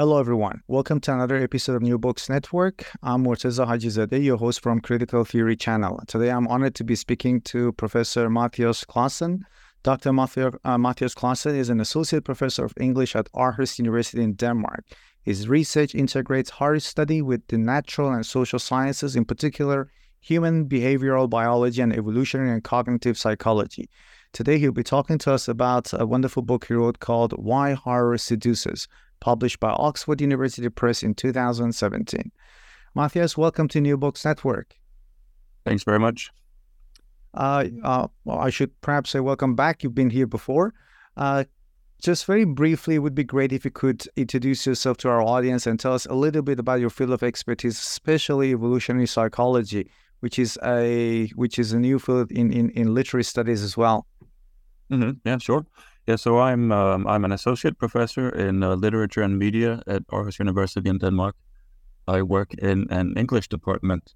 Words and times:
Hello, 0.00 0.20
everyone. 0.20 0.62
Welcome 0.68 1.00
to 1.00 1.12
another 1.12 1.34
episode 1.34 1.74
of 1.74 1.82
New 1.82 1.98
Books 1.98 2.28
Network. 2.28 2.86
I'm 3.02 3.24
Morteza 3.24 3.66
Hajizadeh, 3.66 4.22
your 4.22 4.36
host 4.36 4.60
from 4.60 4.80
Critical 4.80 5.24
Theory 5.24 5.56
Channel. 5.56 6.00
Today, 6.06 6.30
I'm 6.30 6.46
honored 6.46 6.76
to 6.76 6.84
be 6.84 6.94
speaking 6.94 7.40
to 7.50 7.72
Professor 7.72 8.30
Mathias 8.30 8.84
Clasen. 8.84 9.40
Dr. 9.82 10.12
Mathias, 10.12 10.54
uh, 10.64 10.78
Mathias 10.78 11.16
Clasen 11.16 11.56
is 11.56 11.68
an 11.68 11.80
associate 11.80 12.24
professor 12.24 12.64
of 12.64 12.72
English 12.78 13.16
at 13.16 13.28
Aarhus 13.32 13.76
University 13.80 14.22
in 14.22 14.34
Denmark. 14.34 14.84
His 15.22 15.48
research 15.48 15.96
integrates 15.96 16.50
hard 16.50 16.80
study 16.82 17.20
with 17.20 17.44
the 17.48 17.58
natural 17.58 18.12
and 18.12 18.24
social 18.24 18.60
sciences, 18.60 19.16
in 19.16 19.24
particular, 19.24 19.90
human 20.20 20.68
behavioral 20.68 21.28
biology 21.28 21.82
and 21.82 21.92
evolutionary 21.92 22.52
and 22.52 22.62
cognitive 22.62 23.18
psychology. 23.18 23.90
Today, 24.32 24.60
he'll 24.60 24.70
be 24.70 24.84
talking 24.84 25.18
to 25.18 25.32
us 25.32 25.48
about 25.48 25.90
a 25.92 26.06
wonderful 26.06 26.42
book 26.42 26.66
he 26.66 26.74
wrote 26.74 27.00
called 27.00 27.32
Why 27.32 27.72
Horror 27.72 28.18
Seduces 28.18 28.86
published 29.20 29.60
by 29.60 29.70
Oxford 29.70 30.20
University 30.20 30.68
Press 30.68 31.02
in 31.02 31.14
2017. 31.14 32.30
Mathias, 32.94 33.36
welcome 33.36 33.68
to 33.68 33.80
New 33.80 33.96
Books 33.96 34.24
Network. 34.24 34.74
Thanks 35.64 35.82
very 35.84 35.98
much. 35.98 36.30
Uh, 37.34 37.66
uh, 37.84 38.08
well, 38.24 38.38
I 38.38 38.50
should 38.50 38.78
perhaps 38.80 39.10
say 39.10 39.20
welcome 39.20 39.54
back. 39.54 39.82
You've 39.82 39.94
been 39.94 40.10
here 40.10 40.26
before. 40.26 40.74
Uh, 41.16 41.44
just 42.02 42.26
very 42.26 42.44
briefly, 42.44 42.94
it 42.94 42.98
would 42.98 43.14
be 43.14 43.24
great 43.24 43.52
if 43.52 43.64
you 43.64 43.70
could 43.70 44.06
introduce 44.16 44.66
yourself 44.66 44.96
to 44.98 45.08
our 45.08 45.20
audience 45.20 45.66
and 45.66 45.78
tell 45.80 45.94
us 45.94 46.06
a 46.06 46.14
little 46.14 46.42
bit 46.42 46.60
about 46.60 46.80
your 46.80 46.90
field 46.90 47.10
of 47.10 47.22
expertise, 47.22 47.78
especially 47.78 48.52
evolutionary 48.52 49.06
psychology, 49.06 49.90
which 50.20 50.38
is 50.38 50.58
a 50.64 51.26
which 51.34 51.58
is 51.58 51.72
a 51.72 51.78
new 51.78 51.98
field 51.98 52.30
in 52.30 52.52
in, 52.52 52.70
in 52.70 52.94
literary 52.94 53.24
studies 53.24 53.62
as 53.62 53.76
well. 53.76 54.06
Mm-hmm. 54.92 55.10
Yeah, 55.24 55.38
sure. 55.38 55.66
Yeah, 56.08 56.16
so 56.16 56.38
I'm 56.38 56.72
um, 56.72 57.06
I'm 57.06 57.26
an 57.26 57.32
associate 57.32 57.76
professor 57.76 58.30
in 58.30 58.62
uh, 58.62 58.76
literature 58.76 59.20
and 59.20 59.38
media 59.38 59.82
at 59.86 60.06
Aarhus 60.06 60.38
University 60.38 60.88
in 60.88 60.96
Denmark. 60.96 61.36
I 62.06 62.22
work 62.22 62.54
in 62.54 62.86
an 62.90 63.12
English 63.18 63.48
department, 63.48 64.14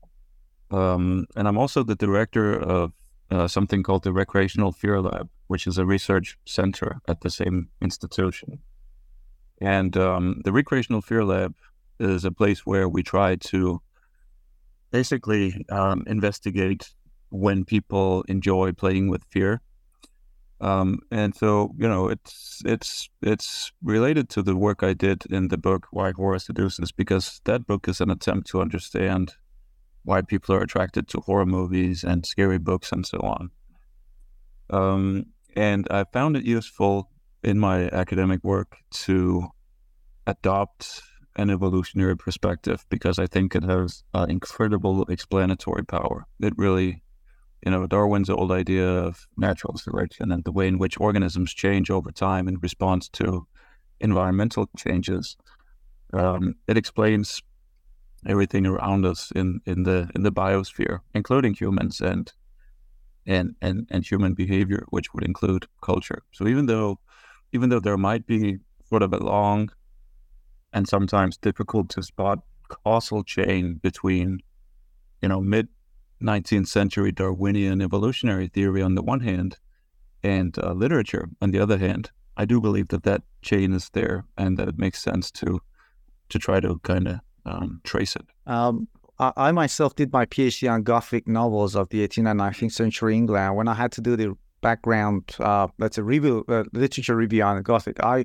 um, 0.70 1.26
and 1.36 1.46
I'm 1.46 1.58
also 1.58 1.82
the 1.82 1.94
director 1.94 2.58
of 2.58 2.92
uh, 3.30 3.46
something 3.46 3.82
called 3.82 4.04
the 4.04 4.12
Recreational 4.12 4.72
Fear 4.72 5.02
Lab, 5.02 5.28
which 5.48 5.66
is 5.66 5.76
a 5.76 5.84
research 5.84 6.38
center 6.46 7.02
at 7.08 7.20
the 7.20 7.28
same 7.28 7.68
institution. 7.82 8.60
And 9.60 9.94
um, 9.94 10.40
the 10.46 10.52
Recreational 10.52 11.02
Fear 11.02 11.24
Lab 11.24 11.54
is 12.00 12.24
a 12.24 12.32
place 12.32 12.64
where 12.64 12.88
we 12.88 13.02
try 13.02 13.36
to 13.52 13.82
basically 14.92 15.62
um, 15.68 16.04
investigate 16.06 16.94
when 17.28 17.66
people 17.66 18.24
enjoy 18.28 18.72
playing 18.72 19.10
with 19.10 19.24
fear 19.24 19.60
um, 20.62 21.00
and 21.10 21.34
so, 21.34 21.74
you 21.76 21.88
know, 21.88 22.06
it's 22.08 22.62
it's 22.64 23.10
it's 23.20 23.72
related 23.82 24.28
to 24.30 24.42
the 24.42 24.56
work 24.56 24.84
I 24.84 24.92
did 24.92 25.24
in 25.28 25.48
the 25.48 25.58
book 25.58 25.88
Why 25.90 26.12
Horror 26.12 26.38
Seduces, 26.38 26.92
because 26.92 27.40
that 27.44 27.66
book 27.66 27.88
is 27.88 28.00
an 28.00 28.10
attempt 28.10 28.46
to 28.50 28.60
understand 28.60 29.34
why 30.04 30.22
people 30.22 30.54
are 30.54 30.62
attracted 30.62 31.08
to 31.08 31.20
horror 31.20 31.46
movies 31.46 32.04
and 32.04 32.24
scary 32.24 32.58
books 32.58 32.92
and 32.92 33.04
so 33.04 33.18
on. 33.18 33.50
Um, 34.70 35.26
and 35.56 35.88
I 35.90 36.04
found 36.04 36.36
it 36.36 36.44
useful 36.44 37.10
in 37.42 37.58
my 37.58 37.88
academic 37.90 38.44
work 38.44 38.76
to 39.06 39.48
adopt 40.28 41.02
an 41.34 41.50
evolutionary 41.50 42.16
perspective 42.16 42.86
because 42.88 43.18
I 43.18 43.26
think 43.26 43.56
it 43.56 43.64
has 43.64 44.04
uh, 44.14 44.26
incredible 44.28 45.02
explanatory 45.06 45.84
power. 45.84 46.26
It 46.40 46.52
really 46.56 47.02
you 47.64 47.70
know, 47.70 47.86
Darwin's 47.86 48.28
old 48.28 48.50
idea 48.50 48.88
of 48.88 49.26
natural 49.36 49.76
selection 49.78 50.32
and 50.32 50.44
the 50.44 50.52
way 50.52 50.66
in 50.66 50.78
which 50.78 50.98
organisms 50.98 51.54
change 51.54 51.90
over 51.90 52.10
time 52.10 52.48
in 52.48 52.58
response 52.58 53.08
to 53.10 53.46
environmental 54.00 54.68
changes. 54.76 55.36
Um, 56.12 56.56
it 56.66 56.76
explains 56.76 57.40
everything 58.26 58.66
around 58.66 59.06
us 59.06 59.32
in, 59.34 59.60
in 59.64 59.84
the 59.84 60.10
in 60.14 60.22
the 60.22 60.32
biosphere, 60.32 61.00
including 61.14 61.54
humans 61.54 62.00
and 62.00 62.32
and 63.26 63.54
and 63.62 63.86
and 63.90 64.04
human 64.04 64.34
behavior, 64.34 64.84
which 64.90 65.14
would 65.14 65.24
include 65.24 65.66
culture. 65.82 66.22
So 66.32 66.48
even 66.48 66.66
though 66.66 66.98
even 67.52 67.68
though 67.68 67.80
there 67.80 67.96
might 67.98 68.26
be 68.26 68.58
sort 68.88 69.02
of 69.02 69.12
a 69.12 69.18
long 69.18 69.70
and 70.72 70.88
sometimes 70.88 71.36
difficult 71.36 71.88
to 71.90 72.02
spot 72.02 72.40
causal 72.68 73.22
chain 73.22 73.78
between, 73.82 74.40
you 75.20 75.28
know, 75.28 75.40
mid 75.40 75.68
19th 76.22 76.68
century 76.68 77.12
Darwinian 77.12 77.80
evolutionary 77.80 78.48
theory 78.48 78.82
on 78.82 78.94
the 78.94 79.02
one 79.02 79.20
hand 79.20 79.58
and 80.22 80.56
uh, 80.58 80.72
literature 80.72 81.28
on 81.40 81.50
the 81.50 81.58
other 81.58 81.78
hand, 81.78 82.10
I 82.36 82.44
do 82.44 82.60
believe 82.60 82.88
that 82.88 83.02
that 83.02 83.22
chain 83.42 83.72
is 83.72 83.90
there 83.90 84.24
and 84.38 84.58
that 84.58 84.68
it 84.68 84.78
makes 84.78 85.02
sense 85.02 85.30
to 85.32 85.60
to 86.28 86.38
try 86.38 86.60
to 86.60 86.78
kind 86.78 87.08
of 87.08 87.20
um, 87.44 87.80
trace 87.84 88.16
it. 88.16 88.26
Um, 88.46 88.88
I, 89.18 89.32
I, 89.36 89.52
myself 89.52 89.94
did 89.96 90.12
my 90.12 90.24
PhD 90.24 90.70
on 90.70 90.82
Gothic 90.82 91.28
novels 91.28 91.76
of 91.76 91.90
the 91.90 92.06
18th 92.06 92.30
and 92.30 92.40
19th 92.40 92.72
century 92.72 93.14
England. 93.14 93.56
When 93.56 93.68
I 93.68 93.74
had 93.74 93.92
to 93.92 94.00
do 94.00 94.16
the 94.16 94.34
background, 94.62 95.36
uh, 95.40 95.68
let's 95.78 95.96
say 95.96 96.02
review, 96.02 96.44
uh, 96.48 96.64
literature 96.72 97.16
review 97.16 97.42
on 97.42 97.62
Gothic, 97.62 98.02
I 98.02 98.24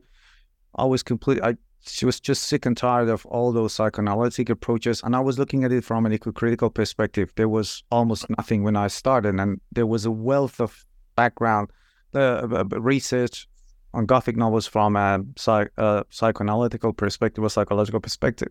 was 0.85 1.03
complete. 1.03 1.41
I 1.43 1.57
she 1.81 2.06
was 2.06 2.19
just 2.19 2.44
sick 2.44 2.65
and 2.65 2.75
tired 2.75 3.09
of 3.09 3.25
all 3.27 3.51
those 3.51 3.74
psychoanalytic 3.74 4.50
approaches. 4.50 5.01
And 5.03 5.15
I 5.15 5.19
was 5.19 5.39
looking 5.39 5.63
at 5.63 5.71
it 5.71 5.83
from 5.83 6.06
an 6.06 6.13
eco-critical 6.13 6.69
perspective. 6.69 7.31
There 7.35 7.50
was 7.50 7.83
almost 7.91 8.29
nothing 8.38 8.63
when 8.63 8.75
I 8.75 8.88
started, 8.88 9.35
and 9.35 9.62
there 9.71 9.88
was 9.88 10.06
a 10.06 10.12
wealth 10.12 10.59
of 10.59 10.85
background 11.15 11.69
uh, 12.13 12.65
research 12.71 13.47
on 13.94 14.06
Gothic 14.06 14.38
novels 14.38 14.68
from 14.68 14.95
a 14.95 15.24
psych, 15.38 15.71
uh, 15.77 16.03
psychoanalytical 16.12 16.95
perspective 16.95 17.44
or 17.44 17.50
psychological 17.50 18.00
perspective. 18.00 18.50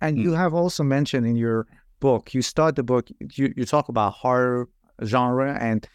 And 0.00 0.16
mm. 0.16 0.22
you 0.22 0.32
have 0.32 0.54
also 0.54 0.82
mentioned 0.82 1.26
in 1.26 1.36
your 1.36 1.66
book, 2.00 2.34
you 2.34 2.42
start 2.42 2.76
the 2.76 2.82
book, 2.82 3.08
you, 3.34 3.52
you 3.56 3.64
talk 3.64 3.88
about 3.88 4.14
horror 4.14 4.68
genre 5.04 5.56
and 5.60 5.86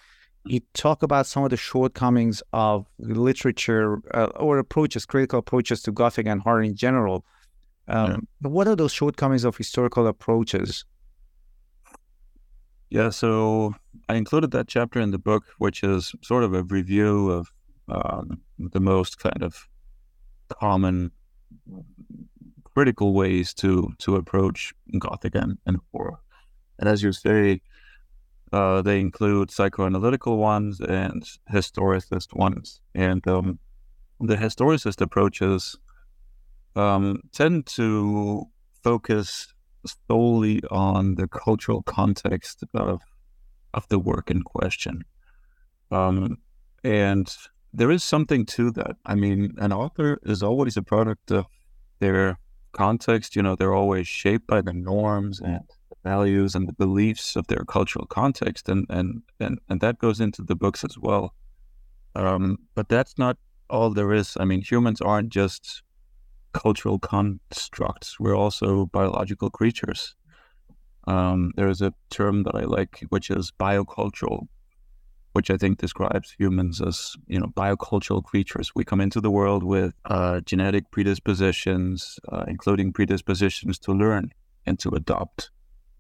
you 0.46 0.60
talk 0.74 1.04
about 1.04 1.26
some 1.26 1.44
of 1.44 1.50
the 1.50 1.58
shortcomings 1.58 2.44
of 2.52 2.86
literature 3.00 4.00
uh, 4.14 4.28
or 4.36 4.58
approaches, 4.58 5.06
critical 5.06 5.40
approaches 5.40 5.82
to 5.84 5.92
Gothic 5.92 6.28
and 6.28 6.42
horror 6.42 6.64
in 6.64 6.76
general. 6.76 7.26
Um, 7.88 8.28
yeah. 8.42 8.50
What 8.50 8.68
are 8.68 8.76
those 8.76 8.92
shortcomings 8.92 9.44
of 9.44 9.58
historical 9.58 10.08
approaches? 10.08 10.86
Yeah, 12.90 13.10
so 13.10 13.74
I 14.08 14.16
included 14.16 14.52
that 14.52 14.68
chapter 14.68 15.00
in 15.00 15.12
the 15.12 15.18
book, 15.18 15.44
which 15.58 15.84
is 15.84 16.14
sort 16.22 16.44
of 16.44 16.54
a 16.54 16.64
review 16.64 17.32
of 17.32 17.52
um, 17.88 18.42
the 18.60 18.80
most 18.80 19.20
kind 19.20 19.42
of 19.42 19.68
common 20.50 21.12
critical 22.74 23.14
ways 23.14 23.54
to 23.54 23.94
to 24.00 24.16
approach 24.16 24.74
Gothic 25.00 25.36
and, 25.36 25.58
and 25.66 25.78
horror. 25.92 26.20
And 26.80 26.90
as 26.90 27.02
you 27.02 27.14
say, 27.14 27.62
uh, 28.54 28.84
they 28.84 29.00
include 29.00 29.50
psychoanalytical 29.50 30.38
ones 30.38 30.80
and 30.80 31.28
historicist 31.52 32.36
ones. 32.36 32.82
And 32.94 33.28
um, 33.28 33.58
the 34.20 34.36
historicist 34.36 35.02
approaches 35.02 35.76
um, 36.76 37.22
tend 37.32 37.66
to 37.66 38.46
focus 38.84 39.54
solely 40.08 40.62
on 40.70 41.16
the 41.16 41.28
cultural 41.28 41.82
context 41.84 42.64
of 42.74 43.02
of 43.74 43.88
the 43.88 43.98
work 43.98 44.30
in 44.30 44.44
question. 44.44 45.04
Um, 45.90 46.38
and 46.84 47.36
there 47.74 47.90
is 47.90 48.04
something 48.04 48.46
to 48.46 48.70
that. 48.72 48.98
I 49.04 49.16
mean, 49.16 49.56
an 49.58 49.74
author 49.74 50.20
is 50.24 50.44
always 50.44 50.78
a 50.78 50.84
product 50.84 51.32
of 51.32 51.48
their 51.98 52.38
context. 52.74 53.36
You 53.36 53.42
know, 53.42 53.56
they're 53.56 53.74
always 53.74 54.08
shaped 54.08 54.46
by 54.46 54.62
the 54.62 54.74
norms 54.74 55.40
and 55.40 55.64
values 56.04 56.56
and 56.56 56.68
the 56.68 56.74
beliefs 56.74 57.36
of 57.36 57.48
their 57.48 57.64
cultural 57.66 58.06
context, 58.06 58.70
and 58.70 58.86
and 58.90 59.22
and 59.40 59.60
and 59.70 59.82
that 59.82 60.00
goes 60.00 60.20
into 60.20 60.42
the 60.42 60.56
books 60.56 60.84
as 60.84 60.98
well. 60.98 61.34
Um, 62.16 62.58
but 62.76 62.90
that's 62.90 63.18
not 63.18 63.38
all 63.70 63.90
there 63.90 64.14
is. 64.14 64.38
I 64.40 64.46
mean, 64.46 64.62
humans 64.62 65.02
aren't 65.02 65.30
just 65.30 65.82
cultural 66.54 67.00
constructs. 67.00 68.20
We're 68.20 68.38
also 68.38 68.86
biological 68.88 69.50
creatures. 69.50 70.16
Um, 71.06 71.52
there's 71.56 71.82
a 71.82 71.94
term 72.10 72.44
that 72.44 72.56
I 72.56 72.62
like, 72.62 73.04
which 73.10 73.30
is 73.30 73.52
biocultural, 73.60 74.48
which 75.34 75.50
I 75.50 75.58
think 75.58 75.80
describes 75.80 76.36
humans 76.38 76.82
as 76.82 77.16
you 77.28 77.40
know 77.40 77.48
biocultural 77.48 78.24
creatures. 78.24 78.72
We 78.76 78.86
come 78.86 79.02
into 79.02 79.20
the 79.20 79.32
world 79.32 79.64
with 79.64 79.94
uh, 80.06 80.42
genetic 80.42 80.92
predispositions, 80.92 82.20
uh, 82.32 82.46
including 82.48 82.94
predispositions 82.94 83.80
to 83.80 83.92
learn 83.92 84.32
and 84.66 84.80
to 84.80 84.90
adopt 84.90 85.52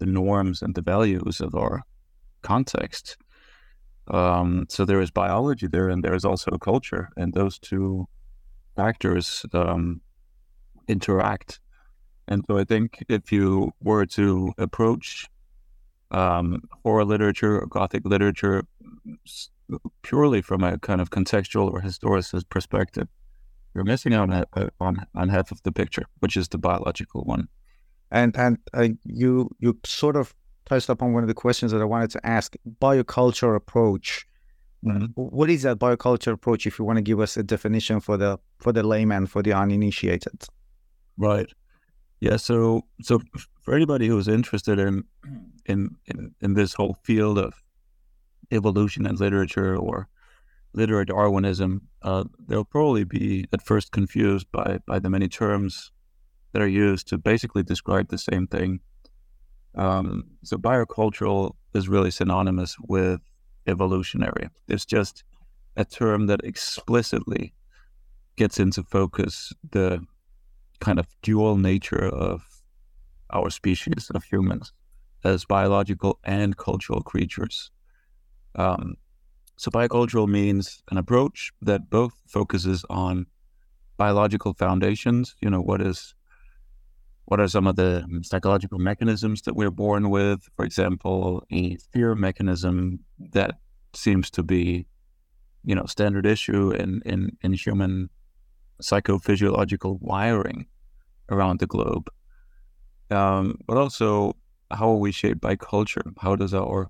the 0.03 0.11
norms 0.11 0.61
and 0.61 0.75
the 0.75 0.81
values 0.81 1.39
of 1.39 1.55
our 1.55 1.83
context. 2.41 3.17
Um, 4.11 4.65
so 4.69 4.83
there 4.83 5.01
is 5.01 5.11
biology 5.11 5.67
there, 5.67 5.89
and 5.89 6.03
there 6.03 6.15
is 6.15 6.25
also 6.25 6.51
culture, 6.57 7.09
and 7.15 7.33
those 7.33 7.57
two 7.57 8.05
factors 8.75 9.45
um, 9.53 10.01
interact. 10.87 11.59
And 12.27 12.43
so 12.47 12.57
I 12.57 12.65
think 12.65 13.03
if 13.07 13.31
you 13.31 13.71
were 13.81 14.05
to 14.07 14.51
approach 14.57 15.29
um, 16.11 16.63
horror 16.83 17.05
literature 17.05 17.61
or 17.61 17.67
Gothic 17.67 18.03
literature 18.05 18.63
purely 20.01 20.41
from 20.41 20.63
a 20.63 20.77
kind 20.79 20.99
of 21.01 21.09
contextual 21.09 21.71
or 21.71 21.81
historicist 21.81 22.49
perspective, 22.49 23.07
you're 23.73 23.85
missing 23.85 24.13
out 24.13 24.29
on, 24.29 24.69
on, 24.79 25.05
on 25.15 25.29
half 25.29 25.51
of 25.51 25.63
the 25.63 25.71
picture, 25.71 26.05
which 26.19 26.35
is 26.35 26.49
the 26.49 26.57
biological 26.57 27.21
one. 27.23 27.47
And 28.13 28.37
and 28.37 28.59
uh, 28.73 28.89
you 29.03 29.49
you 29.59 29.77
sort 29.83 30.15
of 30.15 30.33
touched 30.65 30.87
upon 30.87 31.13
one 31.13 31.23
of 31.23 31.27
the 31.27 31.33
questions 31.33 31.71
that 31.71 31.81
I 31.81 31.85
wanted 31.85 32.11
to 32.11 32.25
ask: 32.25 32.55
bioculture 32.79 33.55
approach. 33.55 34.27
Mm-hmm. 34.85 35.05
What 35.15 35.49
is 35.49 35.63
that 35.63 35.79
bioculture 35.79 36.33
approach? 36.33 36.67
If 36.67 36.77
you 36.77 36.85
want 36.85 36.97
to 36.97 37.01
give 37.01 37.19
us 37.19 37.37
a 37.37 37.43
definition 37.43 37.99
for 37.99 38.15
the 38.15 38.37
for 38.59 38.71
the 38.71 38.83
layman, 38.83 39.25
for 39.25 39.41
the 39.41 39.53
uninitiated. 39.53 40.45
Right. 41.17 41.47
Yeah. 42.19 42.37
So 42.37 42.83
so 43.01 43.19
for 43.63 43.73
anybody 43.73 44.07
who's 44.07 44.27
interested 44.27 44.77
in 44.77 45.05
in 45.65 45.95
in, 46.05 46.35
in 46.39 46.53
this 46.53 46.75
whole 46.75 46.97
field 47.03 47.39
of 47.39 47.63
evolution 48.51 49.07
and 49.07 49.19
literature 49.19 49.75
or 49.75 50.07
literary 50.73 51.05
Darwinism, 51.05 51.87
uh, 52.03 52.25
they'll 52.47 52.63
probably 52.63 53.05
be 53.05 53.45
at 53.53 53.65
first 53.65 53.91
confused 53.91 54.51
by 54.51 54.79
by 54.85 54.99
the 54.99 55.09
many 55.09 55.27
terms 55.27 55.92
that 56.53 56.61
are 56.61 56.67
used 56.67 57.07
to 57.09 57.17
basically 57.17 57.63
describe 57.63 58.09
the 58.09 58.17
same 58.17 58.47
thing. 58.47 58.79
Um, 59.75 60.23
so 60.43 60.57
biocultural 60.57 61.55
is 61.73 61.89
really 61.89 62.11
synonymous 62.11 62.77
with 62.79 63.19
evolutionary. 63.67 64.49
It's 64.67 64.85
just 64.85 65.23
a 65.75 65.83
term 65.83 66.27
that 66.27 66.41
explicitly 66.43 67.53
gets 68.35 68.59
into 68.59 68.83
focus 68.83 69.51
the 69.71 70.05
kind 70.79 70.99
of 70.99 71.07
dual 71.21 71.57
nature 71.57 72.07
of 72.07 72.43
our 73.31 73.49
species 73.49 74.11
of 74.13 74.23
humans 74.23 74.73
as 75.23 75.45
biological 75.45 76.19
and 76.23 76.57
cultural 76.57 77.01
creatures. 77.01 77.71
Um, 78.55 78.95
so 79.57 79.71
biocultural 79.71 80.27
means 80.27 80.83
an 80.91 80.97
approach 80.97 81.51
that 81.61 81.89
both 81.89 82.13
focuses 82.27 82.85
on 82.89 83.25
biological 83.97 84.53
foundations. 84.53 85.35
You 85.41 85.49
know, 85.49 85.61
what 85.61 85.81
is 85.81 86.13
what 87.25 87.39
are 87.39 87.47
some 87.47 87.67
of 87.67 87.75
the 87.75 88.05
psychological 88.21 88.79
mechanisms 88.79 89.43
that 89.43 89.55
we're 89.55 89.71
born 89.71 90.09
with? 90.09 90.49
For 90.55 90.65
example, 90.65 91.43
a 91.51 91.77
fear 91.91 92.15
mechanism 92.15 92.99
that 93.31 93.55
seems 93.93 94.29
to 94.31 94.43
be, 94.43 94.85
you 95.63 95.75
know, 95.75 95.85
standard 95.85 96.25
issue 96.25 96.71
in 96.71 97.01
in, 97.05 97.37
in 97.41 97.53
human 97.53 98.09
psychophysiological 98.81 100.01
wiring 100.01 100.67
around 101.29 101.59
the 101.59 101.67
globe. 101.67 102.09
Um, 103.09 103.57
but 103.67 103.77
also, 103.77 104.35
how 104.71 104.89
are 104.89 104.97
we 104.97 105.11
shaped 105.11 105.39
by 105.39 105.55
culture? 105.55 106.03
How 106.19 106.35
does 106.35 106.53
our 106.53 106.89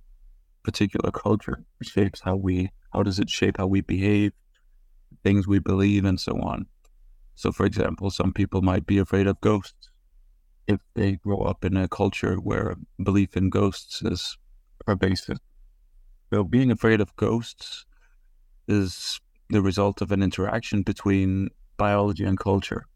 particular 0.63 1.11
culture 1.11 1.63
shapes 1.83 2.21
how 2.21 2.37
we? 2.37 2.71
How 2.91 3.03
does 3.03 3.19
it 3.19 3.29
shape 3.29 3.57
how 3.57 3.67
we 3.67 3.81
behave, 3.81 4.31
things 5.23 5.47
we 5.47 5.59
believe, 5.59 6.05
and 6.05 6.19
so 6.19 6.39
on? 6.41 6.65
So, 7.35 7.51
for 7.51 7.65
example, 7.65 8.09
some 8.09 8.33
people 8.33 8.61
might 8.61 8.85
be 8.85 8.97
afraid 8.97 9.27
of 9.27 9.39
ghosts 9.41 9.89
if 10.67 10.79
they 10.95 11.13
grow 11.13 11.39
up 11.39 11.65
in 11.65 11.77
a 11.77 11.87
culture 11.87 12.35
where 12.35 12.75
belief 13.01 13.35
in 13.35 13.49
ghosts 13.49 14.01
is 14.01 14.37
pervasive. 14.85 15.37
So, 16.33 16.43
being 16.43 16.71
afraid 16.71 17.01
of 17.01 17.15
ghosts 17.15 17.85
is 18.67 19.19
the 19.49 19.61
result 19.61 20.01
of 20.01 20.11
an 20.11 20.23
interaction 20.23 20.81
between 20.83 21.49
biology 21.77 22.23
and 22.23 22.39
culture 22.39 22.87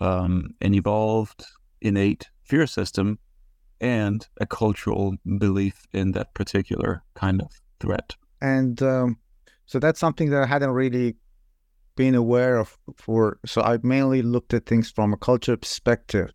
um, 0.00 0.54
an 0.60 0.74
evolved, 0.74 1.44
innate 1.80 2.28
fear 2.42 2.66
system 2.66 3.18
and 3.80 4.26
a 4.40 4.46
cultural 4.46 5.14
belief 5.38 5.86
in 5.92 6.12
that 6.12 6.34
particular 6.34 7.02
kind 7.14 7.40
of 7.40 7.52
threat. 7.80 8.14
And 8.40 8.82
um, 8.82 9.18
so 9.66 9.78
that's 9.78 10.00
something 10.00 10.30
that 10.30 10.42
I 10.42 10.46
hadn't 10.46 10.70
really 10.70 11.16
been 11.96 12.14
aware 12.14 12.58
of 12.58 12.76
for. 12.96 13.38
So 13.46 13.62
I 13.62 13.78
mainly 13.82 14.22
looked 14.22 14.54
at 14.54 14.66
things 14.66 14.90
from 14.90 15.12
a 15.12 15.16
culture 15.16 15.56
perspective. 15.56 16.30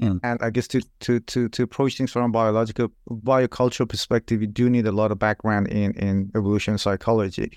Mm. 0.00 0.20
And 0.22 0.42
I 0.42 0.50
guess 0.50 0.68
to, 0.68 0.82
to, 1.00 1.20
to, 1.20 1.48
to 1.48 1.62
approach 1.62 1.96
things 1.96 2.12
from 2.12 2.24
a 2.24 2.28
biological, 2.28 2.88
biocultural 3.08 3.88
perspective, 3.88 4.40
you 4.42 4.46
do 4.46 4.68
need 4.68 4.86
a 4.86 4.92
lot 4.92 5.10
of 5.10 5.18
background 5.18 5.68
in, 5.68 5.92
in 5.92 6.30
evolution 6.36 6.76
psychology. 6.76 7.56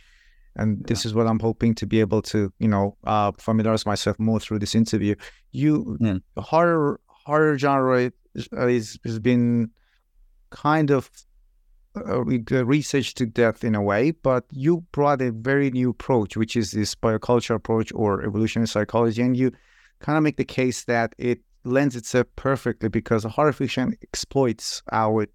And 0.56 0.78
yeah. 0.80 0.86
this 0.88 1.06
is 1.06 1.14
what 1.14 1.28
I'm 1.28 1.40
hoping 1.40 1.76
to 1.76 1.86
be 1.86 2.00
able 2.00 2.22
to, 2.24 2.52
you 2.60 2.68
know, 2.68 2.96
uh, 3.04 3.34
familiarize 3.38 3.86
myself 3.86 4.18
more 4.20 4.40
through 4.40 4.60
this 4.60 4.74
interview. 4.74 5.16
You 5.52 5.98
yeah. 6.00 6.16
horror 6.38 7.00
horror 7.08 7.58
genre 7.58 8.12
is, 8.34 9.00
has 9.04 9.20
been 9.20 9.70
kind 10.50 10.92
of 10.92 11.10
uh, 11.96 12.24
research 12.24 13.14
to 13.16 13.26
death 13.26 13.64
in 13.64 13.76
a 13.76 13.82
way, 13.82 14.12
but 14.12 14.46
you 14.52 14.86
brought 14.92 15.22
a 15.22 15.32
very 15.32 15.72
new 15.72 15.90
approach, 15.90 16.38
which 16.38 16.56
is 16.56 16.72
this 16.72 16.96
bioculture 16.96 17.56
approach 17.56 17.92
or 17.94 18.24
evolutionary 18.24 18.68
psychology, 18.68 19.22
and 19.22 19.36
you 19.36 19.52
kind 20.00 20.18
of 20.18 20.24
make 20.24 20.38
the 20.38 20.46
case 20.46 20.86
that 20.86 21.14
it 21.18 21.40
lends 21.64 21.96
itself 21.96 22.28
perfectly 22.36 22.90
because 22.90 23.24
horror 23.24 23.54
fiction 23.54 23.96
exploits 24.02 24.82
our 24.92 25.28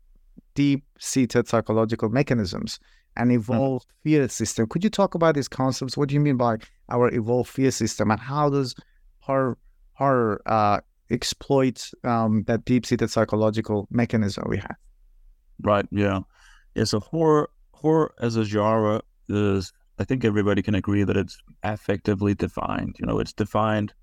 deep-seated 0.54 1.48
psychological 1.48 2.08
mechanisms 2.08 2.78
an 3.16 3.28
hmm. 3.28 3.36
evolved 3.36 3.86
mm. 3.86 4.02
fear 4.02 4.28
system. 4.28 4.66
Could 4.66 4.84
you 4.84 4.90
talk 4.90 5.14
about 5.14 5.34
these 5.34 5.48
concepts? 5.48 5.96
What 5.96 6.08
do 6.08 6.14
you 6.14 6.20
mean 6.20 6.36
by 6.36 6.56
our 6.88 7.12
evolved 7.14 7.50
fear 7.50 7.70
system, 7.70 8.10
and 8.10 8.20
how 8.20 8.50
does 8.50 8.74
horror 9.20 9.56
horror 9.94 10.42
uh, 10.46 10.80
exploit 11.10 11.90
um, 12.02 12.42
that 12.46 12.64
deep-seated 12.64 13.10
psychological 13.10 13.86
mechanism 13.90 14.44
we 14.48 14.58
have? 14.58 14.76
Right. 15.62 15.86
Yeah. 15.90 16.20
Yeah. 16.74 16.84
So 16.84 17.00
horror 17.00 17.50
horror 17.72 18.12
as 18.20 18.36
a 18.36 18.44
genre 18.44 19.02
is, 19.28 19.72
I 19.98 20.04
think 20.04 20.24
everybody 20.24 20.62
can 20.62 20.74
agree 20.74 21.04
that 21.04 21.16
it's 21.16 21.38
affectively 21.62 22.36
defined. 22.36 22.96
You 22.98 23.06
know, 23.06 23.18
it's 23.20 23.32
defined 23.32 23.94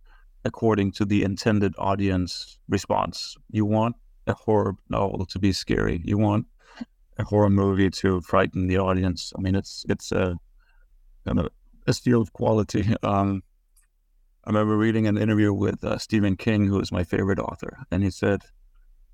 according 0.44 0.92
to 0.94 1.06
the 1.06 1.24
intended 1.24 1.74
audience 1.78 2.60
response. 2.68 3.36
You 3.50 3.66
want 3.66 3.96
a 4.28 4.34
horror 4.34 4.76
novel 4.90 5.26
to 5.26 5.40
be 5.40 5.52
scary. 5.52 6.02
You 6.04 6.18
want 6.18 6.48
a 7.18 7.24
horror 7.24 7.50
movie 7.50 7.90
to 7.90 8.22
frighten 8.22 8.68
the 8.68 8.78
audience. 8.78 9.34
I 9.38 9.42
mean, 9.42 9.56
it's 9.56 9.86
it's 9.90 10.12
a 10.12 10.38
kind 11.26 11.40
of 11.40 11.50
a 11.88 11.94
steal 11.94 12.22
of 12.22 12.34
quality. 12.34 12.96
Um, 13.04 13.44
I 14.44 14.50
remember 14.50 14.76
reading 14.76 15.06
an 15.06 15.20
interview 15.20 15.54
with 15.54 15.84
uh, 15.84 16.00
Stephen 16.00 16.36
King, 16.36 16.66
who 16.66 16.80
is 16.80 16.92
my 16.92 17.04
favorite 17.04 17.38
author, 17.38 17.78
and 17.92 18.04
he 18.04 18.10
said 18.10 18.42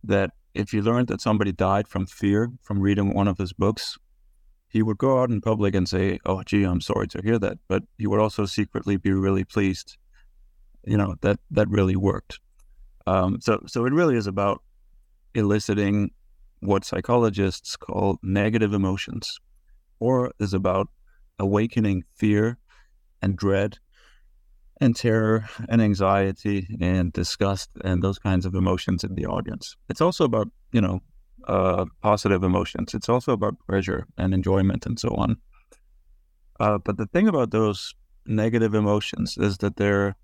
that 0.01 0.31
if 0.53 0.71
he 0.71 0.81
learned 0.81 1.09
that 1.09 1.19
somebody 1.19 1.51
died 1.51 1.85
from 1.89 2.05
fear 2.05 2.49
from 2.61 2.79
reading 2.79 3.13
one 3.13 3.27
of 3.27 3.37
his 3.37 3.51
books, 3.51 3.97
he 4.69 4.81
would 4.81 4.97
go 4.97 5.21
out 5.21 5.29
in 5.29 5.41
public 5.41 5.75
and 5.75 5.87
say, 5.89 6.19
"Oh, 6.25 6.43
gee, 6.43 6.63
I'm 6.63 6.79
sorry 6.79 7.07
to 7.09 7.21
hear 7.21 7.37
that," 7.39 7.57
but 7.67 7.83
he 7.97 8.07
would 8.07 8.21
also 8.21 8.45
secretly 8.45 8.95
be 8.95 9.11
really 9.11 9.43
pleased 9.43 9.97
you 10.87 10.97
know 10.97 11.15
that 11.21 11.39
that 11.51 11.69
really 11.69 11.95
worked. 11.95 12.39
Um, 13.05 13.39
so 13.41 13.61
so 13.67 13.85
it 13.85 13.93
really 13.93 14.15
is 14.15 14.27
about 14.27 14.61
eliciting 15.35 16.11
what 16.61 16.83
psychologists 16.83 17.75
call 17.77 18.17
negative 18.23 18.73
emotions, 18.73 19.39
or 19.99 20.31
is 20.39 20.53
about 20.53 20.87
awakening 21.39 22.03
fear 22.15 22.57
and 23.21 23.35
dread 23.35 23.77
and 24.79 24.95
terror 24.95 25.47
and 25.69 25.81
anxiety 25.81 26.67
and 26.79 27.11
disgust 27.13 27.69
and 27.83 28.03
those 28.03 28.19
kinds 28.19 28.45
of 28.45 28.55
emotions 28.55 29.03
in 29.03 29.15
the 29.15 29.25
audience. 29.25 29.75
It's 29.89 30.01
also 30.01 30.23
about, 30.23 30.49
you 30.71 30.81
know, 30.81 31.01
uh, 31.47 31.85
positive 32.01 32.43
emotions. 32.43 32.93
It's 32.93 33.09
also 33.09 33.31
about 33.31 33.55
pleasure 33.67 34.05
and 34.17 34.33
enjoyment 34.33 34.85
and 34.85 34.99
so 34.99 35.09
on. 35.09 35.37
Uh, 36.59 36.77
but 36.77 36.97
the 36.97 37.07
thing 37.07 37.27
about 37.27 37.51
those 37.51 37.95
negative 38.25 38.73
emotions 38.73 39.37
is 39.37 39.57
that 39.59 39.77
they're 39.77 40.15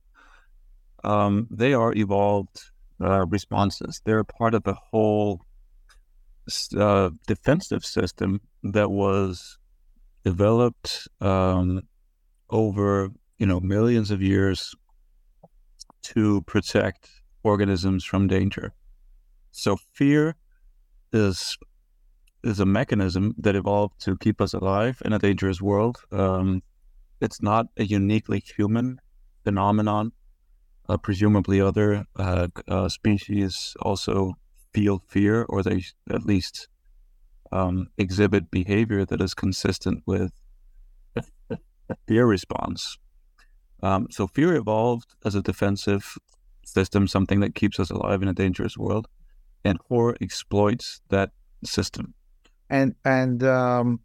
um, 1.03 1.48
they 1.50 1.74
are 1.74 1.93
evolved 1.93 2.62
uh, 3.01 3.25
responses. 3.25 4.01
They're 4.05 4.24
part 4.24 4.53
of 4.53 4.65
a 4.67 4.74
whole 4.74 5.41
uh, 6.77 7.10
defensive 7.27 7.86
system 7.86 8.41
that 8.63 8.89
was 8.91 9.57
developed 10.24 11.07
um, 11.22 11.81
over 12.50 13.10
you 13.38 13.45
know 13.45 13.60
millions 13.60 14.12
of 14.12 14.22
years 14.22 14.75
to 16.01 16.41
protect 16.43 17.10
organisms 17.43 18.03
from 18.03 18.27
danger. 18.27 18.74
So 19.51 19.77
fear 19.93 20.36
is 21.12 21.57
is 22.43 22.60
a 22.60 22.65
mechanism 22.65 23.33
that 23.38 23.55
evolved 23.55 24.00
to 24.01 24.17
keep 24.17 24.41
us 24.41 24.53
alive 24.53 25.01
in 25.05 25.13
a 25.13 25.19
dangerous 25.19 25.62
world. 25.62 25.98
Um, 26.12 26.62
it's 27.22 27.41
not 27.41 27.67
a 27.77 27.86
uniquely 27.86 28.39
human 28.39 29.00
phenomenon. 29.45 30.12
Uh, 30.90 30.98
presumably, 30.98 31.62
other 31.62 32.06
uh, 32.18 32.48
uh, 32.68 32.90
species 32.90 33.75
also 33.82 34.34
feel 34.74 35.02
fear, 35.08 35.44
or 35.48 35.63
they 35.63 35.84
at 36.10 36.25
least 36.25 36.68
um, 37.52 37.88
exhibit 37.98 38.52
behavior 38.52 39.06
that 39.06 39.22
is 39.22 39.34
consistent 39.34 40.04
with 40.06 40.32
fear 42.08 42.25
response. 42.25 42.98
Um, 43.82 44.08
so, 44.10 44.28
fear 44.28 44.56
evolved 44.56 45.16
as 45.24 45.36
a 45.36 45.42
defensive 45.42 46.18
system, 46.66 47.08
something 47.08 47.40
that 47.40 47.56
keeps 47.56 47.80
us 47.80 47.90
alive 47.90 48.22
in 48.22 48.28
a 48.28 48.34
dangerous 48.34 48.78
world, 48.78 49.08
and 49.63 49.80
horror 49.88 50.18
exploits 50.20 51.02
that 51.10 51.32
system. 51.63 52.13
And 52.70 52.96
and 53.06 53.44
um, 53.44 54.00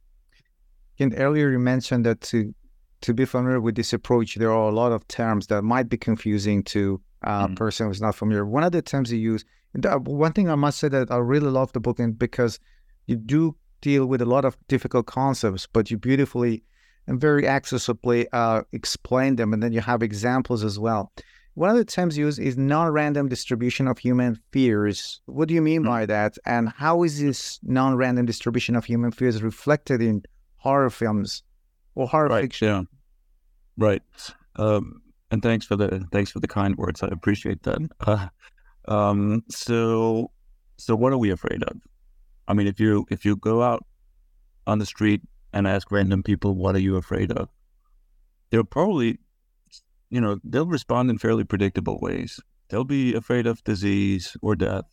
and 0.98 1.14
earlier 1.16 1.50
you 1.50 1.58
mentioned 1.58 2.06
that 2.06 2.20
to 2.22 2.54
to 3.00 3.14
be 3.14 3.24
familiar 3.24 3.60
with 3.60 3.76
this 3.76 3.92
approach, 3.92 4.34
there 4.36 4.52
are 4.52 4.68
a 4.68 4.74
lot 4.74 4.92
of 4.92 5.06
terms 5.08 5.46
that 5.48 5.62
might 5.62 5.88
be 5.88 5.96
confusing 5.96 6.62
to 6.64 7.00
a 7.22 7.30
mm-hmm. 7.30 7.54
person 7.54 7.86
who's 7.86 8.00
not 8.00 8.14
familiar. 8.14 8.44
One 8.44 8.64
of 8.64 8.72
the 8.72 8.82
terms 8.82 9.12
you 9.12 9.18
use, 9.18 9.44
one 9.74 10.32
thing 10.32 10.48
I 10.50 10.54
must 10.54 10.78
say 10.78 10.88
that 10.88 11.10
I 11.10 11.16
really 11.16 11.50
love 11.50 11.72
the 11.72 11.80
book, 11.80 11.98
and 11.98 12.18
because 12.18 12.58
you 13.06 13.16
do 13.16 13.56
deal 13.80 14.06
with 14.06 14.20
a 14.20 14.26
lot 14.26 14.44
of 14.44 14.56
difficult 14.68 15.06
concepts, 15.06 15.66
but 15.72 15.90
you 15.90 15.96
beautifully 15.96 16.62
and 17.06 17.20
very 17.20 17.44
accessibly 17.44 18.26
uh, 18.32 18.62
explain 18.72 19.36
them, 19.36 19.52
and 19.52 19.62
then 19.62 19.72
you 19.72 19.80
have 19.80 20.02
examples 20.02 20.64
as 20.64 20.78
well. 20.78 21.12
One 21.54 21.70
of 21.70 21.76
the 21.76 21.84
terms 21.84 22.16
used 22.16 22.38
is 22.38 22.56
non-random 22.56 23.28
distribution 23.28 23.88
of 23.88 23.98
human 23.98 24.38
fears. 24.52 25.20
What 25.26 25.48
do 25.48 25.54
you 25.54 25.62
mean 25.62 25.80
mm-hmm. 25.80 25.90
by 25.90 26.06
that? 26.06 26.36
And 26.44 26.68
how 26.68 27.02
is 27.02 27.20
this 27.20 27.58
non-random 27.62 28.26
distribution 28.26 28.76
of 28.76 28.84
human 28.84 29.10
fears 29.10 29.42
reflected 29.42 30.00
in 30.00 30.22
horror 30.58 30.90
films 30.90 31.42
or 31.98 32.08
horror 32.08 32.28
right, 32.28 32.42
fiction? 32.42 32.68
Yeah. 32.68 32.82
Right. 33.76 34.02
Um, 34.56 35.02
and 35.30 35.42
thanks 35.42 35.66
for 35.66 35.76
the 35.76 36.06
thanks 36.12 36.30
for 36.30 36.40
the 36.40 36.48
kind 36.48 36.76
words. 36.76 37.02
I 37.02 37.08
appreciate 37.08 37.62
that. 37.64 37.78
Uh, 38.00 38.28
um, 38.86 39.44
so, 39.50 40.30
so 40.78 40.96
what 40.96 41.12
are 41.12 41.18
we 41.18 41.30
afraid 41.30 41.62
of? 41.62 41.76
I 42.46 42.54
mean, 42.54 42.66
if 42.66 42.80
you 42.80 43.06
if 43.10 43.24
you 43.24 43.36
go 43.36 43.62
out 43.62 43.84
on 44.66 44.78
the 44.78 44.86
street 44.86 45.20
and 45.52 45.66
ask 45.66 45.90
random 45.90 46.22
people, 46.22 46.54
"What 46.54 46.74
are 46.74 46.80
you 46.80 46.96
afraid 46.96 47.30
of?" 47.32 47.48
They'll 48.50 48.64
probably 48.64 49.18
you 50.10 50.20
know, 50.20 50.38
they'll 50.44 50.66
respond 50.66 51.10
in 51.10 51.18
fairly 51.18 51.44
predictable 51.44 51.98
ways. 52.00 52.40
They'll 52.68 52.84
be 52.84 53.14
afraid 53.14 53.46
of 53.46 53.62
disease 53.64 54.36
or 54.42 54.56
death 54.56 54.84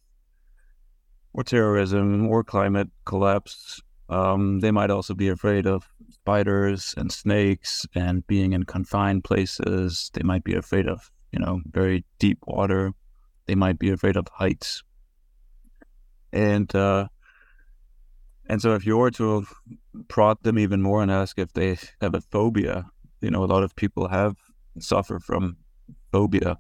or 1.34 1.44
terrorism 1.44 2.28
or 2.28 2.44
climate 2.44 2.90
collapse. 3.06 3.82
Um, 4.10 4.60
they 4.60 4.72
might 4.72 4.92
also 4.92 5.14
be 5.14 5.30
afraid 5.30 5.66
of 5.66 5.88
spiders 6.26 6.96
and 6.98 7.12
snakes 7.12 7.86
and 7.94 8.26
being 8.26 8.54
in 8.54 8.64
confined 8.64 9.24
places. 9.24 10.10
They 10.14 10.24
might 10.24 10.44
be 10.44 10.56
afraid 10.56 10.88
of, 10.88 11.12
you 11.32 11.40
know, 11.40 11.62
very 11.72 12.04
deep 12.18 12.40
water. 12.48 12.94
They 13.46 13.54
might 13.54 13.78
be 13.78 13.92
afraid 13.92 14.18
of 14.18 14.28
heights. 14.34 14.82
And 16.34 16.74
uh, 16.76 17.10
and 18.48 18.60
so 18.60 18.74
if 18.74 18.88
you 18.88 18.98
were 18.98 19.12
to 19.12 19.46
prod 20.08 20.42
them 20.42 20.58
even 20.58 20.82
more 20.82 21.04
and 21.04 21.12
ask 21.12 21.38
if 21.38 21.54
they 21.54 21.78
have 22.02 22.16
a 22.16 22.22
phobia, 22.22 22.86
you 23.22 23.30
know, 23.30 23.44
a 23.44 23.52
lot 23.54 23.64
of 23.64 23.76
people 23.76 24.08
have 24.08 24.36
suffer 24.80 25.20
from 25.20 25.58
phobia. 26.12 26.58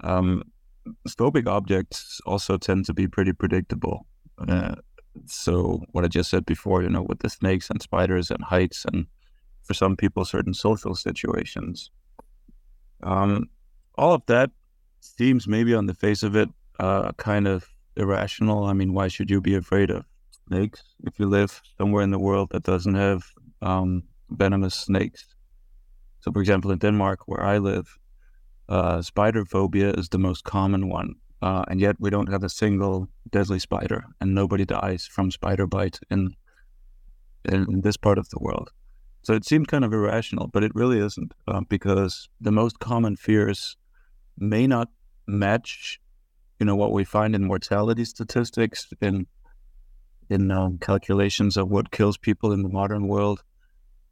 Um, 0.00 0.42
phobic 1.08 1.46
objects 1.46 2.20
also 2.26 2.58
tend 2.58 2.84
to 2.84 2.92
be 2.92 3.08
pretty 3.08 3.32
predictable. 3.32 4.06
Uh, 4.36 4.74
so 5.26 5.82
what 5.92 6.04
I 6.04 6.08
just 6.08 6.30
said 6.30 6.44
before, 6.46 6.82
you 6.82 6.88
know, 6.88 7.02
with 7.02 7.20
the 7.20 7.30
snakes 7.30 7.70
and 7.70 7.80
spiders 7.80 8.30
and 8.30 8.42
heights, 8.42 8.84
and 8.84 9.06
for 9.62 9.74
some 9.74 9.96
people, 9.96 10.24
certain 10.24 10.54
social 10.54 10.94
situations. 10.94 11.90
Um, 13.02 13.48
all 13.96 14.14
of 14.14 14.22
that 14.26 14.50
seems 15.00 15.46
maybe 15.46 15.74
on 15.74 15.86
the 15.86 15.94
face 15.94 16.22
of 16.22 16.36
it 16.36 16.48
uh, 16.80 17.12
kind 17.12 17.46
of 17.46 17.68
irrational. 17.96 18.64
I 18.64 18.72
mean, 18.72 18.92
why 18.92 19.08
should 19.08 19.30
you 19.30 19.40
be 19.40 19.54
afraid 19.54 19.90
of 19.90 20.04
snakes 20.48 20.82
if 21.04 21.18
you 21.18 21.26
live 21.26 21.62
somewhere 21.78 22.02
in 22.02 22.10
the 22.10 22.18
world 22.18 22.50
that 22.50 22.64
doesn't 22.64 22.94
have 22.94 23.24
um, 23.62 24.02
venomous 24.30 24.74
snakes? 24.74 25.26
So, 26.20 26.32
for 26.32 26.40
example, 26.40 26.70
in 26.70 26.78
Denmark, 26.78 27.20
where 27.26 27.42
I 27.42 27.58
live, 27.58 27.98
uh, 28.68 29.02
spider 29.02 29.44
phobia 29.44 29.90
is 29.90 30.08
the 30.08 30.18
most 30.18 30.44
common 30.44 30.88
one. 30.88 31.14
Uh, 31.44 31.62
and 31.68 31.78
yet 31.78 31.94
we 32.00 32.08
don't 32.08 32.30
have 32.32 32.42
a 32.42 32.48
single 32.48 33.06
deadly 33.30 33.58
spider, 33.58 34.06
and 34.18 34.34
nobody 34.34 34.64
dies 34.64 35.06
from 35.06 35.30
spider 35.30 35.66
bite 35.66 36.00
in, 36.10 36.34
in, 37.44 37.82
this 37.82 37.98
part 37.98 38.16
of 38.16 38.30
the 38.30 38.38
world. 38.40 38.70
So 39.24 39.34
it 39.34 39.44
seemed 39.44 39.68
kind 39.68 39.84
of 39.84 39.92
irrational, 39.92 40.46
but 40.46 40.64
it 40.64 40.74
really 40.74 40.98
isn't, 41.00 41.34
uh, 41.46 41.60
because 41.68 42.30
the 42.40 42.50
most 42.50 42.78
common 42.78 43.16
fears 43.16 43.76
may 44.38 44.66
not 44.66 44.88
match, 45.26 46.00
you 46.58 46.64
know, 46.64 46.76
what 46.76 46.92
we 46.92 47.04
find 47.04 47.34
in 47.34 47.44
mortality 47.44 48.06
statistics 48.06 48.88
in 49.02 49.26
in 50.30 50.50
um, 50.50 50.78
calculations 50.78 51.58
of 51.58 51.68
what 51.68 51.90
kills 51.90 52.16
people 52.16 52.52
in 52.52 52.62
the 52.62 52.70
modern 52.70 53.06
world 53.06 53.42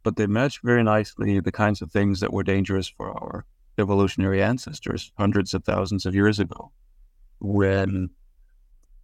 but 0.03 0.15
they 0.15 0.27
match 0.27 0.61
very 0.61 0.83
nicely 0.83 1.39
the 1.39 1.51
kinds 1.51 1.81
of 1.81 1.91
things 1.91 2.19
that 2.19 2.31
were 2.31 2.43
dangerous 2.43 2.87
for 2.87 3.09
our 3.09 3.45
evolutionary 3.79 4.43
ancestors 4.43 5.11
hundreds 5.17 5.55
of 5.55 5.63
thousands 5.63 6.05
of 6.05 6.13
years 6.13 6.39
ago 6.39 6.71
when 7.39 8.09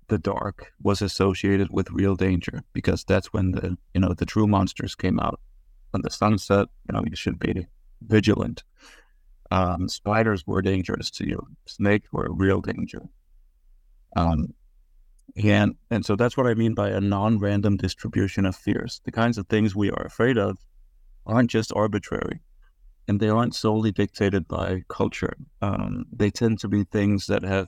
the 0.07 0.17
dark 0.17 0.73
was 0.81 1.01
associated 1.01 1.69
with 1.71 1.91
real 1.91 2.15
danger 2.15 2.63
because 2.73 3.03
that's 3.03 3.31
when 3.31 3.51
the 3.51 3.77
you 3.93 4.01
know 4.01 4.13
the 4.13 4.25
true 4.25 4.47
monsters 4.47 4.95
came 4.95 5.19
out. 5.19 5.39
When 5.91 6.01
the 6.01 6.09
sun 6.09 6.37
set 6.37 6.67
you 6.87 6.93
know 6.93 7.03
you 7.05 7.15
should 7.15 7.39
be 7.39 7.67
vigilant. 8.01 8.63
Um, 9.51 9.89
spiders 9.89 10.45
were 10.45 10.61
dangerous 10.61 11.09
to 11.11 11.27
you. 11.27 11.47
Snakes 11.65 12.11
were 12.11 12.25
a 12.25 12.31
real 12.31 12.61
danger. 12.61 13.01
Um, 14.15 14.53
and 15.43 15.75
and 15.89 16.05
so 16.05 16.15
that's 16.15 16.35
what 16.35 16.47
i 16.47 16.53
mean 16.55 16.73
by 16.73 16.89
a 16.89 16.99
non-random 16.99 17.77
distribution 17.77 18.45
of 18.45 18.55
fears. 18.55 19.01
The 19.05 19.11
kinds 19.11 19.37
of 19.37 19.47
things 19.47 19.75
we 19.75 19.91
are 19.91 20.05
afraid 20.05 20.37
of 20.37 20.57
aren't 21.25 21.51
just 21.51 21.71
arbitrary 21.75 22.41
and 23.07 23.19
they 23.19 23.29
aren't 23.29 23.55
solely 23.55 23.91
dictated 23.91 24.47
by 24.47 24.83
culture. 24.87 25.35
Um, 25.63 26.05
they 26.11 26.29
tend 26.29 26.59
to 26.59 26.67
be 26.67 26.83
things 26.83 27.25
that 27.25 27.43
have 27.43 27.67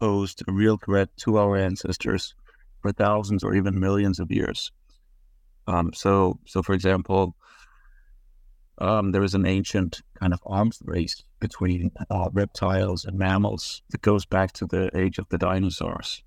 posed 0.00 0.42
a 0.46 0.52
real 0.52 0.76
threat 0.76 1.08
to 1.18 1.38
our 1.38 1.56
ancestors 1.56 2.34
for 2.80 2.92
thousands 2.92 3.42
or 3.42 3.54
even 3.54 3.78
millions 3.78 4.20
of 4.20 4.30
years. 4.30 4.70
Um, 5.66 5.92
so, 5.92 6.38
so 6.46 6.62
for 6.62 6.72
example, 6.72 7.36
um, 8.78 9.12
there 9.12 9.24
is 9.24 9.34
an 9.34 9.46
ancient 9.46 10.02
kind 10.14 10.32
of 10.32 10.40
arms 10.46 10.80
race 10.84 11.22
between 11.40 11.90
uh, 12.10 12.28
reptiles 12.32 13.04
and 13.04 13.18
mammals 13.18 13.82
that 13.90 14.02
goes 14.02 14.26
back 14.26 14.52
to 14.52 14.66
the 14.66 14.90
age 14.96 15.18
of 15.18 15.28
the 15.30 15.38
dinosaurs. 15.38 16.22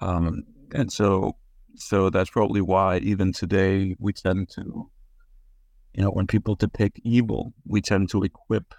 Um, 0.00 0.44
and 0.72 0.92
so, 0.92 1.36
so 1.76 2.10
that's 2.10 2.30
probably 2.30 2.60
why 2.60 2.98
even 2.98 3.32
today 3.32 3.96
we 3.98 4.12
tend 4.12 4.50
to 4.50 4.90
you 5.94 6.02
know, 6.02 6.10
when 6.10 6.26
people 6.26 6.56
depict 6.56 7.00
evil, 7.04 7.52
we 7.66 7.80
tend 7.80 8.10
to 8.10 8.22
equip 8.24 8.74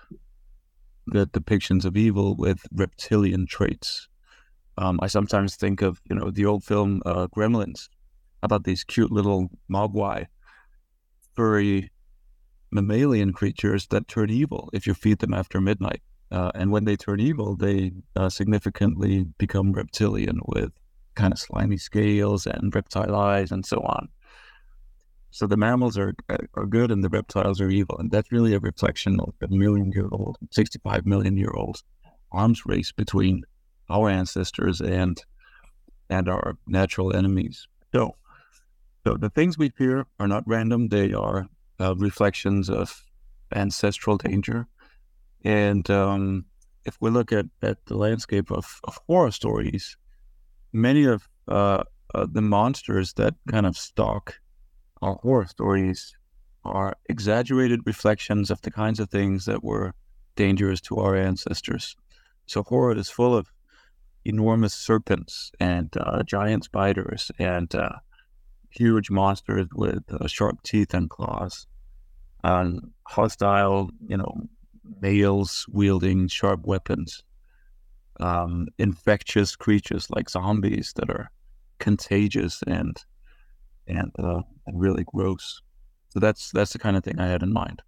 the 1.07 1.27
depictions 1.27 1.85
of 1.85 1.95
evil 1.97 2.35
with 2.35 2.65
reptilian 2.73 3.45
traits. 3.47 4.07
Um, 4.77 4.99
I 5.01 5.07
sometimes 5.07 5.55
think 5.55 5.81
of, 5.81 6.01
you 6.09 6.15
know, 6.15 6.31
the 6.31 6.45
old 6.45 6.63
film 6.63 7.01
uh, 7.05 7.27
Gremlins 7.27 7.87
about 8.43 8.63
these 8.63 8.83
cute 8.83 9.11
little 9.11 9.49
mogwai, 9.71 10.27
furry 11.35 11.91
mammalian 12.71 13.31
creatures 13.33 13.87
that 13.87 14.07
turn 14.07 14.29
evil 14.29 14.69
if 14.73 14.85
you 14.85 14.93
feed 14.93 15.19
them 15.19 15.33
after 15.33 15.61
midnight. 15.61 16.01
Uh, 16.31 16.51
and 16.55 16.71
when 16.71 16.85
they 16.85 16.95
turn 16.95 17.19
evil, 17.19 17.55
they 17.55 17.91
uh, 18.15 18.29
significantly 18.29 19.25
become 19.37 19.71
reptilian 19.71 20.39
with 20.47 20.71
kind 21.15 21.31
of 21.31 21.39
slimy 21.39 21.77
scales 21.77 22.45
and 22.45 22.75
reptile 22.75 23.15
eyes 23.15 23.51
and 23.51 23.65
so 23.65 23.77
on. 23.77 24.09
So 25.35 25.47
the 25.47 25.57
mammals 25.57 25.97
are 25.97 26.15
are 26.53 26.65
good 26.65 26.91
and 26.91 27.03
the 27.03 27.09
reptiles 27.09 27.59
are 27.59 27.69
evil, 27.69 27.97
and 27.97 28.09
that's 28.09 28.31
really 28.31 28.53
a 28.53 28.59
reflection 28.59 29.19
of 29.19 29.33
a 29.41 29.49
million 29.49 29.91
year 29.91 30.07
old, 30.09 30.37
sixty 30.49 30.79
five 30.79 31.05
million 31.05 31.35
year 31.35 31.51
old 31.53 31.83
arms 32.31 32.65
race 32.65 32.93
between 32.93 33.43
our 33.89 34.09
ancestors 34.09 34.79
and 34.79 35.21
and 36.09 36.29
our 36.29 36.57
natural 36.67 37.13
enemies. 37.13 37.67
So, 37.93 38.15
so 39.05 39.17
the 39.17 39.29
things 39.29 39.57
we 39.57 39.71
fear 39.71 40.05
are 40.21 40.27
not 40.29 40.47
random; 40.47 40.87
they 40.87 41.11
are 41.11 41.49
uh, 41.81 41.95
reflections 41.97 42.69
of 42.69 43.03
ancestral 43.53 44.15
danger. 44.15 44.67
And 45.43 45.89
um, 45.89 46.45
if 46.85 46.95
we 47.01 47.09
look 47.09 47.33
at, 47.33 47.47
at 47.61 47.85
the 47.87 47.97
landscape 47.97 48.51
of, 48.51 48.79
of 48.85 49.01
horror 49.05 49.31
stories, 49.31 49.97
many 50.71 51.03
of 51.03 51.27
uh, 51.49 51.83
uh, 52.13 52.25
the 52.31 52.41
monsters 52.41 53.11
that 53.15 53.35
kind 53.51 53.65
of 53.65 53.75
stalk 53.75 54.39
our 55.01 55.15
horror 55.21 55.45
stories 55.45 56.15
are 56.63 56.95
exaggerated 57.09 57.81
reflections 57.85 58.49
of 58.49 58.61
the 58.61 58.71
kinds 58.71 58.99
of 58.99 59.09
things 59.09 59.45
that 59.45 59.63
were 59.63 59.93
dangerous 60.35 60.81
to 60.81 60.97
our 60.97 61.15
ancestors. 61.15 61.95
So 62.47 62.63
horror 62.63 62.97
is 62.97 63.09
full 63.09 63.35
of 63.35 63.51
enormous 64.25 64.73
serpents 64.73 65.51
and 65.59 65.89
uh, 65.97 66.23
giant 66.23 66.63
spiders 66.65 67.31
and 67.37 67.73
uh, 67.75 67.89
huge 68.71 69.09
monsters 69.09 69.67
with 69.73 70.03
uh, 70.11 70.27
sharp 70.27 70.61
teeth 70.63 70.93
and 70.93 71.09
claws, 71.09 71.67
and 72.43 72.91
hostile, 73.07 73.89
you 74.07 74.17
know, 74.17 74.41
males 75.01 75.65
wielding 75.71 76.27
sharp 76.27 76.65
weapons, 76.65 77.23
um, 78.19 78.67
infectious 78.77 79.55
creatures 79.55 80.09
like 80.09 80.29
zombies 80.29 80.93
that 80.95 81.09
are 81.09 81.31
contagious 81.79 82.63
and 82.67 83.03
and 83.87 84.11
uh, 84.19 84.41
really 84.73 85.05
gross. 85.13 85.61
So 86.09 86.19
that's 86.19 86.51
that's 86.51 86.73
the 86.73 86.79
kind 86.79 86.95
of 86.95 87.03
thing 87.03 87.19
I 87.19 87.27
had 87.27 87.43
in 87.43 87.51
mind. 87.51 87.81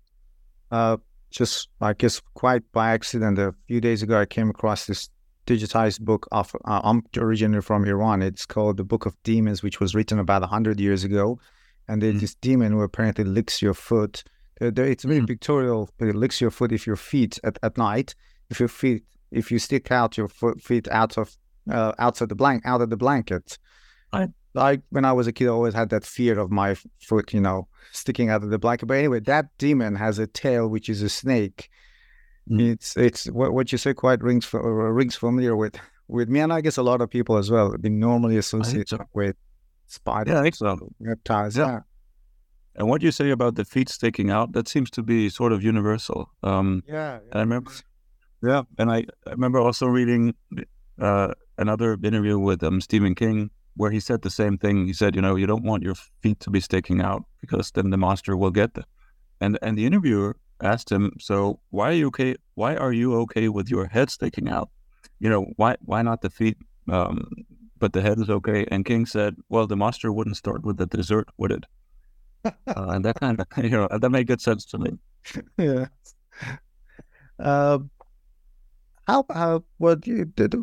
Uh, 0.71 0.97
just 1.31 1.69
I 1.81 1.93
guess 1.93 2.21
quite 2.33 2.63
by 2.71 2.91
accident, 2.91 3.39
a 3.39 3.53
few 3.67 3.81
days 3.81 4.03
ago, 4.03 4.19
I 4.19 4.25
came 4.25 4.49
across 4.49 4.85
this 4.85 5.09
digitized 5.45 6.01
book 6.01 6.27
of 6.31 6.53
uh, 6.65 6.81
I'm 6.83 7.03
originally 7.17 7.61
from 7.61 7.85
Iran. 7.85 8.21
It's 8.21 8.45
called 8.45 8.77
the 8.77 8.83
Book 8.83 9.05
of 9.05 9.15
Demons, 9.23 9.63
which 9.63 9.79
was 9.79 9.95
written 9.95 10.19
about 10.19 10.43
hundred 10.43 10.79
years 10.79 11.03
ago, 11.03 11.39
and 11.87 12.01
there's 12.01 12.15
mm-hmm. 12.15 12.21
this 12.21 12.35
demon 12.35 12.71
who 12.73 12.81
apparently 12.81 13.23
licks 13.23 13.61
your 13.61 13.73
foot. 13.73 14.23
Uh, 14.61 14.71
it's 14.75 15.05
really 15.05 15.19
mm-hmm. 15.19 15.25
pictorial. 15.25 15.89
It 15.99 16.15
licks 16.15 16.41
your 16.41 16.51
foot 16.51 16.71
if 16.71 16.85
your 16.85 16.95
feet 16.95 17.39
at, 17.43 17.57
at 17.63 17.77
night. 17.77 18.13
If 18.49 18.59
your 18.59 18.69
feet, 18.69 19.03
if 19.31 19.51
you 19.51 19.59
stick 19.59 19.91
out 19.91 20.17
your 20.17 20.27
foot, 20.27 20.61
feet 20.61 20.87
out 20.89 21.17
of 21.17 21.35
uh, 21.71 21.93
outside 21.99 22.29
the 22.29 22.35
blank 22.35 22.63
out 22.65 22.81
of 22.81 22.89
the 22.89 22.97
blanket, 22.97 23.57
I 24.11 24.29
like 24.57 24.81
when 24.89 25.05
I 25.05 25.13
was 25.13 25.27
a 25.27 25.31
kid, 25.31 25.47
I 25.47 25.51
always 25.51 25.73
had 25.73 25.89
that 25.89 26.03
fear 26.03 26.39
of 26.39 26.51
my 26.51 26.75
foot, 26.99 27.33
you 27.33 27.39
know, 27.39 27.67
sticking 27.91 28.29
out 28.29 28.43
of 28.43 28.49
the 28.49 28.59
blanket. 28.59 28.87
But 28.87 28.97
anyway, 28.97 29.19
that 29.21 29.45
demon 29.57 29.95
has 29.95 30.19
a 30.19 30.27
tail, 30.27 30.67
which 30.67 30.89
is 30.89 31.01
a 31.01 31.09
snake. 31.09 31.69
Mm. 32.49 32.71
It's 32.71 32.97
it's 32.97 33.25
what, 33.27 33.53
what 33.53 33.71
you 33.71 33.77
say 33.77 33.93
quite 33.93 34.21
rings 34.21 34.45
for, 34.45 34.93
rings 34.93 35.15
familiar 35.15 35.55
with 35.55 35.75
with 36.07 36.29
me, 36.29 36.39
and 36.39 36.51
I 36.51 36.61
guess 36.61 36.77
a 36.77 36.83
lot 36.83 37.01
of 37.01 37.09
people 37.09 37.37
as 37.37 37.51
well. 37.51 37.75
They 37.77 37.89
normally 37.89 38.37
associate 38.37 38.89
so. 38.89 39.05
with 39.13 39.35
spiders, 39.87 40.33
yeah, 40.33 40.39
I 40.39 40.43
think 40.43 40.55
so. 40.55 40.91
reptiles. 40.99 41.57
Yeah. 41.57 41.67
yeah. 41.67 41.79
And 42.75 42.87
what 42.87 43.01
you 43.01 43.11
say 43.11 43.31
about 43.31 43.55
the 43.55 43.65
feet 43.65 43.89
sticking 43.89 44.29
out, 44.29 44.53
that 44.53 44.67
seems 44.67 44.91
to 44.91 45.03
be 45.03 45.29
sort 45.29 45.51
of 45.51 45.63
universal. 45.63 46.29
Um, 46.43 46.83
yeah, 46.87 47.19
yeah. 47.25 47.37
I 47.37 47.39
remember. 47.39 47.71
Yeah, 48.43 48.63
and 48.77 48.91
I, 48.91 48.97
I 49.25 49.31
remember 49.31 49.59
also 49.59 49.87
reading 49.87 50.35
uh, 51.01 51.33
another 51.57 51.97
interview 52.03 52.37
with 52.37 52.63
um, 52.63 52.81
Stephen 52.81 53.15
King 53.15 53.49
where 53.77 53.91
he 53.91 53.99
said 53.99 54.21
the 54.21 54.29
same 54.29 54.57
thing. 54.57 54.87
He 54.87 54.93
said, 54.93 55.15
you 55.15 55.21
know, 55.21 55.35
you 55.35 55.47
don't 55.47 55.63
want 55.63 55.83
your 55.83 55.95
feet 56.21 56.39
to 56.41 56.49
be 56.49 56.59
sticking 56.59 57.01
out 57.01 57.23
because 57.41 57.71
then 57.71 57.89
the 57.91 57.97
monster 57.97 58.35
will 58.35 58.51
get 58.51 58.73
them. 58.73 58.85
And 59.39 59.57
and 59.61 59.77
the 59.77 59.85
interviewer 59.85 60.35
asked 60.61 60.91
him, 60.91 61.13
so 61.19 61.59
why 61.69 61.89
are 61.89 61.99
you 62.01 62.07
okay? 62.07 62.35
Why 62.55 62.75
are 62.75 62.93
you 62.93 63.15
okay 63.21 63.49
with 63.49 63.69
your 63.69 63.85
head 63.87 64.09
sticking 64.09 64.49
out? 64.49 64.69
You 65.19 65.29
know, 65.29 65.45
why 65.55 65.77
why 65.85 66.01
not 66.01 66.21
the 66.21 66.29
feet? 66.29 66.57
Um, 66.89 67.29
but 67.79 67.93
the 67.93 68.01
head 68.01 68.19
is 68.19 68.29
okay. 68.29 68.65
And 68.71 68.85
King 68.85 69.05
said, 69.05 69.35
well, 69.49 69.67
the 69.67 69.75
monster 69.75 70.11
wouldn't 70.11 70.37
start 70.37 70.65
with 70.65 70.77
the 70.77 70.87
dessert, 70.87 71.29
would 71.37 71.51
it? 71.51 71.65
uh, 72.45 72.51
and 72.67 73.05
that 73.05 73.15
kind 73.19 73.39
of 73.39 73.47
you 73.63 73.69
know 73.69 73.87
that 73.91 74.09
made 74.09 74.27
good 74.27 74.41
sense 74.41 74.65
to 74.65 74.77
me. 74.77 74.91
yeah. 75.57 75.87
Uh, 77.39 77.79
how 79.05 79.25
how 79.31 79.63
what 79.77 80.05
you 80.07 80.25
did 80.25 80.55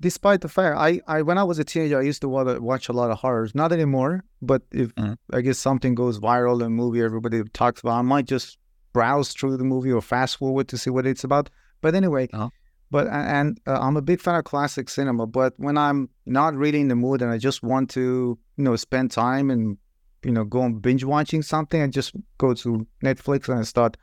despite 0.00 0.40
the 0.40 0.48
fact 0.48 0.76
I, 0.78 1.00
I 1.06 1.22
when 1.22 1.38
I 1.38 1.44
was 1.44 1.58
a 1.58 1.64
teenager 1.64 1.98
I 1.98 2.02
used 2.02 2.20
to 2.22 2.28
watch 2.28 2.88
a 2.88 2.92
lot 2.92 3.10
of 3.10 3.18
horrors. 3.18 3.54
Not 3.54 3.72
anymore, 3.72 4.24
but 4.40 4.62
if 4.72 4.94
mm-hmm. 4.94 5.14
I 5.32 5.40
guess 5.40 5.58
something 5.58 5.94
goes 5.94 6.18
viral 6.18 6.60
in 6.60 6.66
a 6.66 6.70
movie 6.70 7.02
everybody 7.02 7.42
talks 7.52 7.80
about, 7.80 7.98
I 7.98 8.02
might 8.02 8.26
just 8.26 8.58
browse 8.92 9.32
through 9.32 9.56
the 9.56 9.64
movie 9.64 9.92
or 9.92 10.02
fast 10.02 10.38
forward 10.38 10.68
to 10.68 10.78
see 10.78 10.90
what 10.90 11.06
it's 11.06 11.24
about. 11.24 11.50
But 11.80 11.94
anyway, 11.94 12.28
uh-huh. 12.32 12.50
but 12.90 13.06
and 13.08 13.60
uh, 13.66 13.78
I'm 13.80 13.96
a 13.96 14.02
big 14.02 14.20
fan 14.20 14.36
of 14.36 14.44
classic 14.44 14.88
cinema. 14.88 15.26
But 15.26 15.54
when 15.56 15.76
I'm 15.76 16.08
not 16.26 16.54
really 16.54 16.80
in 16.80 16.88
the 16.88 16.96
mood 16.96 17.22
and 17.22 17.30
I 17.30 17.38
just 17.38 17.62
want 17.62 17.90
to 17.90 18.38
you 18.56 18.64
know 18.64 18.76
spend 18.76 19.10
time 19.10 19.50
and 19.50 19.78
you 20.24 20.32
know 20.32 20.44
go 20.44 20.62
and 20.62 20.80
binge 20.80 21.04
watching 21.04 21.42
something, 21.42 21.80
I 21.82 21.86
just 21.88 22.14
go 22.38 22.54
to 22.54 22.86
Netflix 23.02 23.48
and 23.48 23.60
I 23.60 23.62
start 23.62 23.96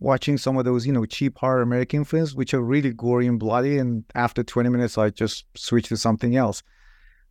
watching 0.00 0.36
some 0.38 0.56
of 0.56 0.64
those, 0.64 0.86
you 0.86 0.92
know, 0.92 1.04
cheap 1.04 1.38
horror 1.38 1.62
American 1.62 2.04
films, 2.04 2.34
which 2.34 2.54
are 2.54 2.62
really 2.62 2.92
gory 2.92 3.26
and 3.26 3.38
bloody. 3.38 3.78
And 3.78 4.04
after 4.14 4.42
20 4.42 4.68
minutes, 4.68 4.98
I 4.98 5.10
just 5.10 5.44
switch 5.54 5.88
to 5.88 5.96
something 5.96 6.36
else. 6.36 6.62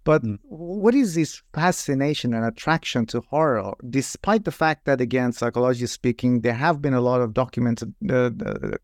But 0.04 0.24
mm. 0.24 0.38
what 0.44 0.96
is 0.96 1.16
this 1.16 1.42
fascination 1.54 2.34
and 2.34 2.46
attraction 2.46 3.06
to 3.08 3.22
horror, 3.22 3.74
despite 3.90 4.46
the 4.46 4.52
fact 4.52 4.86
that, 4.86 5.02
again, 5.02 5.32
psychologically 5.32 5.88
speaking, 5.88 6.42
there 6.42 6.54
have 6.54 6.82
been 6.82 6.94
a 6.94 7.02
lot 7.02 7.22
of 7.22 7.34
documented, 7.34 7.94
uh, 8.04 8.30
the, 8.30 8.80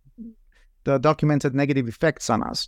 the 0.83 0.97
documented 0.97 1.53
negative 1.53 1.87
effects 1.87 2.29
on 2.29 2.43
us. 2.43 2.67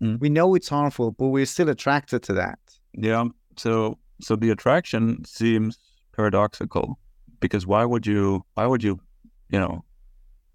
Mm. 0.00 0.20
We 0.20 0.28
know 0.28 0.54
it's 0.54 0.68
harmful, 0.68 1.10
but 1.10 1.28
we're 1.28 1.46
still 1.46 1.68
attracted 1.68 2.22
to 2.24 2.34
that. 2.34 2.58
Yeah. 2.94 3.26
So, 3.56 3.98
so 4.20 4.36
the 4.36 4.50
attraction 4.50 5.24
seems 5.24 5.78
paradoxical 6.12 6.98
because 7.40 7.66
why 7.66 7.84
would 7.84 8.06
you, 8.06 8.44
why 8.54 8.66
would 8.66 8.82
you, 8.82 9.00
you 9.50 9.58
know, 9.58 9.84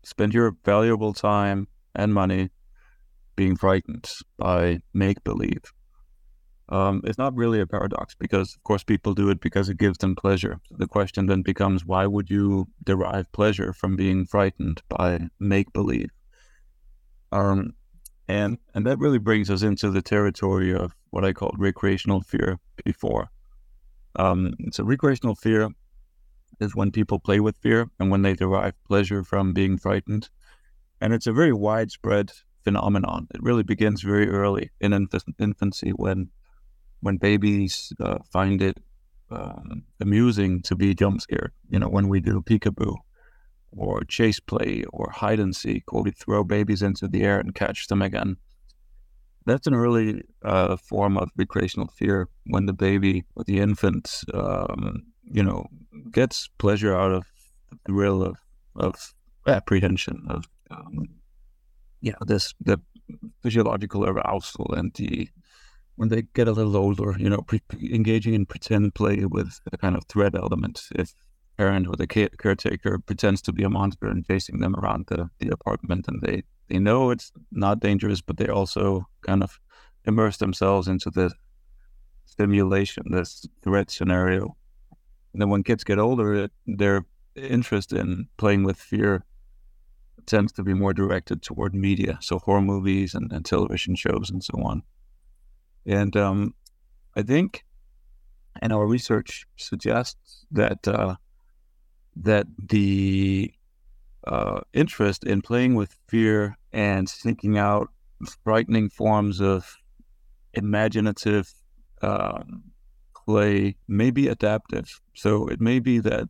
spend 0.04 0.34
your 0.34 0.56
valuable 0.66 1.14
time 1.14 1.68
and 1.96 2.14
money 2.14 2.50
being 3.36 3.56
frightened 3.56 4.10
by 4.38 4.80
make 4.94 5.24
believe. 5.24 5.64
Um, 6.70 7.02
it's 7.04 7.18
not 7.18 7.36
really 7.36 7.60
a 7.60 7.68
paradox 7.68 8.16
because, 8.16 8.56
of 8.56 8.64
course, 8.64 8.84
people 8.84 9.14
do 9.14 9.30
it 9.30 9.42
because 9.42 9.68
it 9.68 9.78
gives 9.78 9.98
them 9.98 10.16
pleasure. 10.16 10.60
The 10.72 10.88
question 10.88 11.26
then 11.26 11.42
becomes 11.42 11.86
why 11.86 12.06
would 12.06 12.30
you 12.30 12.68
derive 12.84 13.32
pleasure 13.34 13.74
from 13.74 13.98
being 13.98 14.26
frightened 14.26 14.82
by 14.88 15.28
make 15.40 15.74
believe? 15.74 16.10
Um, 17.34 17.74
and 18.28 18.58
and 18.74 18.86
that 18.86 19.00
really 19.00 19.18
brings 19.18 19.50
us 19.50 19.64
into 19.64 19.90
the 19.90 20.02
territory 20.02 20.74
of 20.74 20.96
what 21.10 21.26
I 21.26 21.34
called 21.34 21.56
recreational 21.58 22.22
fear 22.22 22.60
before. 22.86 23.30
Um, 24.16 24.54
so 24.72 24.84
recreational 24.86 25.36
fear 25.36 25.70
is 26.60 26.76
when 26.76 26.92
people 26.92 27.20
play 27.20 27.40
with 27.40 27.58
fear 27.58 27.90
and 28.00 28.12
when 28.12 28.22
they 28.22 28.34
derive 28.34 28.74
pleasure 28.88 29.24
from 29.24 29.54
being 29.54 29.78
frightened. 29.78 30.30
And 31.00 31.14
it's 31.14 31.28
a 31.28 31.34
very 31.34 31.54
widespread 31.54 32.32
phenomenon. 32.64 33.28
It 33.34 33.42
really 33.42 33.64
begins 33.64 34.02
very 34.02 34.30
early 34.30 34.72
in 34.80 34.94
inf- 34.94 35.24
infancy 35.40 35.92
when 35.92 36.30
when 37.02 37.18
babies 37.18 37.92
uh, 38.00 38.20
find 38.32 38.62
it 38.62 38.78
um, 39.32 39.84
amusing 40.00 40.62
to 40.62 40.76
be 40.76 40.94
jump 40.94 41.20
scared. 41.22 41.52
You 41.70 41.80
know, 41.80 41.90
when 41.90 42.10
we 42.10 42.20
do 42.20 42.42
peekaboo 42.42 42.96
or 43.72 44.04
chase 44.04 44.40
play 44.40 44.84
or 44.92 45.10
hide 45.12 45.40
and 45.40 45.56
seek, 45.56 45.92
or 45.94 46.04
we 46.04 46.12
throw 46.12 46.44
babies 46.44 46.82
into 46.82 47.08
the 47.08 47.24
air 47.24 47.40
and 47.40 47.56
catch 47.56 47.88
them 47.88 48.02
again. 48.02 48.38
That's 49.46 49.66
an 49.66 49.74
early 49.74 50.24
uh, 50.44 50.78
form 50.78 51.18
of 51.18 51.32
recreational 51.36 51.88
fear 51.88 52.28
when 52.46 52.68
the 52.68 52.74
baby 52.74 53.24
or 53.36 53.44
the 53.44 53.60
infant 53.60 54.24
um, 54.34 55.04
you 55.24 55.44
know, 55.44 55.68
gets 56.12 56.50
pleasure 56.58 56.96
out 56.96 57.12
of 57.12 57.26
the 57.70 57.78
thrill 57.86 58.24
of, 58.24 58.38
of 58.76 59.14
apprehension 59.48 60.26
of, 60.30 60.46
um, 60.70 61.08
you 62.02 62.12
know, 62.12 62.18
this, 62.26 62.54
the 62.62 62.80
physiological 63.42 64.06
arousal 64.06 64.74
and 64.74 64.94
the, 64.96 65.30
when 65.96 66.10
they 66.10 66.24
get 66.34 66.48
a 66.48 66.52
little 66.52 66.78
older, 66.78 67.16
you 67.18 67.30
know, 67.30 67.42
pre- 67.42 67.62
engaging 67.82 68.34
in 68.34 68.46
pretend 68.46 68.96
play 68.96 69.26
with 69.26 69.60
a 69.72 69.78
kind 69.78 69.96
of 69.96 70.06
threat 70.06 70.36
element. 70.36 70.88
If 70.96 71.14
parent 71.58 71.88
or 71.88 71.96
the 71.96 72.08
caretaker 72.08 73.00
pretends 73.00 73.42
to 73.44 73.52
be 73.52 73.64
a 73.64 73.70
monster 73.70 74.08
and 74.08 74.26
chasing 74.26 74.60
them 74.60 74.76
around 74.76 75.06
the, 75.08 75.30
the 75.40 75.50
apartment 75.50 76.08
and 76.08 76.22
they, 76.22 76.44
they 76.70 76.80
know 76.80 77.12
it's 77.12 77.32
not 77.52 77.82
dangerous, 77.82 78.22
but 78.22 78.38
they 78.38 78.48
also 78.48 79.06
kind 79.22 79.44
of 79.44 79.60
immerse 80.06 80.38
themselves 80.38 80.88
into 80.88 81.12
the 81.12 81.32
simulation, 82.26 83.04
this 83.12 83.46
threat 83.62 83.92
scenario 83.92 84.56
and 85.34 85.42
then 85.42 85.50
when 85.50 85.64
kids 85.64 85.84
get 85.84 86.00
older, 86.00 86.50
their 86.68 87.06
interest 87.36 87.94
in 87.94 88.28
playing 88.38 88.64
with 88.64 88.78
fear 88.78 89.24
tends 90.26 90.52
to 90.54 90.64
be 90.64 90.74
more 90.74 90.94
directed 90.94 91.42
toward 91.42 91.74
media, 91.74 92.18
so 92.22 92.40
horror 92.40 92.62
movies 92.62 93.14
and, 93.14 93.32
and 93.32 93.46
television 93.46 93.96
shows 93.96 94.30
and 94.30 94.44
so 94.44 94.62
on. 94.64 94.84
And 95.86 96.16
um, 96.16 96.54
I 97.16 97.24
think, 97.24 97.66
and 98.62 98.72
our 98.72 98.86
research 98.86 99.48
suggests 99.56 100.46
that 100.52 100.88
uh, 100.88 101.16
that 102.16 102.46
the 102.70 103.54
uh, 104.28 104.62
interest 104.74 105.24
in 105.24 105.42
playing 105.42 105.76
with 105.76 105.96
fear 106.08 106.58
and 106.72 107.10
seeking 107.10 107.58
out 107.58 107.90
frightening 108.44 108.90
forms 108.90 109.42
of 109.42 109.78
imaginative 110.54 111.54
uh, 112.02 112.44
play 113.26 113.76
may 113.88 114.12
be 114.12 114.28
adaptive. 114.28 115.02
So 115.14 115.48
it 115.48 115.62
may 115.62 115.80
be 115.80 116.00
that 116.00 116.30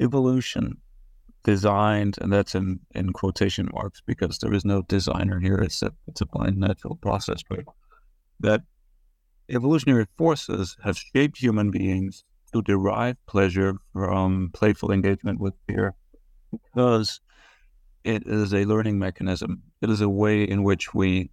evolution 0.00 0.78
designed, 1.44 2.18
and 2.20 2.32
that's 2.32 2.54
in, 2.54 2.80
in 2.94 3.12
quotation 3.12 3.68
marks 3.72 4.02
because 4.04 4.38
there 4.38 4.52
is 4.52 4.64
no 4.64 4.82
designer 4.82 5.40
here. 5.40 5.56
It's 5.56 5.82
a, 5.82 5.92
it's 6.06 6.20
a 6.20 6.26
blind 6.26 6.58
natural 6.58 6.96
process, 6.96 7.42
but 7.48 7.64
that 8.40 8.62
evolutionary 9.48 10.06
forces 10.16 10.76
have 10.84 10.98
shaped 10.98 11.38
human 11.38 11.70
beings 11.70 12.24
to 12.52 12.62
derive 12.62 13.16
pleasure 13.26 13.74
from 13.92 14.50
playful 14.52 14.92
engagement 14.92 15.40
with 15.40 15.54
fear 15.66 15.94
because 16.52 17.20
it 18.04 18.26
is 18.26 18.54
a 18.54 18.64
learning 18.64 18.98
mechanism. 18.98 19.62
It 19.80 19.90
is 19.90 20.00
a 20.00 20.08
way 20.08 20.42
in 20.44 20.62
which 20.62 20.94
we 20.94 21.30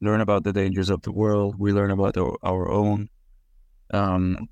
learn 0.00 0.20
about 0.20 0.44
the 0.44 0.52
dangers 0.52 0.90
of 0.90 1.02
the 1.02 1.12
world. 1.12 1.56
We 1.58 1.72
learn 1.72 1.90
about 1.90 2.16
our, 2.16 2.36
our 2.42 2.70
own 2.70 3.08
um, 3.94 4.48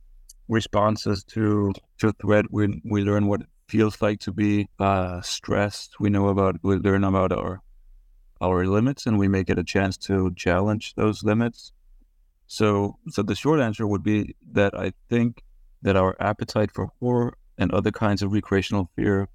responses 0.49 1.25
to 1.25 1.73
to 1.99 2.13
threat. 2.13 2.47
We 2.51 2.81
we 2.85 3.03
learn 3.03 3.27
what 3.27 3.43
it 3.43 3.49
feels 3.69 4.01
like 4.01 4.21
to 4.21 4.33
be 4.33 4.69
uh, 4.79 5.21
stressed. 5.23 5.97
We 6.01 6.11
know 6.11 6.29
about 6.29 6.57
we 6.63 6.77
learn 6.77 7.05
about 7.05 7.33
our 7.33 7.61
our 8.41 8.67
limits, 8.67 9.07
and 9.07 9.19
we 9.19 9.29
may 9.29 9.45
get 9.45 9.59
a 9.59 9.65
chance 9.65 9.97
to 9.99 10.33
challenge 10.35 10.95
those 10.95 11.23
limits. 11.23 11.73
So 12.47 12.99
so 13.09 13.23
the 13.23 13.35
short 13.35 13.61
answer 13.61 13.87
would 13.87 14.03
be 14.03 14.35
that 14.53 14.75
I 14.75 14.93
think 15.09 15.43
that 15.83 15.97
our 15.97 16.17
appetite 16.21 16.71
for 16.71 16.89
horror 17.01 17.37
and 17.59 17.73
other 17.73 17.91
kinds 17.91 18.23
of 18.23 18.33
recreational 18.33 18.91
fear 18.97 19.29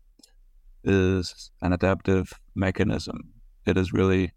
is 0.84 1.52
an 1.62 1.74
adaptive 1.74 2.34
mechanism. 2.56 3.34
It 3.65 3.78
is 3.78 3.91
really, 3.91 4.32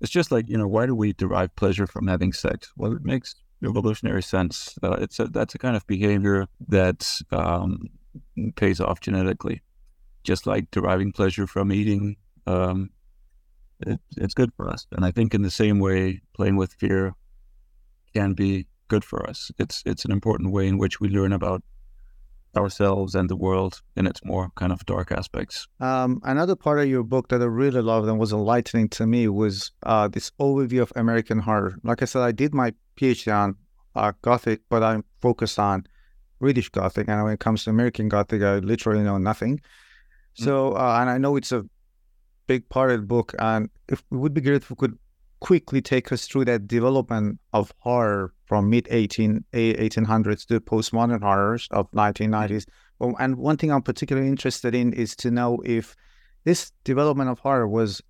it's 0.00 0.10
just 0.10 0.32
like, 0.32 0.48
you 0.48 0.58
know, 0.58 0.66
why 0.66 0.86
do 0.86 0.94
we 0.94 1.12
derive 1.12 1.54
pleasure 1.54 1.86
from 1.86 2.08
having 2.08 2.32
sex? 2.32 2.72
Well, 2.76 2.92
it 2.92 3.04
makes 3.04 3.36
evolutionary 3.62 4.22
sense. 4.22 4.78
Uh, 4.82 4.96
it's 5.00 5.18
a, 5.18 5.24
that's 5.24 5.54
a 5.54 5.58
kind 5.58 5.76
of 5.76 5.86
behavior 5.86 6.46
that 6.68 7.20
um, 7.30 7.88
pays 8.56 8.80
off 8.80 9.00
genetically. 9.00 9.62
Just 10.24 10.46
like 10.46 10.70
deriving 10.70 11.12
pleasure 11.12 11.46
from 11.46 11.72
eating, 11.72 12.16
um, 12.46 12.90
it, 13.80 14.00
it's 14.16 14.34
good 14.34 14.52
for 14.54 14.68
us. 14.68 14.86
And 14.92 15.04
I 15.04 15.10
think 15.10 15.34
in 15.34 15.42
the 15.42 15.50
same 15.50 15.78
way, 15.78 16.20
playing 16.34 16.56
with 16.56 16.74
fear 16.74 17.14
can 18.14 18.34
be 18.34 18.66
good 18.88 19.04
for 19.04 19.28
us. 19.28 19.50
It's 19.58 19.82
it's 19.86 20.04
an 20.04 20.12
important 20.12 20.52
way 20.52 20.66
in 20.66 20.76
which 20.76 21.00
we 21.00 21.08
learn 21.08 21.32
about 21.32 21.62
ourselves 22.56 23.14
and 23.14 23.30
the 23.30 23.36
world 23.36 23.80
in 23.96 24.06
its 24.06 24.24
more 24.24 24.50
kind 24.56 24.72
of 24.72 24.84
dark 24.84 25.12
aspects. 25.12 25.68
Um, 25.78 26.20
another 26.24 26.56
part 26.56 26.80
of 26.80 26.88
your 26.88 27.04
book 27.04 27.28
that 27.28 27.40
I 27.40 27.44
really 27.44 27.80
loved 27.80 28.08
and 28.08 28.18
was 28.18 28.32
enlightening 28.32 28.88
to 28.90 29.06
me 29.06 29.28
was 29.28 29.70
uh, 29.84 30.08
this 30.08 30.32
overview 30.40 30.82
of 30.82 30.92
American 30.96 31.38
horror. 31.38 31.76
Like 31.84 32.02
I 32.02 32.06
said, 32.06 32.22
I 32.22 32.32
did 32.32 32.52
my 32.52 32.74
PhD 33.00 33.34
on 33.34 33.56
uh, 33.94 34.12
Gothic, 34.22 34.60
but 34.68 34.82
I'm 34.82 35.04
focused 35.20 35.58
on 35.58 35.86
British 36.40 36.68
Gothic, 36.68 37.08
and 37.08 37.22
when 37.22 37.32
it 37.32 37.40
comes 37.40 37.64
to 37.64 37.70
American 37.70 38.08
Gothic, 38.08 38.42
I 38.42 38.58
literally 38.58 39.02
know 39.02 39.18
nothing. 39.18 39.58
Mm. 39.58 40.44
So, 40.44 40.72
uh, 40.72 40.98
and 41.00 41.10
I 41.10 41.18
know 41.18 41.36
it's 41.36 41.52
a 41.52 41.64
big 42.46 42.68
part 42.68 42.90
of 42.90 43.00
the 43.00 43.06
book, 43.06 43.34
and 43.38 43.68
if, 43.88 44.00
it 44.00 44.16
would 44.16 44.34
be 44.34 44.40
great 44.40 44.62
if 44.62 44.70
we 44.70 44.76
could 44.76 44.98
quickly 45.40 45.80
take 45.80 46.12
us 46.12 46.26
through 46.26 46.44
that 46.44 46.68
development 46.68 47.38
of 47.52 47.72
horror 47.78 48.34
from 48.44 48.68
mid 48.68 48.86
18, 48.90 49.44
1800s 49.52 50.46
to 50.46 50.60
postmodern 50.60 51.22
horrors 51.22 51.66
of 51.70 51.90
1990s. 51.92 52.66
Well, 52.98 53.14
and 53.18 53.36
one 53.36 53.56
thing 53.56 53.72
I'm 53.72 53.82
particularly 53.82 54.28
interested 54.28 54.74
in 54.74 54.92
is 54.92 55.16
to 55.16 55.30
know 55.30 55.60
if 55.64 55.96
this 56.44 56.72
development 56.84 57.30
of 57.30 57.38
horror 57.38 57.68
was 57.68 58.02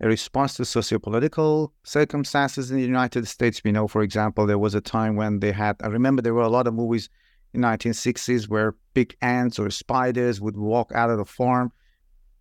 a 0.00 0.08
response 0.08 0.54
to 0.54 0.62
sociopolitical 0.62 1.70
circumstances 1.84 2.70
in 2.70 2.76
the 2.78 2.82
United 2.82 3.26
States. 3.28 3.62
We 3.62 3.72
know, 3.72 3.86
for 3.86 4.02
example, 4.02 4.46
there 4.46 4.58
was 4.58 4.74
a 4.74 4.80
time 4.80 5.16
when 5.16 5.40
they 5.40 5.52
had, 5.52 5.76
I 5.82 5.88
remember 5.88 6.22
there 6.22 6.34
were 6.34 6.42
a 6.42 6.48
lot 6.48 6.66
of 6.66 6.74
movies 6.74 7.10
in 7.52 7.60
1960s 7.60 8.48
where 8.48 8.76
big 8.94 9.14
ants 9.20 9.58
or 9.58 9.68
spiders 9.70 10.40
would 10.40 10.56
walk 10.56 10.90
out 10.94 11.10
of 11.10 11.18
the 11.18 11.24
farm. 11.24 11.70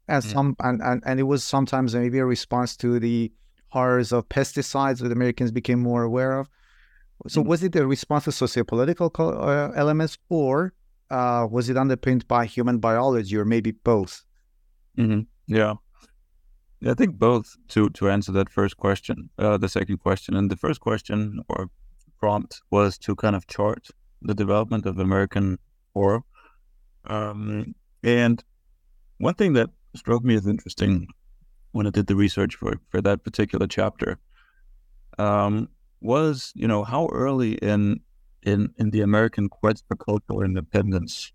And, 0.08 0.24
mm. 0.24 0.32
some, 0.32 0.56
and, 0.62 0.82
and, 0.82 1.04
and 1.06 1.20
it 1.20 1.24
was 1.24 1.44
sometimes 1.44 1.94
maybe 1.94 2.20
a 2.20 2.26
response 2.26 2.78
to 2.78 3.00
the 3.00 3.32
horrors 3.68 4.12
of 4.14 4.28
pesticides 4.30 5.00
that 5.00 5.12
Americans 5.12 5.52
became 5.52 5.80
more 5.80 6.04
aware 6.04 6.40
of. 6.40 6.50
So, 7.28 7.42
mm-hmm. 7.42 7.50
was 7.50 7.64
it 7.64 7.76
a 7.76 7.86
response 7.86 8.24
to 8.24 8.30
sociopolitical 8.30 9.12
uh, 9.20 9.74
elements, 9.76 10.18
or 10.30 10.74
uh, 11.10 11.46
was 11.52 11.70
it 11.70 11.76
underpinned 11.76 12.26
by 12.30 12.46
human 12.46 12.80
biology, 12.80 13.36
or 13.36 13.44
maybe 13.44 13.72
both? 13.72 14.24
Mm-hmm. 14.98 15.22
Yeah. 15.54 15.74
I 16.86 16.94
think 16.94 17.20
both 17.20 17.58
to 17.70 17.90
to 17.90 18.10
answer 18.10 18.32
that 18.34 18.50
first 18.50 18.78
question, 18.78 19.30
uh, 19.38 19.58
the 19.58 19.70
second 19.70 19.98
question, 19.98 20.36
and 20.36 20.50
the 20.50 20.56
first 20.56 20.80
question 20.80 21.42
or 21.50 21.70
prompt 22.20 22.62
was 22.72 22.98
to 23.00 23.16
kind 23.16 23.36
of 23.36 23.48
chart 23.48 23.88
the 24.22 24.34
development 24.34 24.86
of 24.86 25.00
American 25.00 25.58
horror. 25.94 26.22
Um, 27.06 27.76
and 28.04 28.44
one 29.18 29.34
thing 29.34 29.54
that 29.54 29.70
struck 29.96 30.24
me 30.24 30.36
as 30.36 30.48
interesting 30.48 31.08
when 31.72 31.88
I 31.88 31.90
did 31.90 32.08
the 32.08 32.16
research 32.16 32.56
for, 32.56 32.80
for 32.90 33.02
that 33.02 33.24
particular 33.24 33.68
chapter 33.68 34.20
um, 35.18 35.70
was, 36.02 36.52
you 36.56 36.68
know, 36.68 36.84
how 36.84 37.08
early 37.12 37.54
in 37.54 38.00
in 38.44 38.74
in 38.78 38.92
the 38.92 39.02
American 39.02 39.50
quest 39.50 39.84
for 39.88 39.96
cultural 39.96 40.42
independence 40.44 41.34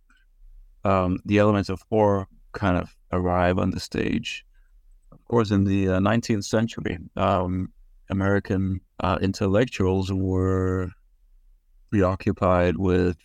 um, 0.84 1.18
the 1.24 1.38
elements 1.38 1.68
of 1.68 1.82
horror 1.90 2.26
kind 2.52 2.76
of 2.76 2.96
arrive 3.12 3.58
on 3.58 3.70
the 3.70 3.80
stage. 3.80 4.44
Of 5.24 5.28
course, 5.28 5.50
in 5.50 5.64
the 5.64 5.88
uh, 5.88 5.98
19th 6.00 6.44
century, 6.44 6.98
um, 7.16 7.72
American 8.10 8.80
uh, 9.00 9.18
intellectuals 9.22 10.12
were 10.12 10.90
preoccupied 11.90 12.76
with 12.76 13.16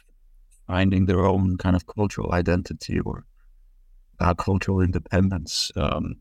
finding 0.68 1.06
their 1.06 1.26
own 1.26 1.58
kind 1.58 1.76
of 1.76 1.86
cultural 1.88 2.32
identity 2.32 3.00
or 3.00 3.26
uh, 4.20 4.34
cultural 4.34 4.82
independence. 4.82 5.72
Um, 5.76 6.16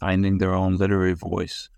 finding 0.00 0.38
their 0.38 0.54
own 0.54 0.76
literary 0.76 1.14
voice. 1.14 1.68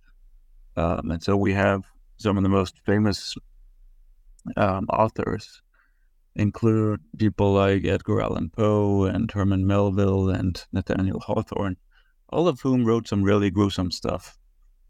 Um, 0.77 1.11
and 1.11 1.23
so 1.23 1.37
we 1.37 1.53
have 1.55 1.85
some 2.17 2.37
of 2.37 2.43
the 2.43 2.49
most 2.49 2.79
famous 2.85 3.37
um, 4.57 4.87
authors 4.93 5.63
include 6.35 7.01
people 7.17 7.53
like 7.53 7.85
Edgar 7.85 8.21
Allan 8.21 8.51
Poe 8.51 9.05
and 9.05 9.31
Herman 9.31 9.67
Melville 9.67 10.31
and 10.31 10.65
Nathaniel 10.73 11.21
Hawthorne, 11.21 11.77
all 12.31 12.49
of 12.49 12.61
whom 12.61 12.85
wrote 12.85 13.09
some 13.09 13.23
really 13.23 13.51
gruesome 13.51 13.91
stuff, 13.91 14.39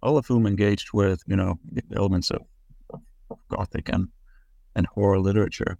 all 0.02 0.16
of 0.16 0.26
whom 0.26 0.46
engaged 0.46 0.90
with, 0.92 1.22
you 1.26 1.36
know, 1.36 1.58
elements 1.96 2.30
of, 2.30 2.42
Gothic 3.50 3.90
and, 3.90 4.08
and 4.74 4.86
horror 4.86 5.18
literature. 5.18 5.76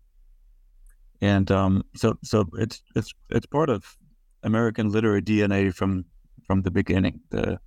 And 1.23 1.51
um, 1.51 1.83
so, 1.97 2.18
so 2.23 2.44
it's 2.59 2.83
it's 2.94 3.12
it's 3.31 3.47
part 3.47 3.71
of 3.71 3.97
American 4.42 4.90
literary 4.90 5.23
DNA 5.23 5.75
from 5.75 6.05
from 6.47 6.61
the 6.61 6.71
beginning. 6.71 7.21
The 7.31 7.59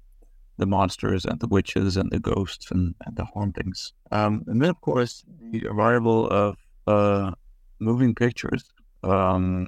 the 0.58 0.68
monsters 0.68 1.26
and 1.26 1.40
the 1.40 1.48
witches 1.48 1.98
and 1.98 2.12
the 2.12 2.20
ghosts 2.20 2.70
and, 2.70 2.94
and 3.06 3.16
the 3.16 3.26
hauntings. 3.26 3.94
Um, 4.12 4.44
and 4.46 4.62
then, 4.62 4.70
of 4.70 4.80
course, 4.82 5.24
the 5.50 5.66
arrival 5.68 6.28
of 6.30 6.56
uh, 6.86 7.32
moving 7.80 8.14
pictures 8.14 8.64
um, 9.04 9.68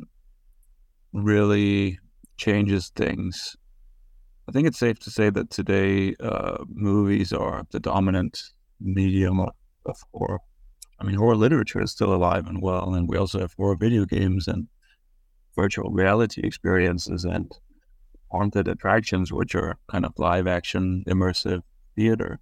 really 1.12 2.00
changes 2.38 2.90
things. 2.90 3.58
I 4.48 4.52
think 4.52 4.68
it's 4.68 4.80
safe 4.80 5.00
to 5.00 5.10
say 5.10 5.30
that 5.30 5.50
today 5.50 6.16
uh, 6.20 6.64
movies 6.68 7.32
are 7.32 7.66
the 7.72 7.80
dominant 7.80 8.42
medium 8.82 9.40
of, 9.40 9.52
horror. 10.14 10.40
I 11.00 11.06
mean, 11.06 11.16
horror 11.16 11.36
literature 11.36 11.82
is 11.82 11.92
still 11.92 12.14
alive 12.14 12.48
and 12.48 12.62
well, 12.62 12.94
and 12.94 13.08
we 13.08 13.18
also 13.18 13.40
have 13.40 13.54
horror 13.58 13.76
video 13.76 14.06
games 14.06 14.48
and 14.48 14.68
virtual 15.56 15.90
reality 15.92 16.42
experiences 16.44 17.26
and 17.26 17.52
haunted 18.32 18.68
attractions, 18.68 19.32
which 19.32 19.56
are 19.56 19.78
kind 19.90 20.06
of 20.06 20.14
live 20.18 20.48
action, 20.48 21.04
immersive 21.08 21.62
theater. 21.96 22.40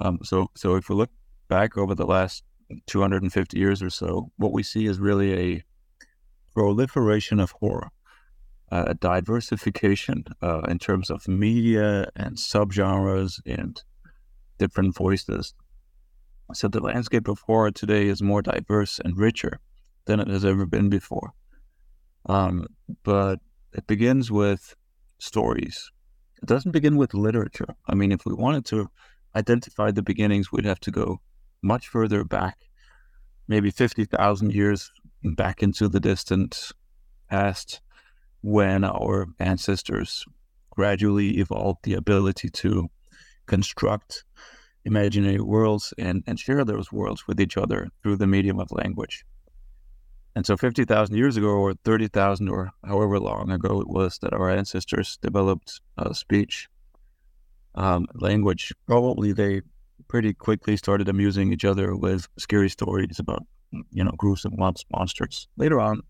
Um, 0.00 0.18
so, 0.22 0.50
so 0.56 0.76
if 0.76 0.88
we 0.88 0.94
look 0.94 1.10
back 1.48 1.76
over 1.76 1.94
the 1.94 2.06
last 2.06 2.44
250 2.86 3.58
years 3.58 3.82
or 3.82 3.90
so, 3.90 4.30
what 4.36 4.52
we 4.52 4.62
see 4.62 4.86
is 4.86 4.98
really 4.98 5.34
a 5.34 5.64
proliferation 6.54 7.40
of 7.40 7.50
horror, 7.52 7.90
uh, 8.70 8.94
diversification 9.00 10.24
uh, 10.42 10.60
in 10.68 10.78
terms 10.78 11.10
of 11.10 11.26
media 11.26 12.08
and 12.16 12.36
subgenres 12.36 13.40
and 13.46 13.82
different 14.58 14.94
voices. 14.94 15.54
So 16.52 16.68
the 16.68 16.80
landscape 16.80 17.28
of 17.28 17.40
horror 17.40 17.70
today 17.70 18.06
is 18.06 18.22
more 18.22 18.42
diverse 18.42 18.98
and 19.04 19.16
richer 19.16 19.60
than 20.06 20.20
it 20.20 20.28
has 20.28 20.44
ever 20.44 20.66
been 20.66 20.88
before. 20.88 21.32
Um, 22.26 22.66
but 23.02 23.40
it 23.72 23.86
begins 23.86 24.30
with 24.30 24.74
stories. 25.18 25.90
it 26.42 26.46
doesn't 26.46 26.72
begin 26.72 26.96
with 26.96 27.14
literature. 27.14 27.74
I 27.86 27.94
mean, 27.94 28.12
if 28.12 28.24
we 28.24 28.34
wanted 28.34 28.64
to 28.66 28.90
identify 29.36 29.90
the 29.90 30.02
beginnings, 30.02 30.50
we'd 30.50 30.64
have 30.64 30.80
to 30.80 30.90
go 30.90 31.20
much 31.62 31.88
further 31.88 32.24
back, 32.24 32.58
maybe 33.46 33.70
50,000 33.70 34.52
years 34.52 34.90
back 35.22 35.62
into 35.62 35.88
the 35.88 36.00
distant 36.00 36.72
past 37.28 37.80
when 38.42 38.84
our 38.84 39.26
ancestors 39.38 40.24
gradually 40.70 41.38
evolved 41.38 41.80
the 41.82 41.94
ability 41.94 42.48
to 42.48 42.88
construct 43.46 44.24
imaginary 44.84 45.40
worlds 45.40 45.92
and, 45.98 46.22
and 46.26 46.38
share 46.38 46.64
those 46.64 46.90
worlds 46.90 47.26
with 47.26 47.40
each 47.40 47.56
other 47.56 47.88
through 48.02 48.16
the 48.16 48.26
medium 48.26 48.58
of 48.58 48.70
language. 48.70 49.24
And 50.34 50.46
so 50.46 50.56
50,000 50.56 51.16
years 51.16 51.36
ago, 51.36 51.48
or 51.48 51.74
30,000, 51.84 52.48
or 52.48 52.70
however 52.86 53.18
long 53.18 53.50
ago 53.50 53.80
it 53.80 53.88
was 53.88 54.18
that 54.22 54.32
our 54.32 54.48
ancestors 54.48 55.18
developed 55.20 55.80
uh, 55.98 56.12
speech, 56.12 56.68
um, 57.74 58.06
language, 58.14 58.72
probably 58.86 59.32
they 59.32 59.62
pretty 60.08 60.32
quickly 60.32 60.76
started 60.76 61.08
amusing 61.08 61.52
each 61.52 61.64
other 61.64 61.96
with 61.96 62.28
scary 62.38 62.70
stories 62.70 63.18
about, 63.18 63.44
you 63.92 64.04
know, 64.04 64.12
gruesome 64.16 64.54
monsters. 64.56 65.48
Later 65.56 65.80
on, 65.80 66.02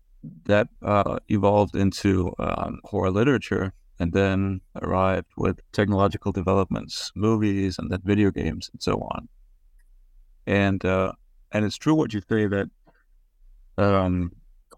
that 0.45 0.67
uh, 0.81 1.17
evolved 1.29 1.75
into 1.75 2.33
um, 2.39 2.79
horror 2.85 3.11
literature 3.11 3.73
and 3.99 4.13
then 4.13 4.61
arrived 4.81 5.27
with 5.37 5.59
technological 5.71 6.31
developments, 6.31 7.11
movies, 7.15 7.77
and 7.77 7.91
then 7.91 8.01
video 8.03 8.31
games, 8.31 8.69
and 8.73 8.81
so 8.81 8.93
on. 9.13 9.27
And 10.47 10.83
uh, 10.83 11.13
and 11.51 11.65
it's 11.65 11.77
true 11.77 11.93
what 11.93 12.13
you 12.13 12.21
say 12.27 12.47
that 12.47 12.69
um, 13.77 14.31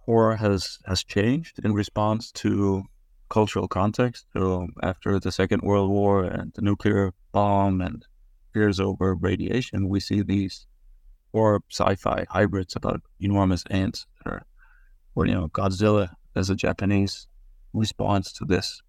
horror 0.05 0.35
has 0.35 0.79
has 0.85 1.03
changed 1.03 1.59
in 1.63 1.73
response 1.73 2.31
to 2.33 2.83
cultural 3.29 3.67
context. 3.67 4.25
So 4.33 4.67
after 4.81 5.19
the 5.19 5.31
Second 5.31 5.61
World 5.63 5.89
War 5.89 6.23
and 6.23 6.51
the 6.53 6.61
nuclear 6.61 7.13
bomb 7.31 7.81
and 7.81 8.05
fears 8.53 8.79
over 8.79 9.15
radiation, 9.15 9.89
we 9.89 9.99
see 9.99 10.21
these 10.21 10.67
horror 11.31 11.61
sci-fi 11.71 12.25
hybrids 12.29 12.75
about 12.75 13.01
enormous 13.19 13.63
ants 13.71 14.05
that 14.23 14.31
are, 14.33 14.45
or 15.15 15.25
you 15.25 15.33
know, 15.33 15.47
Godzilla 15.49 16.09
as 16.35 16.49
a 16.49 16.55
Japanese 16.55 17.27
response 17.73 18.31
to 18.33 18.45
this 18.45 18.81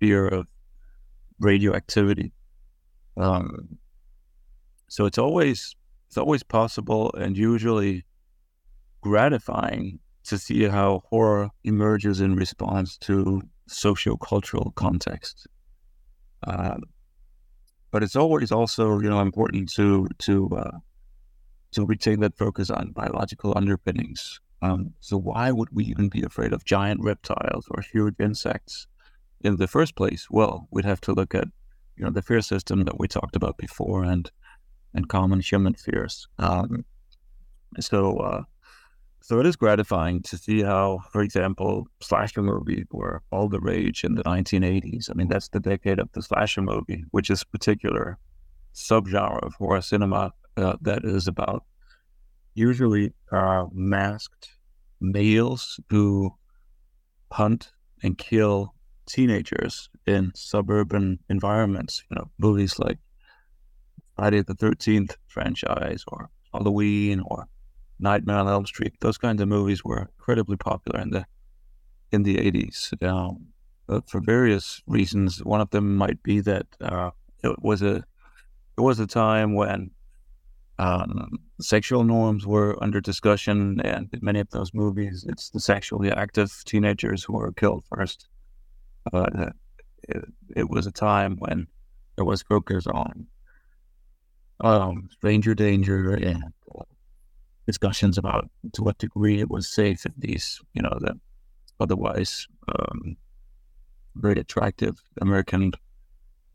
fear 0.00 0.26
of 0.28 0.46
radioactivity. 1.40 2.32
Um, 3.16 3.78
so 4.88 5.06
it's 5.06 5.18
always 5.18 5.74
it's 6.06 6.16
always 6.16 6.42
possible 6.42 7.12
and 7.18 7.36
usually 7.36 8.04
gratifying 9.02 9.98
to 10.24 10.38
see 10.38 10.64
how 10.64 11.02
horror 11.10 11.50
emerges 11.64 12.20
in 12.20 12.34
response 12.36 12.96
to 12.98 13.42
socio-cultural 13.66 14.72
context. 14.76 15.46
Uh, 16.46 16.76
but 17.90 18.02
it's 18.02 18.16
always 18.16 18.52
also, 18.52 19.00
you 19.00 19.08
know, 19.08 19.20
important 19.20 19.70
to 19.72 20.08
to 20.18 20.48
uh, 20.56 20.78
to 21.72 21.84
retain 21.86 22.20
that 22.20 22.36
focus 22.36 22.70
on 22.70 22.92
biological 22.92 23.52
underpinnings. 23.56 24.40
Um, 24.62 24.94
so 25.00 25.16
why 25.16 25.52
would 25.52 25.68
we 25.72 25.84
even 25.84 26.08
be 26.08 26.22
afraid 26.22 26.52
of 26.52 26.64
giant 26.64 27.00
reptiles 27.02 27.66
or 27.70 27.82
huge 27.82 28.16
insects 28.18 28.86
in 29.40 29.56
the 29.56 29.68
first 29.68 29.94
place? 29.94 30.28
Well, 30.30 30.66
we'd 30.70 30.84
have 30.84 31.00
to 31.02 31.12
look 31.12 31.34
at, 31.34 31.48
you 31.96 32.04
know, 32.04 32.10
the 32.10 32.22
fear 32.22 32.40
system 32.40 32.84
that 32.84 32.98
we 32.98 33.08
talked 33.08 33.36
about 33.36 33.56
before 33.56 34.04
and 34.04 34.30
and 34.94 35.08
common 35.08 35.40
human 35.40 35.74
fears. 35.74 36.28
Um, 36.38 36.84
so 37.78 38.16
uh, 38.18 38.42
so 39.20 39.40
it 39.40 39.46
is 39.46 39.56
gratifying 39.56 40.22
to 40.22 40.38
see 40.38 40.62
how, 40.62 41.00
for 41.12 41.22
example, 41.22 41.86
slasher 42.00 42.42
movies 42.42 42.86
were 42.90 43.22
all 43.30 43.48
the 43.48 43.60
rage 43.60 44.04
in 44.04 44.14
the 44.14 44.22
1980s. 44.22 45.10
I 45.10 45.14
mean, 45.14 45.28
that's 45.28 45.48
the 45.48 45.60
decade 45.60 45.98
of 45.98 46.10
the 46.12 46.22
slasher 46.22 46.62
movie, 46.62 47.04
which 47.10 47.28
is 47.28 47.42
a 47.42 47.46
particular 47.46 48.18
subgenre 48.74 49.40
of 49.44 49.54
horror 49.54 49.82
cinema 49.82 50.32
uh, 50.56 50.76
that 50.80 51.04
is 51.04 51.26
about 51.26 51.64
usually 52.58 53.12
uh, 53.30 53.66
masked 53.72 54.50
males 55.00 55.78
who 55.90 56.34
hunt 57.32 57.72
and 58.02 58.18
kill 58.18 58.74
teenagers 59.06 59.88
in 60.06 60.32
suburban 60.34 61.18
environments. 61.30 62.02
You 62.10 62.16
know, 62.16 62.30
movies 62.38 62.78
like 62.78 62.98
Friday 64.16 64.42
the 64.42 64.54
Thirteenth 64.54 65.16
franchise 65.26 66.04
or 66.08 66.30
Halloween 66.52 67.22
or 67.24 67.46
Nightmare 68.00 68.38
on 68.38 68.48
Elm 68.48 68.66
Street. 68.66 68.94
Those 69.00 69.18
kinds 69.18 69.40
of 69.40 69.48
movies 69.48 69.84
were 69.84 70.10
incredibly 70.18 70.56
popular 70.56 71.00
in 71.00 71.10
the 71.10 71.26
in 72.10 72.22
the 72.22 72.38
eighties. 72.38 72.92
Um, 73.02 73.48
for 74.06 74.20
various 74.20 74.82
reasons, 74.86 75.42
one 75.44 75.60
of 75.60 75.70
them 75.70 75.96
might 75.96 76.22
be 76.22 76.40
that 76.40 76.66
uh, 76.80 77.10
it 77.42 77.62
was 77.62 77.82
a 77.82 78.04
it 78.76 78.80
was 78.80 79.00
a 79.00 79.06
time 79.06 79.54
when 79.54 79.90
um, 80.78 81.38
sexual 81.60 82.04
norms 82.04 82.46
were 82.46 82.80
under 82.82 83.00
discussion, 83.00 83.80
and 83.80 84.08
in 84.12 84.20
many 84.22 84.40
of 84.40 84.50
those 84.50 84.72
movies, 84.72 85.26
it's 85.28 85.50
the 85.50 85.60
sexually 85.60 86.10
active 86.10 86.62
teenagers 86.66 87.24
who 87.24 87.38
are 87.40 87.52
killed 87.52 87.84
first. 87.92 88.28
But 89.10 89.54
it, 90.02 90.24
it 90.56 90.70
was 90.70 90.86
a 90.86 90.92
time 90.92 91.36
when 91.38 91.66
there 92.16 92.24
was 92.24 92.42
focus 92.42 92.86
on 92.86 93.26
um, 94.60 95.08
stranger 95.12 95.54
danger 95.54 96.14
and 96.14 96.44
discussions 97.66 98.16
about 98.16 98.48
to 98.72 98.82
what 98.82 98.98
degree 98.98 99.40
it 99.40 99.50
was 99.50 99.68
safe 99.68 100.06
in 100.06 100.14
these, 100.16 100.60
you 100.74 100.82
know, 100.82 100.96
the 101.00 101.18
otherwise 101.80 102.46
um, 102.68 103.16
very 104.16 104.40
attractive 104.40 105.00
American 105.20 105.72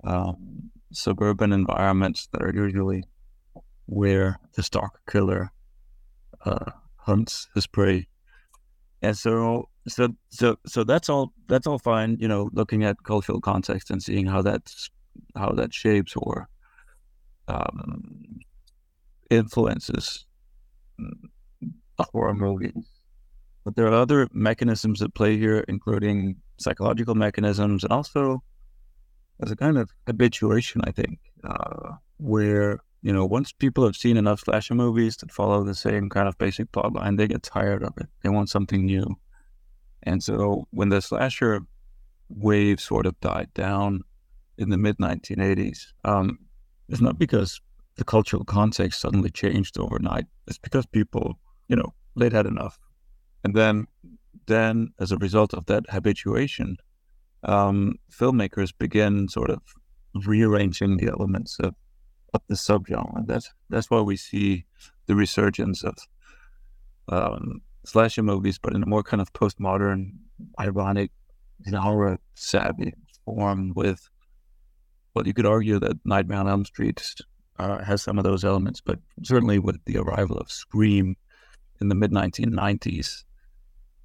um, 0.04 0.72
suburban 0.92 1.54
environments 1.54 2.28
that 2.32 2.42
are 2.42 2.54
usually 2.54 3.04
where 3.86 4.40
the 4.56 4.64
stalker 4.64 5.02
killer 5.10 5.52
uh, 6.46 6.72
hunts 6.98 7.48
his 7.54 7.68
prey. 7.68 8.08
And 9.02 9.18
so, 9.18 9.70
so, 9.88 10.10
so, 10.30 10.58
so 10.66 10.84
that's 10.84 11.10
all. 11.10 11.34
That's 11.48 11.68
all 11.68 11.80
fine. 11.80 12.18
You 12.20 12.28
know, 12.28 12.50
looking 12.54 12.84
at 12.86 13.04
cultural 13.04 13.42
context 13.42 13.92
and 13.92 14.02
seeing 14.02 14.26
how 14.26 14.42
that's 14.42 14.90
how 15.36 15.52
that 15.52 15.74
shapes 15.74 16.14
or 16.16 16.48
um, 17.48 18.40
influences 19.30 20.26
horror 22.00 22.34
movies. 22.34 22.74
But 23.64 23.76
there 23.76 23.88
are 23.88 23.94
other 23.94 24.28
mechanisms 24.34 25.02
at 25.02 25.14
play 25.14 25.38
here, 25.38 25.64
including 25.68 26.38
psychological 26.60 27.16
mechanisms 27.16 27.84
and 27.84 27.92
also 27.92 28.44
as 29.42 29.52
a 29.52 29.56
kind 29.56 29.78
of 29.78 29.90
habituation, 30.08 30.82
I 30.84 30.92
think, 30.92 31.20
uh, 31.44 31.94
where, 32.18 32.80
you 33.04 33.12
know, 33.12 33.26
once 33.26 33.52
people 33.52 33.86
have 33.86 33.98
seen 33.98 34.16
enough 34.16 34.40
slasher 34.40 34.74
movies 34.74 35.18
that 35.18 35.32
follow 35.32 35.64
the 35.64 35.76
same 35.76 36.10
kind 36.10 36.30
of 36.30 36.38
basic 36.38 36.72
plot 36.72 36.94
line, 36.94 37.18
they 37.18 37.28
get 37.28 37.44
tired 37.44 37.84
of 37.84 37.94
it. 37.98 38.08
They 38.24 38.30
want 38.30 38.50
something 38.50 38.86
new. 38.86 39.18
And 40.04 40.24
so 40.24 40.68
when 40.72 40.88
the 40.88 41.02
slasher 41.02 41.60
wave 42.30 42.80
sort 42.80 43.06
of 43.06 43.20
died 43.20 43.54
down 43.54 44.04
in 44.58 44.70
the 44.70 44.78
mid 44.78 44.98
1980s, 45.00 45.88
um, 46.06 46.40
it's 46.88 47.02
not 47.02 47.20
because 47.20 47.60
the 47.96 48.06
cultural 48.06 48.46
context 48.46 49.02
suddenly 49.02 49.30
changed 49.30 49.78
overnight. 49.78 50.26
It's 50.48 50.58
because 50.58 50.86
people, 50.86 51.38
you 51.68 51.76
know, 51.76 51.94
they'd 52.16 52.32
had 52.32 52.46
enough. 52.46 52.80
And 53.44 53.54
then, 53.54 53.86
then 54.48 54.94
as 55.00 55.12
a 55.12 55.18
result 55.18 55.54
of 55.54 55.66
that 55.66 55.84
habituation, 55.90 56.78
um, 57.44 57.96
filmmakers 58.10 58.72
begin 58.78 59.28
sort 59.28 59.50
of 59.50 59.62
rearranging 60.26 60.98
the 60.98 61.08
elements 61.08 61.60
of, 61.60 61.68
of 61.68 61.76
the 62.48 62.56
subgenre. 62.56 63.26
That's 63.26 63.52
that's 63.70 63.90
why 63.90 64.02
we 64.02 64.18
see 64.18 64.66
the 65.06 65.16
resurgence 65.16 65.84
of 65.84 65.96
um, 67.10 67.62
slasher 67.86 68.24
movies, 68.24 68.58
but 68.58 68.74
in 68.74 68.84
a 68.84 68.88
more 68.88 69.04
kind 69.04 69.22
of 69.22 69.32
postmodern, 69.34 70.14
ironic, 70.60 71.12
genre 71.70 72.20
savvy 72.34 72.94
form. 73.26 73.74
With 73.76 74.10
well, 75.14 75.28
you 75.28 75.34
could 75.34 75.46
argue 75.46 75.80
that 75.80 76.00
Nightmare 76.06 76.40
on 76.40 76.48
Elm 76.48 76.66
Street 76.66 77.16
uh, 77.60 77.84
has 77.84 78.02
some 78.02 78.18
of 78.18 78.24
those 78.24 78.44
elements, 78.44 78.82
but 78.82 79.00
certainly 79.24 79.60
with 79.60 79.84
the 79.86 79.98
arrival 79.98 80.38
of 80.38 80.52
Scream 80.52 81.16
in 81.80 81.90
the 81.90 81.96
mid 81.96 82.12
1990s, 82.12 83.24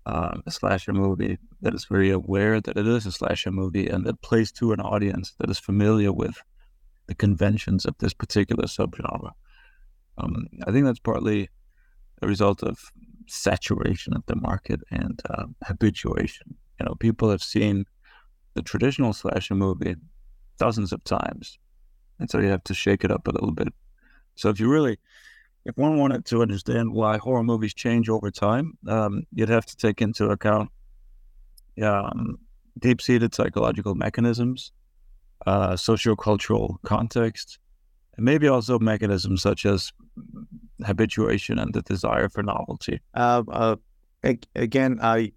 um, 0.07 0.43
a 0.47 0.51
slasher 0.51 0.93
movie 0.93 1.39
that 1.61 1.75
is 1.75 1.85
very 1.85 2.11
aware 2.11 2.61
that 2.61 2.77
it 2.77 2.87
is 2.87 3.07
a 3.07 3.13
slasher 3.13 3.51
movie 3.51 3.89
and 3.89 4.07
that 4.07 4.23
plays 4.23 4.51
to 4.53 4.73
an 4.73 4.81
audience 4.81 5.35
that 5.39 5.51
is 5.51 5.59
familiar 5.59 6.13
with 6.13 6.43
the 7.09 7.15
conventions 7.15 7.85
of 7.85 7.97
this 7.99 8.15
particular 8.15 8.65
subgenre. 8.65 9.33
Um, 10.19 10.47
I 10.67 10.73
think 10.73 10.85
that's 10.87 10.99
partly 11.01 11.49
a 12.23 12.27
result 12.27 12.63
of 12.63 12.79
saturation 13.27 14.15
of 14.15 14.25
the 14.27 14.37
market 14.37 14.81
and 14.91 15.21
uh, 15.29 15.47
habituation. 15.65 16.55
You 16.79 16.87
know, 16.87 16.95
people 16.95 17.31
have 17.31 17.43
seen 17.43 17.85
the 18.55 18.63
traditional 18.63 19.13
slasher 19.13 19.55
movie 19.55 19.97
dozens 20.59 20.93
of 20.93 21.03
times 21.05 21.59
and 22.19 22.31
so 22.31 22.39
you 22.39 22.49
have 22.49 22.65
to 22.65 22.75
shake 22.75 23.05
it 23.05 23.11
up 23.11 23.27
a 23.27 23.31
little 23.31 23.53
bit. 23.53 23.69
So 24.35 24.49
if 24.49 24.61
you 24.61 24.69
really, 24.69 24.99
if 25.65 25.77
one 25.77 25.99
wanted 25.99 26.25
to 26.27 26.43
understand 26.43 26.93
why 26.93 27.19
horror 27.19 27.43
movies 27.43 27.75
change 27.75 28.09
over 28.09 28.31
time, 28.31 28.79
um, 28.87 29.25
you'd 29.33 29.49
have 29.49 29.67
to 29.67 29.77
take 29.77 30.01
into 30.01 30.27
account 30.31 30.71
um, 31.83 32.39
deep-seated 32.79 33.35
psychological 33.35 33.95
mechanisms 33.95 34.73
uh, 35.47 35.73
sociocultural 35.73 36.77
context, 36.85 37.59
and 38.17 38.25
maybe 38.25 38.49
also 38.49 38.79
mechanisms 38.79 39.43
such 39.43 39.67
as 39.67 39.93
habituation 40.85 41.59
and 41.59 41.73
the 41.75 41.83
desire 41.83 42.29
for 42.29 42.43
novelty. 42.43 43.01
Uh, 43.15 43.43
uh, 43.51 43.77
again, 44.55 44.99
I 45.03 45.33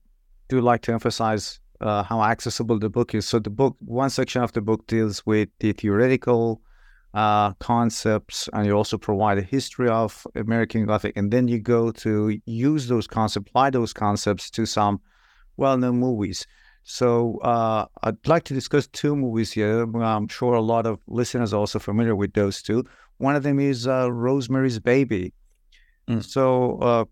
do 0.50 0.62
like 0.62 0.82
to 0.84 0.94
emphasize 0.94 1.60
uh, 1.80 2.04
how 2.04 2.22
accessible 2.24 2.80
the 2.80 2.90
book 2.90 3.16
is. 3.16 3.26
So 3.28 3.40
the 3.40 3.50
book, 3.50 3.76
one 3.80 4.10
section 4.10 4.44
of 4.44 4.52
the 4.52 4.62
book 4.62 4.86
deals 4.88 5.26
with 5.26 5.50
the 5.60 5.74
theoretical 5.74 6.62
uh, 7.14 7.54
concepts, 7.54 8.50
and 8.54 8.66
you 8.66 8.74
also 8.74 8.98
provide 8.98 9.38
a 9.38 9.42
history 9.42 9.90
of 9.90 10.26
American 10.36 10.86
Gothic, 10.86 11.18
and 11.18 11.32
then 11.32 11.48
you 11.48 11.60
go 11.60 11.92
to 11.92 12.40
use 12.46 12.88
those 12.88 13.08
concepts, 13.08 13.50
apply 13.50 13.70
those 13.70 13.94
concepts 13.94 14.50
to 14.52 14.66
some 14.66 15.02
well-known 15.58 16.00
movies. 16.00 16.48
So 16.84 17.38
uh, 17.39 17.86
I'd 18.04 18.28
like 18.28 18.44
to 18.46 18.54
discuss 18.54 18.88
two 18.88 19.15
movies 19.15 19.52
here. 19.52 19.84
I'm 19.84 20.28
sure 20.28 20.56
a 20.56 20.62
lot 20.62 20.86
of 20.86 21.00
listeners 21.08 21.54
are 21.54 21.58
also 21.58 21.80
familiar 21.80 22.15
with 22.15 22.34
those 22.34 22.62
two. 22.62 22.86
One 23.17 23.36
of 23.36 23.44
them 23.44 23.60
is 23.60 23.88
uh, 23.88 24.12
Rosemary's 24.12 24.80
Baby. 24.80 25.34
Mm. 26.08 26.24
So 26.24 26.78
uh, 26.80 27.06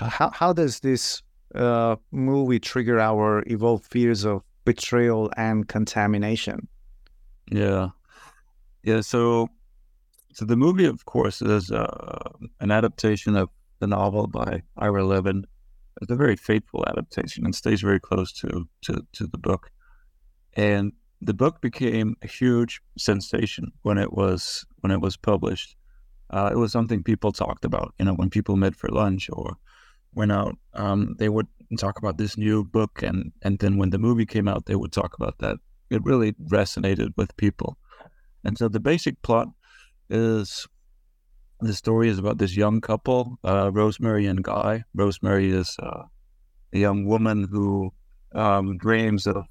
how 0.00 0.30
how 0.30 0.52
does 0.52 0.80
this 0.80 1.22
uh, 1.54 1.96
movie 2.10 2.58
trigger 2.58 2.98
our 2.98 3.44
evolved 3.46 3.84
fears 3.84 4.24
of 4.24 4.42
betrayal 4.64 5.30
and 5.36 5.68
contamination? 5.68 6.66
Yeah, 7.50 7.90
yeah. 8.82 9.02
So 9.02 9.48
so 10.32 10.44
the 10.44 10.56
movie, 10.56 10.86
of 10.86 11.04
course, 11.04 11.42
is 11.42 11.70
uh, 11.70 12.30
an 12.60 12.70
adaptation 12.70 13.36
of 13.36 13.50
the 13.78 13.86
novel 13.86 14.26
by 14.26 14.62
Ira 14.78 15.04
Levin 15.04 15.46
it's 16.00 16.10
a 16.10 16.16
very 16.16 16.36
faithful 16.36 16.84
adaptation 16.86 17.44
and 17.44 17.54
stays 17.54 17.80
very 17.80 18.00
close 18.00 18.32
to, 18.32 18.68
to, 18.82 19.06
to 19.12 19.26
the 19.26 19.38
book. 19.38 19.70
And 20.54 20.92
the 21.20 21.34
book 21.34 21.60
became 21.60 22.16
a 22.22 22.26
huge 22.26 22.80
sensation 22.98 23.72
when 23.82 23.98
it 23.98 24.12
was 24.12 24.64
when 24.80 24.90
it 24.90 25.00
was 25.00 25.16
published. 25.16 25.76
Uh, 26.30 26.50
it 26.52 26.56
was 26.56 26.72
something 26.72 27.02
people 27.02 27.32
talked 27.32 27.64
about. 27.64 27.94
You 27.98 28.06
know, 28.06 28.14
when 28.14 28.30
people 28.30 28.56
met 28.56 28.76
for 28.76 28.88
lunch 28.88 29.30
or 29.32 29.56
went 30.14 30.32
out, 30.32 30.56
um, 30.74 31.16
they 31.18 31.28
would 31.28 31.46
talk 31.78 31.98
about 31.98 32.18
this 32.18 32.36
new 32.36 32.64
book, 32.64 33.02
and 33.02 33.32
and 33.42 33.58
then 33.58 33.78
when 33.78 33.90
the 33.90 33.98
movie 33.98 34.26
came 34.26 34.48
out, 34.48 34.66
they 34.66 34.76
would 34.76 34.92
talk 34.92 35.14
about 35.14 35.38
that. 35.38 35.56
It 35.90 36.04
really 36.04 36.32
resonated 36.32 37.12
with 37.16 37.36
people. 37.36 37.78
And 38.44 38.58
so 38.58 38.68
the 38.68 38.80
basic 38.80 39.20
plot 39.22 39.48
is 40.10 40.66
the 41.66 41.74
story 41.74 42.08
is 42.08 42.18
about 42.18 42.38
this 42.38 42.56
young 42.56 42.80
couple, 42.80 43.38
uh, 43.44 43.70
Rosemary 43.72 44.26
and 44.26 44.42
Guy. 44.42 44.84
Rosemary 44.94 45.50
is 45.50 45.76
uh, 45.82 46.04
a 46.72 46.78
young 46.78 47.06
woman 47.06 47.48
who 47.50 47.92
um, 48.34 48.76
dreams 48.78 49.26
of 49.26 49.46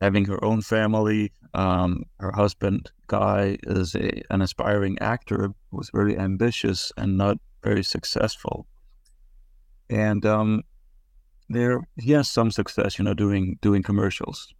having 0.00 0.24
her 0.26 0.42
own 0.44 0.62
family. 0.62 1.32
Um, 1.54 2.04
her 2.20 2.32
husband, 2.32 2.90
Guy, 3.06 3.56
is 3.64 3.94
a, 3.94 4.22
an 4.30 4.42
aspiring 4.42 4.98
actor 5.00 5.54
who's 5.70 5.90
very 5.92 6.16
ambitious 6.16 6.92
and 6.96 7.16
not 7.16 7.38
very 7.62 7.82
successful. 7.82 8.66
And 9.90 10.24
um, 10.26 10.62
there, 11.48 11.80
he 11.96 12.12
has 12.12 12.30
some 12.30 12.50
success, 12.50 12.98
you 12.98 13.04
know, 13.04 13.14
doing 13.14 13.58
doing 13.62 13.82
commercials. 13.82 14.52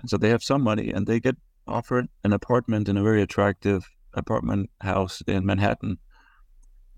And 0.00 0.08
so 0.08 0.16
they 0.16 0.28
have 0.28 0.42
some 0.42 0.62
money, 0.62 0.90
and 0.90 1.06
they 1.06 1.20
get 1.20 1.36
offered 1.66 2.08
an 2.24 2.32
apartment 2.32 2.88
in 2.88 2.96
a 2.96 3.02
very 3.02 3.22
attractive 3.22 3.88
apartment 4.14 4.70
house 4.80 5.22
in 5.26 5.46
Manhattan 5.46 5.98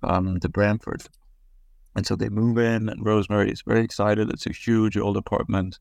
um, 0.04 0.40
to 0.40 0.48
Bramford. 0.48 1.06
And 1.94 2.06
so 2.06 2.16
they 2.16 2.28
move 2.28 2.58
in, 2.58 2.88
and 2.88 3.04
Rosemary 3.04 3.50
is 3.50 3.62
very 3.62 3.82
excited. 3.82 4.30
It's 4.30 4.46
a 4.46 4.52
huge 4.52 4.96
old 4.96 5.16
apartment. 5.16 5.78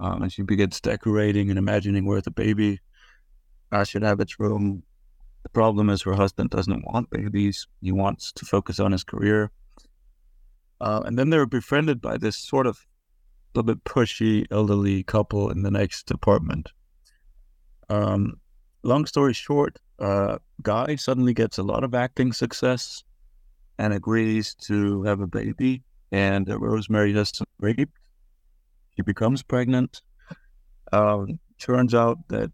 Um, 0.00 0.22
and 0.22 0.32
she 0.32 0.42
begins 0.42 0.80
decorating 0.80 1.50
and 1.50 1.58
imagining 1.58 2.06
where 2.06 2.20
the 2.20 2.30
baby 2.30 2.80
uh, 3.72 3.84
should 3.84 4.02
have 4.02 4.20
its 4.20 4.38
room. 4.38 4.82
The 5.42 5.48
problem 5.50 5.90
is 5.90 6.02
her 6.02 6.14
husband 6.14 6.50
doesn't 6.50 6.84
want 6.86 7.10
babies. 7.10 7.66
He 7.82 7.92
wants 7.92 8.32
to 8.32 8.44
focus 8.44 8.80
on 8.80 8.92
his 8.92 9.04
career. 9.04 9.50
Uh, 10.80 11.02
and 11.04 11.18
then 11.18 11.30
they're 11.30 11.46
befriended 11.46 12.00
by 12.00 12.16
this 12.16 12.36
sort 12.36 12.66
of 12.66 12.78
a 12.78 13.58
little 13.58 13.74
bit 13.74 13.84
pushy 13.84 14.46
elderly 14.50 15.02
couple 15.02 15.50
in 15.50 15.62
the 15.62 15.70
next 15.70 16.10
apartment. 16.10 16.70
Um, 17.88 18.40
long 18.82 19.06
story 19.06 19.32
short, 19.32 19.78
uh, 19.98 20.38
Guy 20.62 20.96
suddenly 20.96 21.34
gets 21.34 21.58
a 21.58 21.62
lot 21.62 21.82
of 21.82 21.94
acting 21.94 22.32
success 22.32 23.02
and 23.78 23.92
agrees 23.92 24.54
to 24.54 25.02
have 25.04 25.20
a 25.20 25.26
baby. 25.26 25.82
And 26.10 26.50
uh, 26.50 26.58
Rosemary 26.58 27.12
has 27.14 27.32
raped. 27.60 27.96
She 28.96 29.02
becomes 29.02 29.42
pregnant. 29.42 30.02
Um, 30.92 31.38
turns 31.58 31.94
out 31.94 32.18
that 32.28 32.50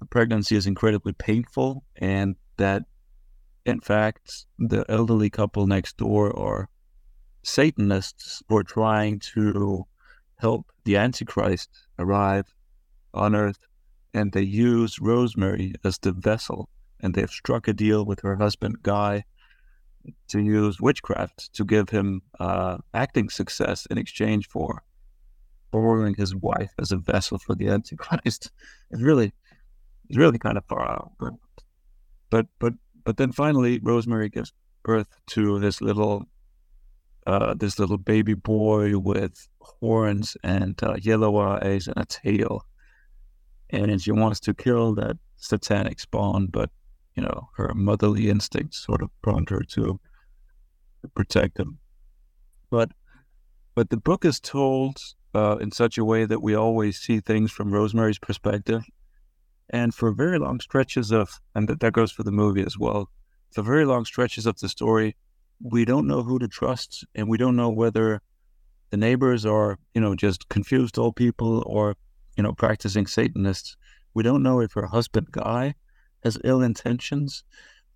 the 0.00 0.06
pregnancy 0.06 0.56
is 0.56 0.66
incredibly 0.66 1.12
painful, 1.12 1.84
and 1.96 2.36
that 2.56 2.84
in 3.64 3.80
fact 3.80 4.46
the 4.58 4.84
elderly 4.88 5.30
couple 5.30 5.66
next 5.66 5.96
door 5.96 6.36
are 6.38 6.68
Satanists 7.42 8.42
who 8.48 8.56
are 8.56 8.64
trying 8.64 9.20
to 9.34 9.86
help 10.36 10.66
the 10.84 10.96
Antichrist 10.96 11.70
arrive 11.98 12.52
on 13.14 13.34
Earth, 13.34 13.66
and 14.12 14.32
they 14.32 14.42
use 14.42 15.00
Rosemary 15.00 15.74
as 15.84 15.98
the 15.98 16.12
vessel. 16.12 16.68
And 17.00 17.14
they've 17.14 17.30
struck 17.30 17.68
a 17.68 17.72
deal 17.72 18.04
with 18.04 18.20
her 18.20 18.36
husband 18.36 18.82
Guy 18.82 19.24
to 20.28 20.40
use 20.40 20.80
witchcraft 20.80 21.52
to 21.54 21.64
give 21.64 21.88
him 21.88 22.22
uh, 22.40 22.78
acting 22.94 23.28
success 23.28 23.86
in 23.86 23.98
exchange 23.98 24.48
for 24.48 24.82
borrowing 25.70 26.14
his 26.14 26.34
wife 26.34 26.72
as 26.78 26.92
a 26.92 26.96
vessel 26.96 27.38
for 27.38 27.54
the 27.54 27.68
Antichrist. 27.68 28.50
It's 28.90 29.02
really, 29.02 29.32
it's 30.08 30.16
really 30.16 30.38
kind 30.38 30.56
of 30.56 30.64
far 30.64 30.88
out. 30.88 31.12
But, 31.20 31.34
but, 32.30 32.46
but, 32.58 32.72
but 33.04 33.16
then 33.18 33.32
finally, 33.32 33.78
Rosemary 33.82 34.30
gives 34.30 34.52
birth 34.82 35.08
to 35.28 35.58
this 35.58 35.82
little, 35.82 36.26
uh, 37.26 37.54
this 37.54 37.78
little 37.78 37.98
baby 37.98 38.34
boy 38.34 38.98
with 38.98 39.46
horns 39.60 40.36
and 40.42 40.82
uh, 40.82 40.96
yellow 41.02 41.38
eyes 41.38 41.86
and 41.86 41.98
a 41.98 42.06
tail, 42.06 42.64
and 43.70 44.00
she 44.00 44.12
wants 44.12 44.40
to 44.40 44.54
kill 44.54 44.94
that 44.94 45.18
satanic 45.36 46.00
spawn, 46.00 46.46
but 46.46 46.70
you 47.18 47.24
know, 47.24 47.48
her 47.56 47.74
motherly 47.74 48.30
instincts 48.30 48.78
sort 48.78 49.02
of 49.02 49.10
prompt 49.22 49.50
her 49.50 49.64
to 49.70 49.98
protect 51.16 51.58
him. 51.58 51.78
But 52.70 52.92
but 53.74 53.90
the 53.90 53.96
book 53.96 54.24
is 54.24 54.38
told 54.38 54.98
uh, 55.34 55.56
in 55.56 55.72
such 55.72 55.98
a 55.98 56.04
way 56.04 56.26
that 56.26 56.42
we 56.42 56.54
always 56.54 56.96
see 57.00 57.18
things 57.18 57.50
from 57.50 57.72
Rosemary's 57.72 58.20
perspective, 58.20 58.84
and 59.68 59.92
for 59.92 60.12
very 60.12 60.38
long 60.38 60.60
stretches 60.60 61.10
of, 61.10 61.40
and 61.56 61.68
that, 61.68 61.80
that 61.80 61.92
goes 61.92 62.12
for 62.12 62.22
the 62.22 62.30
movie 62.30 62.62
as 62.62 62.78
well. 62.78 63.10
For 63.52 63.62
very 63.62 63.84
long 63.84 64.04
stretches 64.04 64.46
of 64.46 64.60
the 64.60 64.68
story, 64.68 65.16
we 65.60 65.84
don't 65.84 66.06
know 66.06 66.22
who 66.22 66.38
to 66.38 66.46
trust, 66.46 67.04
and 67.16 67.28
we 67.28 67.36
don't 67.36 67.56
know 67.56 67.68
whether 67.68 68.22
the 68.90 68.96
neighbors 68.96 69.44
are, 69.44 69.76
you 69.92 70.00
know, 70.00 70.14
just 70.14 70.48
confused 70.50 70.98
old 70.98 71.16
people 71.16 71.64
or, 71.66 71.96
you 72.36 72.44
know, 72.44 72.52
practicing 72.52 73.08
Satanists. 73.08 73.76
We 74.14 74.22
don't 74.22 74.44
know 74.44 74.60
if 74.60 74.72
her 74.74 74.86
husband 74.86 75.32
Guy 75.32 75.74
has 76.24 76.38
ill 76.44 76.62
intentions 76.62 77.44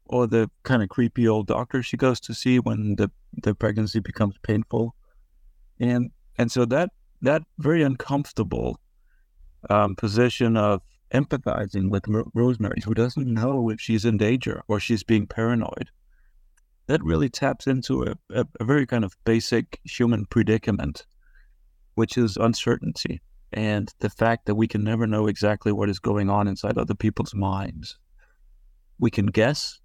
or 0.07 0.27
the 0.27 0.51
kind 0.63 0.83
of 0.83 0.89
creepy 0.89 1.27
old 1.27 1.47
doctor 1.47 1.83
she 1.83 1.97
goes 1.97 2.21
to 2.21 2.35
see 2.35 2.59
when 2.59 2.97
the, 2.97 3.11
the 3.43 3.55
pregnancy 3.55 4.01
becomes 4.01 4.37
painful. 4.43 4.95
And 5.81 6.11
and 6.39 6.51
so 6.51 6.65
that 6.67 6.91
that 7.23 7.43
very 7.59 7.83
uncomfortable 7.83 8.81
um, 9.71 9.95
position 9.97 10.57
of 10.57 10.83
empathizing 11.15 11.91
with 11.91 12.05
Rosemary, 12.35 12.81
who 12.85 12.95
doesn't 12.95 13.27
know 13.27 13.71
if 13.71 13.81
she's 13.81 14.05
in 14.05 14.17
danger 14.17 14.63
or 14.67 14.81
she's 14.81 15.05
being 15.05 15.27
paranoid, 15.27 15.91
that 16.87 17.03
really 17.03 17.29
taps 17.29 17.67
into 17.67 18.03
a, 18.03 18.15
a, 18.31 18.47
a 18.61 18.65
very 18.65 18.87
kind 18.87 19.05
of 19.05 19.15
basic 19.25 19.79
human 19.85 20.27
predicament, 20.27 21.07
which 21.95 22.17
is 22.17 22.37
uncertainty 22.37 23.21
and 23.53 23.93
the 23.99 24.11
fact 24.11 24.47
that 24.47 24.55
we 24.55 24.67
can 24.67 24.83
never 24.83 25.07
know 25.07 25.27
exactly 25.27 25.73
what 25.73 25.91
is 25.91 25.99
going 25.99 26.31
on 26.31 26.49
inside 26.49 26.79
other 26.79 26.95
people's 26.95 27.35
minds 27.35 27.99
we 29.03 29.11
can 29.11 29.27
guess 29.27 29.81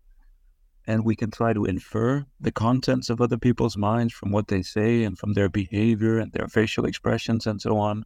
and 0.85 1.03
we 1.03 1.15
can 1.15 1.31
try 1.31 1.51
to 1.51 1.65
infer 1.65 2.23
the 2.39 2.51
contents 2.51 3.09
of 3.09 3.19
other 3.19 3.35
people's 3.35 3.75
minds 3.75 4.13
from 4.13 4.31
what 4.31 4.47
they 4.47 4.61
say 4.61 5.03
and 5.03 5.17
from 5.17 5.33
their 5.33 5.49
behavior 5.49 6.19
and 6.19 6.31
their 6.33 6.47
facial 6.47 6.85
expressions 6.85 7.47
and 7.47 7.59
so 7.59 7.79
on. 7.79 8.05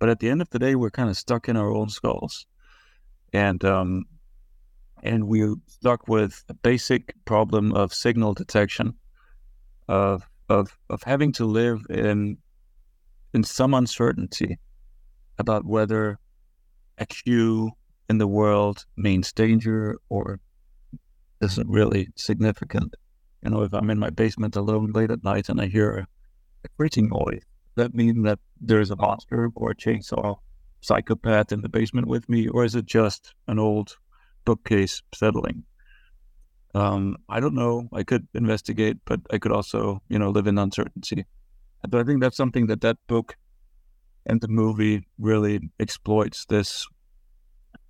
But 0.00 0.08
at 0.08 0.18
the 0.18 0.28
end 0.28 0.42
of 0.42 0.50
the 0.50 0.58
day, 0.58 0.74
we're 0.74 0.90
kind 0.90 1.08
of 1.08 1.16
stuck 1.16 1.48
in 1.48 1.56
our 1.56 1.70
own 1.70 1.88
skulls, 1.88 2.44
and 3.32 3.64
um, 3.64 4.06
and 5.04 5.28
we're 5.28 5.54
stuck 5.68 6.08
with 6.08 6.42
a 6.48 6.54
basic 6.54 7.14
problem 7.24 7.72
of 7.72 7.94
signal 7.94 8.34
detection, 8.34 8.94
of 9.86 10.28
of 10.48 10.76
of 10.90 11.04
having 11.04 11.30
to 11.34 11.44
live 11.44 11.86
in 11.88 12.36
in 13.32 13.44
some 13.44 13.74
uncertainty 13.74 14.58
about 15.38 15.64
whether 15.64 16.18
a 16.98 17.06
cue 17.06 17.70
in 18.08 18.18
the 18.18 18.26
world 18.26 18.84
means 18.96 19.32
danger 19.32 19.98
or 20.08 20.40
isn't 21.40 21.68
really 21.68 22.08
significant. 22.16 22.94
You 23.42 23.50
know, 23.50 23.62
if 23.62 23.72
I'm 23.72 23.90
in 23.90 23.98
my 23.98 24.10
basement 24.10 24.56
alone 24.56 24.92
late 24.92 25.10
at 25.10 25.24
night 25.24 25.48
and 25.48 25.60
I 25.60 25.66
hear 25.66 26.06
a 26.64 26.68
creaking 26.76 27.08
noise, 27.08 27.42
that 27.74 27.94
means 27.94 28.24
that 28.24 28.38
there's 28.60 28.90
a 28.90 28.96
monster 28.96 29.50
or 29.54 29.70
a 29.70 29.74
chainsaw 29.74 30.36
psychopath 30.80 31.52
in 31.52 31.62
the 31.62 31.68
basement 31.68 32.06
with 32.06 32.28
me, 32.28 32.48
or 32.48 32.64
is 32.64 32.74
it 32.74 32.86
just 32.86 33.34
an 33.48 33.58
old 33.58 33.96
bookcase 34.44 35.02
settling? 35.14 35.64
Um, 36.74 37.16
I 37.28 37.40
don't 37.40 37.54
know. 37.54 37.88
I 37.92 38.02
could 38.02 38.26
investigate, 38.34 38.98
but 39.04 39.20
I 39.30 39.38
could 39.38 39.52
also, 39.52 40.02
you 40.08 40.18
know, 40.18 40.30
live 40.30 40.46
in 40.46 40.58
uncertainty. 40.58 41.26
But 41.88 42.00
I 42.00 42.04
think 42.04 42.20
that's 42.20 42.36
something 42.36 42.66
that 42.66 42.80
that 42.80 42.96
book 43.06 43.36
and 44.26 44.40
the 44.40 44.48
movie 44.48 45.06
really 45.18 45.60
exploits 45.80 46.46
this 46.46 46.86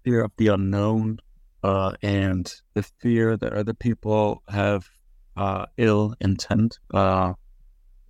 fear 0.05 0.23
of 0.23 0.33
the 0.37 0.49
unknown 0.49 1.19
uh, 1.63 1.93
and 2.03 2.53
the 2.75 2.83
fear 2.83 3.37
that 3.37 3.53
other 3.53 3.75
people 3.75 4.43
have 4.49 4.89
uh, 5.37 5.67
ill 5.77 6.15
intent. 6.21 6.79
Uh, 6.93 7.35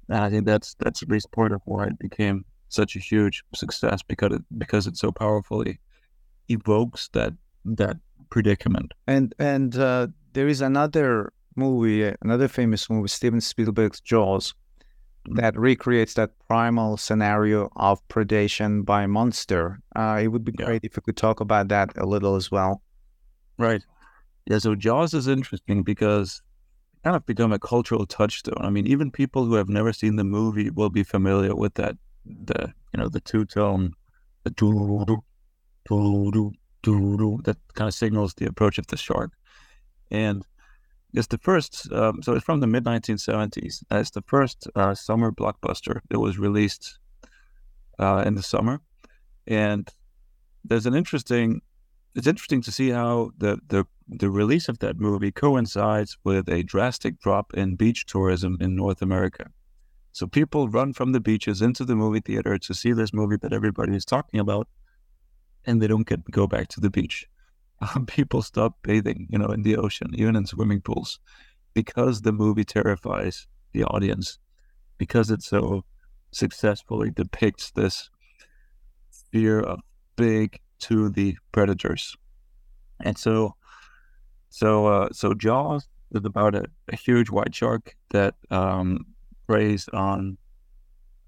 and 0.08 0.18
I 0.18 0.30
think 0.30 0.46
that's 0.46 0.74
that's 0.78 1.02
at 1.02 1.08
least 1.08 1.30
part 1.32 1.52
of 1.52 1.60
why 1.64 1.86
it 1.86 1.98
became 1.98 2.44
such 2.68 2.96
a 2.96 2.98
huge 2.98 3.44
success 3.54 4.02
because 4.02 4.32
it 4.32 4.42
because 4.58 4.86
it 4.86 4.96
so 4.96 5.12
powerfully 5.12 5.78
evokes 6.48 7.08
that 7.12 7.32
that 7.64 7.96
predicament. 8.30 8.92
And 9.06 9.34
and 9.38 9.76
uh, 9.76 10.08
there 10.32 10.48
is 10.48 10.60
another 10.60 11.32
movie, 11.54 12.12
another 12.22 12.48
famous 12.48 12.88
movie, 12.88 13.08
Steven 13.08 13.40
Spielberg's 13.40 14.00
Jaws. 14.00 14.54
That 15.26 15.58
recreates 15.58 16.14
that 16.14 16.30
primal 16.48 16.96
scenario 16.96 17.70
of 17.76 18.06
predation 18.08 18.84
by 18.84 19.06
monster. 19.06 19.80
Uh, 19.94 20.20
it 20.22 20.28
would 20.28 20.44
be 20.44 20.52
yeah. 20.58 20.66
great 20.66 20.84
if 20.84 20.96
we 20.96 21.02
could 21.02 21.16
talk 21.16 21.40
about 21.40 21.68
that 21.68 21.96
a 21.96 22.06
little 22.06 22.34
as 22.34 22.50
well. 22.50 22.82
Right. 23.58 23.82
Yeah. 24.46 24.58
So 24.58 24.74
Jaws 24.74 25.14
is 25.14 25.28
interesting 25.28 25.82
because 25.82 26.42
it 26.94 27.04
kind 27.04 27.16
of 27.16 27.24
become 27.26 27.52
a 27.52 27.58
cultural 27.58 28.06
touchstone. 28.06 28.58
I 28.60 28.70
mean, 28.70 28.86
even 28.86 29.10
people 29.10 29.44
who 29.44 29.54
have 29.54 29.68
never 29.68 29.92
seen 29.92 30.16
the 30.16 30.24
movie 30.24 30.70
will 30.70 30.90
be 30.90 31.04
familiar 31.04 31.54
with 31.54 31.74
that. 31.74 31.96
The 32.24 32.72
you 32.92 33.00
know 33.00 33.08
the 33.08 33.20
two 33.20 33.44
tone, 33.44 33.92
the 34.44 34.50
doo 34.50 35.04
doo 35.06 35.22
doo 35.88 36.52
doo 36.82 37.16
doo 37.16 37.40
that 37.44 37.56
kind 37.74 37.88
of 37.88 37.94
signals 37.94 38.34
the 38.34 38.46
approach 38.46 38.78
of 38.78 38.86
the 38.88 38.96
shark. 38.96 39.32
And 40.10 40.44
it's 41.14 41.26
the 41.26 41.38
first. 41.38 41.90
Um, 41.92 42.22
so 42.22 42.34
it's 42.34 42.44
from 42.44 42.60
the 42.60 42.66
mid 42.66 42.84
1970s. 42.84 43.84
it's 43.90 44.10
the 44.10 44.22
first 44.22 44.68
uh, 44.74 44.94
summer 44.94 45.30
blockbuster 45.30 46.00
that 46.08 46.18
was 46.18 46.38
released 46.38 46.98
uh, 47.98 48.22
in 48.26 48.34
the 48.34 48.42
summer, 48.42 48.80
and 49.46 49.88
there's 50.64 50.86
an 50.86 50.94
interesting 50.94 51.60
it's 52.14 52.26
interesting 52.26 52.60
to 52.62 52.72
see 52.72 52.90
how 52.90 53.32
the, 53.38 53.58
the 53.68 53.86
the 54.08 54.30
release 54.30 54.68
of 54.68 54.78
that 54.80 54.98
movie 54.98 55.32
coincides 55.32 56.18
with 56.24 56.48
a 56.48 56.62
drastic 56.62 57.18
drop 57.20 57.54
in 57.54 57.76
beach 57.76 58.04
tourism 58.04 58.58
in 58.60 58.76
North 58.76 59.00
America. 59.00 59.46
So 60.12 60.26
people 60.26 60.68
run 60.68 60.92
from 60.92 61.12
the 61.12 61.20
beaches 61.20 61.62
into 61.62 61.84
the 61.84 61.96
movie 61.96 62.20
theater 62.20 62.58
to 62.58 62.74
see 62.74 62.92
this 62.92 63.14
movie 63.14 63.38
that 63.38 63.54
everybody 63.54 63.96
is 63.96 64.04
talking 64.04 64.40
about, 64.40 64.68
and 65.64 65.80
they 65.80 65.86
don't 65.86 66.06
get 66.06 66.30
go 66.30 66.46
back 66.46 66.68
to 66.68 66.80
the 66.80 66.90
beach. 66.90 67.26
People 68.06 68.42
stop 68.42 68.76
bathing, 68.82 69.26
you 69.30 69.38
know, 69.38 69.48
in 69.48 69.62
the 69.62 69.76
ocean, 69.76 70.10
even 70.14 70.36
in 70.36 70.46
swimming 70.46 70.80
pools, 70.80 71.18
because 71.74 72.22
the 72.22 72.32
movie 72.32 72.64
terrifies 72.64 73.46
the 73.72 73.84
audience, 73.84 74.38
because 74.98 75.30
it 75.30 75.42
so 75.42 75.84
successfully 76.30 77.10
depicts 77.10 77.70
this 77.72 78.10
fear 79.30 79.60
of 79.60 79.80
big 80.16 80.58
to 80.80 81.08
the 81.10 81.36
predators. 81.52 82.16
And 83.00 83.16
so, 83.18 83.54
so, 84.50 84.86
uh, 84.86 85.08
so 85.12 85.34
Jaws 85.34 85.88
is 86.12 86.24
about 86.24 86.54
a, 86.54 86.64
a 86.88 86.96
huge 86.96 87.30
white 87.30 87.54
shark 87.54 87.96
that 88.10 88.34
um, 88.50 89.06
preys 89.46 89.88
on 89.92 90.36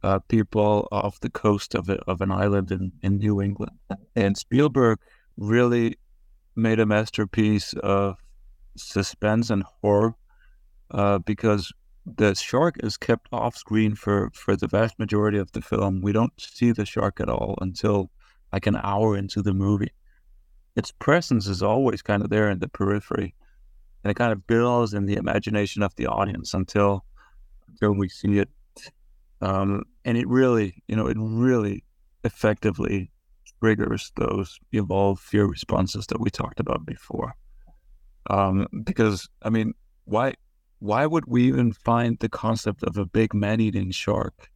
uh, 0.02 0.18
people 0.28 0.86
off 0.92 1.20
the 1.20 1.30
coast 1.30 1.74
of, 1.74 1.88
a, 1.88 1.94
of 2.06 2.20
an 2.20 2.30
island 2.30 2.70
in, 2.70 2.92
in 3.02 3.16
New 3.16 3.40
England. 3.40 3.72
And 4.14 4.36
Spielberg 4.36 4.98
really 5.36 5.96
made 6.56 6.80
a 6.80 6.86
masterpiece 6.86 7.72
of 7.74 8.16
suspense 8.76 9.50
and 9.50 9.62
horror 9.80 10.14
uh, 10.90 11.18
because 11.18 11.72
the 12.06 12.34
shark 12.34 12.76
is 12.82 12.96
kept 12.96 13.28
off 13.32 13.56
screen 13.56 13.94
for, 13.94 14.30
for 14.34 14.56
the 14.56 14.66
vast 14.66 14.98
majority 14.98 15.38
of 15.38 15.52
the 15.52 15.62
film. 15.62 16.02
We 16.02 16.12
don't 16.12 16.32
see 16.38 16.72
the 16.72 16.84
shark 16.84 17.20
at 17.20 17.28
all 17.28 17.56
until 17.60 18.10
like 18.52 18.66
an 18.66 18.78
hour 18.82 19.16
into 19.16 19.42
the 19.42 19.54
movie. 19.54 19.90
Its 20.76 20.92
presence 20.92 21.46
is 21.46 21.62
always 21.62 22.02
kind 22.02 22.22
of 22.22 22.30
there 22.30 22.50
in 22.50 22.58
the 22.58 22.68
periphery, 22.68 23.34
and 24.02 24.10
it 24.10 24.14
kind 24.14 24.32
of 24.32 24.46
builds 24.46 24.92
in 24.92 25.06
the 25.06 25.14
imagination 25.14 25.82
of 25.82 25.94
the 25.96 26.06
audience 26.06 26.52
until 26.52 27.04
until 27.68 27.92
we 27.92 28.08
see 28.08 28.38
it. 28.38 28.48
Um, 29.40 29.84
and 30.04 30.16
it 30.18 30.28
really, 30.28 30.82
you 30.86 30.96
know, 30.96 31.06
it 31.06 31.16
really 31.18 31.84
effectively 32.22 33.10
triggers 33.64 34.12
those 34.16 34.60
evolved 34.72 35.22
fear 35.22 35.46
responses 35.46 36.06
that 36.08 36.20
we 36.20 36.28
talked 36.28 36.60
about 36.60 36.84
before. 36.84 37.34
Um, 38.28 38.66
because 38.84 39.26
I 39.40 39.48
mean, 39.48 39.72
why 40.04 40.34
why 40.80 41.06
would 41.06 41.24
we 41.26 41.44
even 41.44 41.72
find 41.72 42.18
the 42.18 42.28
concept 42.28 42.82
of 42.82 42.98
a 42.98 43.06
big 43.06 43.32
man-eating 43.32 43.90
shark 43.90 44.50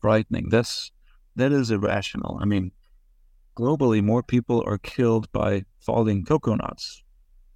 frightening? 0.00 0.48
That's 0.48 0.90
that 1.36 1.52
is 1.52 1.70
irrational. 1.70 2.38
I 2.40 2.46
mean, 2.46 2.72
globally, 3.54 4.02
more 4.02 4.22
people 4.22 4.64
are 4.66 4.78
killed 4.78 5.30
by 5.32 5.64
falling 5.78 6.24
coconuts 6.24 7.02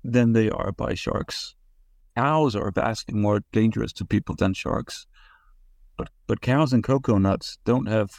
than 0.04 0.34
they 0.34 0.50
are 0.50 0.72
by 0.72 0.92
sharks. 0.92 1.54
Cows 2.16 2.54
are 2.54 2.70
vastly 2.70 3.14
more 3.14 3.40
dangerous 3.52 3.94
to 3.94 4.04
people 4.04 4.34
than 4.34 4.52
sharks. 4.52 5.06
But, 5.96 6.08
but 6.26 6.42
cows 6.42 6.74
and 6.74 6.84
coconuts 6.84 7.58
don't 7.64 7.86
have 7.86 8.10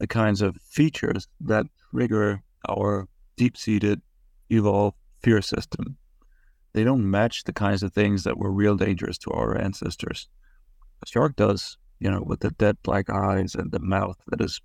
the 0.00 0.06
kinds 0.06 0.40
of 0.40 0.56
features 0.62 1.28
that 1.40 1.66
trigger 1.90 2.42
our 2.68 3.06
deep 3.36 3.56
seated 3.56 4.00
evolved 4.48 4.96
fear 5.22 5.42
system. 5.42 5.96
They 6.72 6.84
don't 6.84 7.08
match 7.08 7.44
the 7.44 7.52
kinds 7.52 7.82
of 7.82 7.92
things 7.92 8.24
that 8.24 8.38
were 8.38 8.50
real 8.50 8.76
dangerous 8.76 9.18
to 9.18 9.30
our 9.30 9.56
ancestors. 9.60 10.28
A 11.02 11.06
shark 11.06 11.36
does, 11.36 11.76
you 11.98 12.10
know, 12.10 12.22
with 12.22 12.40
the 12.40 12.50
dead 12.52 12.78
black 12.82 13.10
eyes 13.10 13.54
and 13.54 13.70
the 13.70 13.78
mouth 13.78 14.16
that 14.28 14.40
is, 14.40 14.60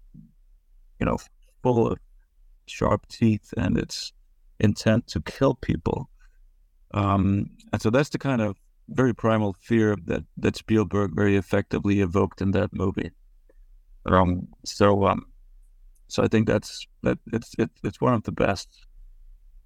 you 0.99 1.05
know, 1.05 1.17
full 1.61 1.91
of 1.91 1.99
sharp 2.67 3.05
teeth 3.09 3.53
and 3.57 3.77
its 3.77 4.13
intent 4.59 5.07
to 5.07 5.21
kill 5.21 5.55
people. 5.55 6.09
Um, 6.93 7.49
and 7.73 7.81
so 7.81 7.89
that's 7.89 8.09
the 8.09 8.17
kind 8.17 8.41
of 8.41 8.55
very 8.87 9.13
primal 9.13 9.53
fear 9.59 9.97
that, 10.05 10.23
that 10.37 10.55
Spielberg 10.55 11.13
very 11.13 11.35
effectively 11.35 11.99
evoked 11.99 12.41
in 12.41 12.51
that 12.51 12.73
movie. 12.73 13.11
Um, 14.05 14.47
so, 14.63 15.05
um, 15.05 15.25
so 16.07 16.23
I 16.23 16.27
think 16.27 16.47
that's 16.47 16.85
that 17.03 17.17
it's 17.33 17.55
it, 17.57 17.69
it's 17.83 17.99
one 18.01 18.13
of 18.13 18.23
the 18.23 18.31
best. 18.31 18.69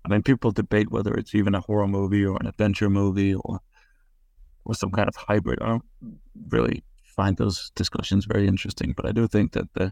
I 0.06 0.10
mean, 0.10 0.24
people 0.24 0.52
debate 0.52 0.92
whether 0.92 1.14
it's 1.14 1.36
even 1.36 1.56
a 1.56 1.62
horror 1.62 1.88
movie 1.88 2.26
or 2.26 2.38
an 2.40 2.48
adventure 2.48 2.90
movie 2.90 3.34
or 3.34 3.60
or 4.66 4.76
some 4.76 4.92
kind 4.92 5.08
of 5.08 5.16
hybrid. 5.16 5.60
I 5.62 5.68
don't 5.68 5.84
really 6.50 6.84
find 7.04 7.36
those 7.38 7.72
discussions 7.76 8.26
very 8.26 8.48
interesting, 8.48 8.94
but 8.96 9.06
I 9.06 9.12
do 9.12 9.28
think 9.28 9.52
that 9.54 9.74
the 9.74 9.92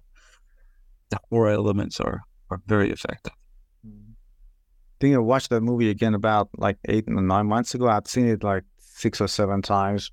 the 1.09 1.19
horror 1.29 1.49
elements 1.49 1.99
are 1.99 2.21
are 2.49 2.61
very 2.67 2.91
effective. 2.91 3.33
I 3.85 4.97
think 4.99 5.15
I 5.15 5.19
watched 5.19 5.49
that 5.51 5.61
movie 5.61 5.89
again 5.89 6.15
about 6.15 6.49
like 6.57 6.77
eight 6.85 7.05
or 7.07 7.21
nine 7.21 7.45
months 7.47 7.75
ago. 7.75 7.87
I've 7.87 8.07
seen 8.07 8.27
it 8.27 8.43
like 8.43 8.63
six 8.79 9.21
or 9.21 9.27
seven 9.27 9.61
times, 9.61 10.11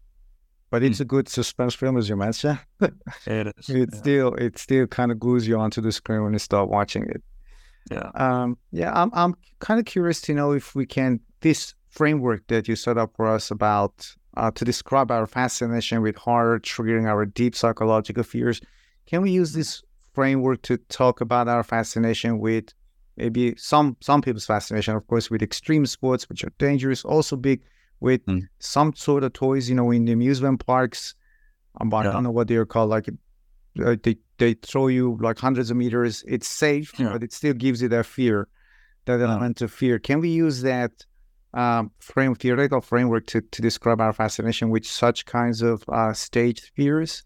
but 0.75 0.83
it's 0.83 0.99
mm. 0.99 1.03
a 1.03 1.05
good 1.05 1.29
suspense 1.29 1.73
film, 1.73 1.97
as 1.97 2.09
you 2.09 2.17
mentioned. 2.17 2.59
it 2.81 3.47
is. 3.57 3.69
It 3.69 3.91
yeah. 3.93 3.97
still 3.97 4.35
it 4.35 4.59
still 4.59 4.89
kind 4.89 5.13
of 5.13 5.21
glues 5.21 5.47
you 5.47 5.57
onto 5.57 5.81
the 5.81 5.93
screen 5.93 6.25
when 6.25 6.33
you 6.33 6.41
start 6.41 6.69
watching 6.69 7.05
it. 7.05 7.23
Yeah. 7.93 8.11
Um. 8.17 8.59
Yeah. 8.73 8.91
I'm 8.93 9.09
I'm 9.13 9.37
kind 9.61 9.79
of 9.79 9.87
curious 9.87 10.21
to 10.23 10.35
know 10.35 10.51
if 10.51 10.75
we 10.75 10.85
can 10.85 11.21
this 11.43 11.75
framework 11.91 12.45
that 12.49 12.67
you 12.67 12.75
set 12.75 12.99
up 12.99 13.13
for 13.15 13.29
us 13.29 13.53
about 13.53 14.13
uh, 14.37 14.51
to 14.51 14.65
describe 14.65 15.13
our 15.13 15.29
fascination 15.29 16.03
with 16.03 16.17
horror 16.17 16.59
triggering 16.59 17.07
our 17.07 17.25
deep 17.25 17.55
psychological 17.55 18.25
fears. 18.25 18.61
Can 19.07 19.23
we 19.23 19.31
use 19.31 19.53
this 19.53 19.81
framework 20.13 20.63
to 20.63 20.79
talk 20.89 21.21
about 21.21 21.47
our 21.47 21.63
fascination 21.63 22.41
with 22.41 22.75
maybe 23.17 23.55
some 23.57 23.97
some 24.01 24.21
people's 24.23 24.47
fascination, 24.47 24.97
of 24.97 25.07
course, 25.07 25.31
with 25.31 25.41
extreme 25.41 25.87
sports, 25.87 26.29
which 26.29 26.43
are 26.43 26.53
dangerous, 26.59 27.05
also 27.05 27.37
big 27.37 27.63
with 28.05 28.25
mm. 28.27 28.47
some 28.59 28.95
sort 28.95 29.25
of 29.25 29.33
toys, 29.33 29.69
you 29.69 29.75
know, 29.75 29.91
in 29.91 30.05
the 30.05 30.13
amusement 30.13 30.65
parks. 30.65 31.15
Um, 31.81 31.91
yeah. 31.91 31.99
I 31.99 32.03
don't 32.05 32.23
know 32.23 32.31
what 32.31 32.49
they're 32.49 32.67
called. 32.67 32.91
Like 32.91 33.09
uh, 33.83 33.97
they 34.03 34.17
they 34.37 34.53
throw 34.55 34.89
you 34.89 35.19
like 35.21 35.39
hundreds 35.39 35.71
of 35.71 35.77
meters. 35.77 36.23
It's 36.29 36.47
safe, 36.47 36.93
yeah. 36.99 37.13
but 37.13 37.23
it 37.23 37.33
still 37.33 37.55
gives 37.55 37.81
you 37.81 37.89
that 37.89 38.07
fear, 38.07 38.47
that 39.07 39.21
element 39.21 39.63
of 39.63 39.73
fear. 39.73 39.99
Can 39.99 40.21
we 40.21 40.29
use 40.29 40.61
that 40.63 40.93
um, 41.55 41.91
frame 41.99 42.35
theoretical 42.35 42.83
framework 42.83 43.27
to 43.29 43.41
to 43.41 43.63
describe 43.63 44.01
our 44.01 44.13
fascination 44.13 44.69
with 44.69 44.85
such 44.85 45.25
kinds 45.25 45.63
of 45.63 45.83
uh, 45.89 46.13
staged 46.13 46.71
fears? 46.77 47.25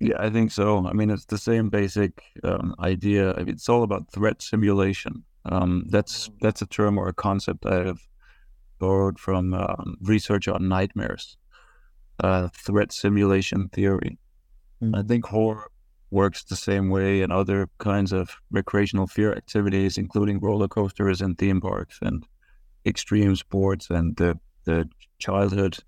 Yeah, 0.00 0.16
I 0.18 0.30
think 0.30 0.50
so. 0.50 0.86
I 0.86 0.94
mean, 0.94 1.10
it's 1.10 1.26
the 1.26 1.36
same 1.50 1.68
basic 1.68 2.22
um, 2.42 2.74
idea. 2.80 3.34
I 3.34 3.40
mean, 3.40 3.50
it's 3.50 3.68
all 3.68 3.82
about 3.82 4.10
threat 4.10 4.40
simulation. 4.40 5.24
Um, 5.44 5.84
that's 5.90 6.30
that's 6.40 6.62
a 6.62 6.66
term 6.66 6.96
or 6.96 7.06
a 7.08 7.12
concept 7.12 7.66
I 7.66 7.84
have 7.84 8.00
borrowed 8.80 9.20
from 9.20 9.54
um, 9.54 9.96
research 10.02 10.48
on 10.48 10.68
nightmares, 10.68 11.36
uh, 12.18 12.48
threat 12.48 12.92
simulation 12.92 13.68
theory. 13.68 14.18
Mm. 14.82 14.98
I 14.98 15.02
think 15.06 15.26
horror 15.26 15.70
works 16.10 16.42
the 16.42 16.56
same 16.56 16.90
way 16.90 17.22
and 17.22 17.32
other 17.32 17.68
kinds 17.78 18.12
of 18.12 18.30
recreational 18.50 19.06
fear 19.06 19.32
activities, 19.32 19.96
including 19.96 20.40
roller 20.40 20.66
coasters 20.66 21.20
and 21.20 21.38
theme 21.38 21.60
parks 21.60 21.98
and 22.02 22.24
extreme 22.84 23.36
sports 23.36 23.90
and 23.90 24.16
the 24.16 24.38
the 24.64 24.88
childhood 25.18 25.78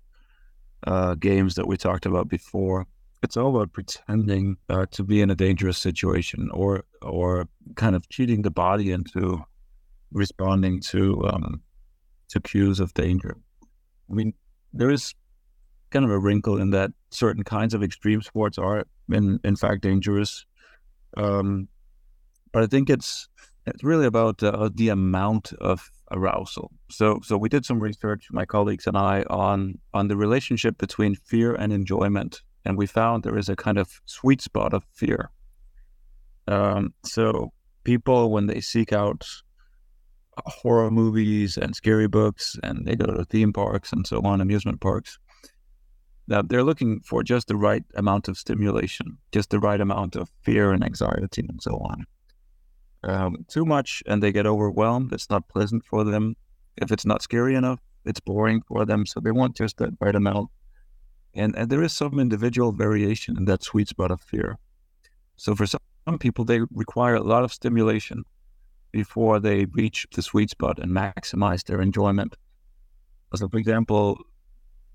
uh, 0.87 1.15
games 1.15 1.55
that 1.55 1.67
we 1.67 1.77
talked 1.77 2.05
about 2.05 2.27
before. 2.29 2.85
It's 3.21 3.37
all 3.37 3.55
about 3.55 3.71
pretending 3.71 4.57
uh, 4.69 4.85
to 4.91 5.03
be 5.03 5.21
in 5.21 5.29
a 5.29 5.35
dangerous 5.35 5.77
situation 5.77 6.49
or 6.53 6.83
or 7.01 7.47
kind 7.75 7.95
of 7.95 8.07
cheating 8.09 8.41
the 8.41 8.51
body 8.51 8.91
into 8.91 9.43
responding 10.11 10.79
to 10.81 11.25
um, 11.27 11.61
to 12.33 12.41
cues 12.41 12.79
of 12.79 12.93
danger. 12.93 13.37
I 14.09 14.13
mean, 14.13 14.33
there 14.73 14.91
is 14.91 15.15
kind 15.91 16.03
of 16.03 16.11
a 16.11 16.19
wrinkle 16.19 16.59
in 16.59 16.71
that 16.71 16.91
certain 17.11 17.43
kinds 17.43 17.73
of 17.73 17.83
extreme 17.83 18.21
sports 18.21 18.57
are 18.57 18.85
in 19.09 19.39
in 19.43 19.55
fact 19.55 19.81
dangerous. 19.81 20.45
Um, 21.15 21.67
but 22.51 22.63
I 22.63 22.67
think 22.67 22.89
it's 22.89 23.29
it's 23.65 23.83
really 23.83 24.05
about 24.05 24.43
uh, 24.43 24.69
the 24.73 24.89
amount 24.89 25.53
of 25.53 25.89
arousal. 26.11 26.71
So 26.89 27.19
so 27.23 27.37
we 27.37 27.49
did 27.49 27.65
some 27.65 27.79
research, 27.79 28.27
my 28.31 28.45
colleagues 28.45 28.87
and 28.87 28.97
I, 28.97 29.23
on 29.29 29.79
on 29.93 30.07
the 30.07 30.17
relationship 30.17 30.77
between 30.77 31.15
fear 31.15 31.53
and 31.53 31.71
enjoyment, 31.71 32.41
and 32.65 32.77
we 32.77 32.87
found 32.87 33.23
there 33.23 33.37
is 33.37 33.49
a 33.49 33.55
kind 33.55 33.77
of 33.77 34.01
sweet 34.05 34.41
spot 34.41 34.73
of 34.73 34.83
fear. 34.91 35.29
Um, 36.47 36.93
so 37.05 37.53
people 37.83 38.31
when 38.31 38.47
they 38.47 38.61
seek 38.61 38.91
out 38.91 39.23
horror 40.37 40.91
movies 40.91 41.57
and 41.57 41.75
scary 41.75 42.07
books, 42.07 42.57
and 42.63 42.85
they 42.85 42.95
go 42.95 43.05
to 43.05 43.25
theme 43.25 43.53
parks 43.53 43.91
and 43.91 44.05
so 44.05 44.21
on, 44.21 44.41
amusement 44.41 44.81
parks. 44.81 45.19
That 46.27 46.47
they're 46.47 46.63
looking 46.63 47.01
for 47.01 47.21
just 47.21 47.47
the 47.47 47.55
right 47.55 47.83
amount 47.95 48.27
of 48.27 48.37
stimulation, 48.37 49.17
just 49.31 49.49
the 49.49 49.59
right 49.59 49.81
amount 49.81 50.15
of 50.15 50.31
fear 50.41 50.71
and 50.71 50.83
anxiety 50.83 51.45
and 51.47 51.61
so 51.61 51.77
on. 51.77 52.05
Um, 53.03 53.45
too 53.49 53.65
much, 53.65 54.01
and 54.05 54.23
they 54.23 54.31
get 54.31 54.45
overwhelmed. 54.45 55.11
It's 55.11 55.29
not 55.29 55.49
pleasant 55.49 55.83
for 55.83 56.05
them. 56.05 56.35
If 56.77 56.91
it's 56.91 57.05
not 57.05 57.21
scary 57.21 57.55
enough, 57.55 57.79
it's 58.05 58.21
boring 58.21 58.61
for 58.61 58.85
them. 58.85 59.05
So 59.05 59.19
they 59.19 59.31
want 59.31 59.57
just 59.57 59.77
that 59.77 59.91
right 59.99 60.15
amount. 60.15 60.49
And, 61.33 61.55
and 61.57 61.69
there 61.69 61.83
is 61.83 61.91
some 61.91 62.19
individual 62.19 62.71
variation 62.71 63.35
in 63.37 63.45
that 63.45 63.63
sweet 63.63 63.89
spot 63.89 64.11
of 64.11 64.21
fear. 64.21 64.57
So 65.35 65.55
for 65.55 65.65
some 65.65 66.19
people, 66.19 66.45
they 66.45 66.61
require 66.71 67.15
a 67.15 67.23
lot 67.23 67.43
of 67.43 67.51
stimulation 67.51 68.23
before 68.93 69.41
they 69.41 69.65
reach 69.65 70.07
the 70.13 70.21
sweet 70.21 70.49
spot 70.51 70.79
and 70.79 70.91
maximize 70.91 71.65
their 71.65 71.81
enjoyment. 71.81 72.35
So, 73.35 73.49
for 73.49 73.57
example, 73.57 74.17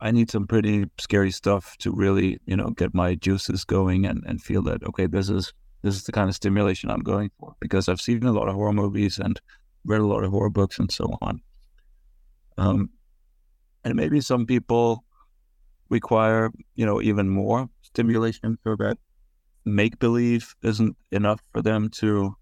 I 0.00 0.12
need 0.12 0.30
some 0.30 0.46
pretty 0.46 0.86
scary 0.98 1.32
stuff 1.32 1.76
to 1.78 1.92
really, 1.92 2.38
you 2.46 2.56
know, 2.56 2.70
get 2.70 2.94
my 2.94 3.16
juices 3.16 3.64
going 3.64 4.06
and, 4.06 4.22
and 4.26 4.40
feel 4.40 4.62
that 4.62 4.82
okay, 4.84 5.06
this 5.06 5.28
is 5.28 5.52
this 5.82 5.94
is 5.96 6.04
the 6.04 6.12
kind 6.12 6.28
of 6.28 6.34
stimulation 6.34 6.90
I'm 6.90 7.02
going 7.02 7.30
for 7.38 7.54
because 7.60 7.88
I've 7.88 8.00
seen 8.00 8.24
a 8.24 8.32
lot 8.32 8.48
of 8.48 8.54
horror 8.54 8.72
movies 8.72 9.18
and 9.18 9.40
read 9.84 10.00
a 10.00 10.06
lot 10.06 10.24
of 10.24 10.30
horror 10.30 10.50
books 10.50 10.78
and 10.78 10.90
so 10.90 11.18
on. 11.20 11.40
Um, 12.56 12.90
and 13.84 13.94
maybe 13.94 14.20
some 14.20 14.46
people 14.46 15.04
require, 15.88 16.50
you 16.74 16.86
know, 16.86 17.02
even 17.02 17.28
more 17.28 17.68
stimulation 17.82 18.58
so 18.64 18.76
that 18.76 18.98
make 19.64 19.98
believe 19.98 20.54
isn't 20.62 20.96
enough 21.10 21.40
for 21.52 21.62
them 21.62 21.88
to 21.90 22.36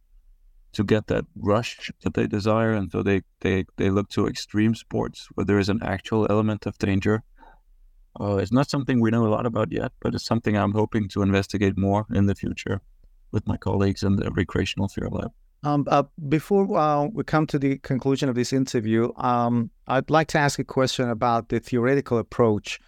to 0.77 0.85
get 0.85 1.07
that 1.07 1.25
rush 1.37 1.91
that 2.03 2.13
they 2.15 2.27
desire, 2.27 2.73
and 2.73 2.93
so 2.93 3.03
they 3.03 3.23
they 3.41 3.65
they 3.77 3.89
look 3.91 4.09
to 4.11 4.27
extreme 4.27 4.75
sports 4.75 5.29
where 5.35 5.47
there 5.47 5.59
is 5.59 5.71
an 5.71 5.81
actual 5.83 6.27
element 6.29 6.67
of 6.67 6.77
danger. 6.79 7.23
Uh, 8.21 8.37
it's 8.37 8.53
not 8.53 8.71
something 8.71 9.01
we 9.01 9.11
know 9.11 9.27
a 9.27 9.35
lot 9.37 9.47
about 9.47 9.73
yet, 9.73 9.93
but 10.01 10.15
it's 10.15 10.27
something 10.27 10.57
I'm 10.57 10.73
hoping 10.73 11.09
to 11.09 11.23
investigate 11.23 11.77
more 11.79 12.07
in 12.13 12.27
the 12.27 12.35
future 12.35 12.81
with 13.33 13.47
my 13.47 13.57
colleagues 13.57 14.03
in 14.03 14.17
the 14.17 14.31
recreational 14.31 14.89
fear 14.89 15.09
lab. 15.11 15.33
Um, 15.63 15.87
uh, 15.91 16.05
before 16.29 16.65
uh, 16.79 17.07
we 17.07 17.25
come 17.25 17.47
to 17.49 17.59
the 17.59 17.79
conclusion 17.79 18.29
of 18.29 18.35
this 18.35 18.53
interview, 18.53 19.13
um, 19.17 19.71
I'd 19.87 20.11
like 20.11 20.29
to 20.29 20.39
ask 20.39 20.59
a 20.59 20.65
question 20.65 21.09
about 21.09 21.49
the 21.49 21.59
theoretical 21.59 22.19
approach, 22.19 22.81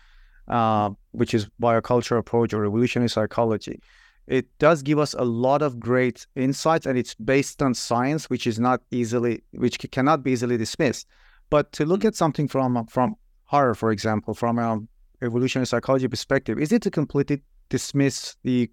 uh, 0.47 0.91
which 1.12 1.32
is 1.34 1.49
biocultural 1.61 2.18
approach 2.18 2.53
or 2.53 2.64
evolutionary 2.64 3.09
psychology 3.09 3.80
it 4.29 4.47
does 4.59 4.83
give 4.83 4.99
us 4.99 5.14
a 5.14 5.24
lot 5.24 5.62
of 5.62 5.81
great 5.81 6.26
insights 6.37 6.87
and 6.87 6.99
it's 6.99 7.14
based 7.14 7.62
on 7.62 7.74
science 7.74 8.29
which 8.29 8.47
is 8.47 8.61
not 8.61 8.81
easily 8.91 9.43
which 9.53 9.79
cannot 9.91 10.22
be 10.22 10.33
easily 10.33 10.57
dismissed 10.57 11.07
but 11.51 11.72
to 11.72 11.85
look 11.85 12.03
mm. 12.03 12.09
at 12.09 12.14
something 12.14 12.47
from 12.47 12.87
from 12.87 13.16
horror 13.45 13.74
for 13.74 13.91
example 13.91 14.35
from 14.35 14.59
an 14.59 14.87
evolutionary 15.22 15.66
psychology 15.66 16.07
perspective 16.07 16.59
is 16.59 16.70
it 16.72 16.83
to 16.83 16.91
completely 16.91 17.43
dismiss 17.70 18.37
the 18.45 18.70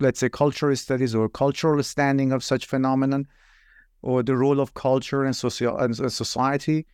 let's 0.00 0.20
say 0.20 0.28
cultural 0.28 0.74
studies 0.76 1.14
or 1.14 1.28
cultural 1.28 1.82
standing 1.82 2.32
of 2.32 2.42
such 2.42 2.66
phenomenon 2.66 3.26
or 4.02 4.22
the 4.22 4.36
role 4.36 4.60
of 4.60 4.74
culture 4.74 5.24
and 5.24 5.36
social 5.36 5.76
and 5.78 5.94
society 6.12 6.86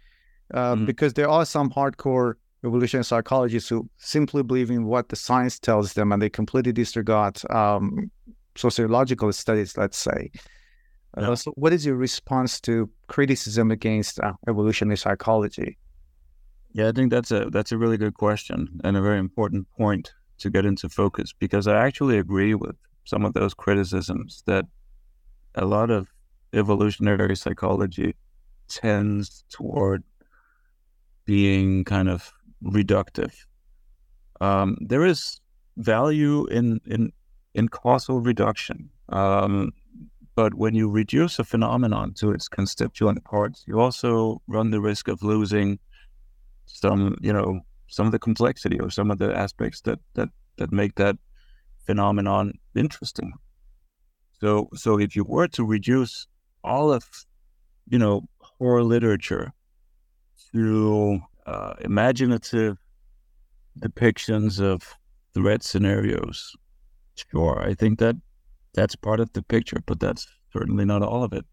uh, 0.52 0.74
mm-hmm. 0.74 0.84
because 0.84 1.14
there 1.14 1.28
are 1.28 1.44
some 1.44 1.70
hardcore 1.70 2.34
evolutionary 2.66 3.04
psychologists 3.04 3.68
who 3.68 3.88
simply 3.98 4.42
believe 4.42 4.70
in 4.70 4.86
what 4.86 5.08
the 5.08 5.16
science 5.16 5.58
tells 5.58 5.94
them 5.94 6.12
and 6.12 6.20
they 6.20 6.30
completely 6.30 6.72
disregard 6.72 7.40
um, 7.50 8.10
sociological 8.56 9.32
studies, 9.32 9.76
let's 9.76 9.96
say. 9.98 10.30
Uh, 11.16 11.22
yeah. 11.22 11.30
Uh, 11.30 11.36
so, 11.36 11.52
what 11.52 11.72
is 11.72 11.86
your 11.86 11.96
response 11.96 12.60
to 12.60 12.90
criticism 13.06 13.70
against 13.70 14.20
uh, 14.20 14.32
evolutionary 14.48 14.96
psychology? 14.96 15.78
Yeah, 16.72 16.88
I 16.88 16.92
think 16.92 17.10
that's 17.10 17.30
a 17.30 17.48
that's 17.50 17.72
a 17.72 17.78
really 17.78 17.96
good 17.96 18.14
question 18.14 18.80
and 18.84 18.96
a 18.96 19.00
very 19.00 19.18
important 19.18 19.70
point 19.70 20.12
to 20.38 20.50
get 20.50 20.66
into 20.66 20.88
focus 20.88 21.32
because 21.32 21.66
I 21.66 21.86
actually 21.86 22.18
agree 22.18 22.54
with 22.54 22.76
some 23.04 23.24
of 23.24 23.32
those 23.32 23.54
criticisms 23.54 24.42
that 24.46 24.66
a 25.54 25.64
lot 25.64 25.90
of 25.90 26.08
evolutionary 26.52 27.36
psychology 27.36 28.14
tends 28.68 29.44
toward 29.48 30.02
being 31.24 31.84
kind 31.84 32.08
of 32.08 32.32
reductive. 32.62 33.34
Um, 34.40 34.76
there 34.80 35.04
is 35.04 35.40
value 35.76 36.46
in 36.46 36.80
in 36.86 37.12
in 37.54 37.68
causal 37.68 38.20
reduction, 38.20 38.90
um, 39.08 39.72
but 40.34 40.54
when 40.54 40.74
you 40.74 40.90
reduce 40.90 41.38
a 41.38 41.44
phenomenon 41.44 42.12
to 42.14 42.32
its 42.32 42.48
constituent 42.48 43.24
parts, 43.24 43.64
you 43.66 43.80
also 43.80 44.42
run 44.46 44.70
the 44.70 44.80
risk 44.80 45.08
of 45.08 45.22
losing 45.22 45.78
some, 46.66 47.16
you 47.22 47.32
know, 47.32 47.60
some 47.86 48.06
of 48.06 48.12
the 48.12 48.18
complexity 48.18 48.78
or 48.78 48.90
some 48.90 49.10
of 49.10 49.18
the 49.18 49.34
aspects 49.34 49.80
that 49.82 49.98
that 50.14 50.28
that 50.56 50.72
make 50.72 50.94
that 50.96 51.16
phenomenon 51.86 52.52
interesting. 52.74 53.32
So, 54.40 54.68
so 54.74 54.98
if 54.98 55.16
you 55.16 55.24
were 55.24 55.48
to 55.48 55.64
reduce 55.64 56.26
all 56.62 56.92
of, 56.92 57.08
you 57.88 57.98
know, 57.98 58.28
horror 58.40 58.82
literature 58.82 59.52
to 60.52 61.20
uh, 61.46 61.74
imaginative 61.80 62.76
depictions 63.78 64.60
of 64.60 64.96
threat 65.32 65.62
scenarios. 65.62 66.54
Sure, 67.14 67.62
I 67.62 67.74
think 67.74 67.98
that 68.00 68.16
that's 68.74 68.96
part 68.96 69.20
of 69.20 69.32
the 69.32 69.42
picture, 69.42 69.78
but 69.86 70.00
that's 70.00 70.26
certainly 70.52 70.84
not 70.84 71.02
all 71.02 71.22
of 71.24 71.32
it. 71.32 71.44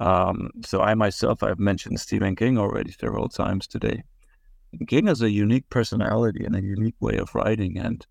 Um, 0.00 0.50
so 0.64 0.80
I 0.80 0.94
myself, 0.94 1.42
I've 1.42 1.58
mentioned 1.58 1.98
Stephen 1.98 2.36
King 2.36 2.58
already 2.58 2.92
several 2.92 3.28
times 3.28 3.66
today. 3.66 4.04
King 4.86 5.06
has 5.06 5.22
a 5.22 5.30
unique 5.30 5.68
personality 5.70 6.44
and 6.44 6.54
a 6.54 6.62
unique 6.62 6.94
way 7.00 7.16
of 7.16 7.34
writing, 7.34 7.78
and 7.78 8.06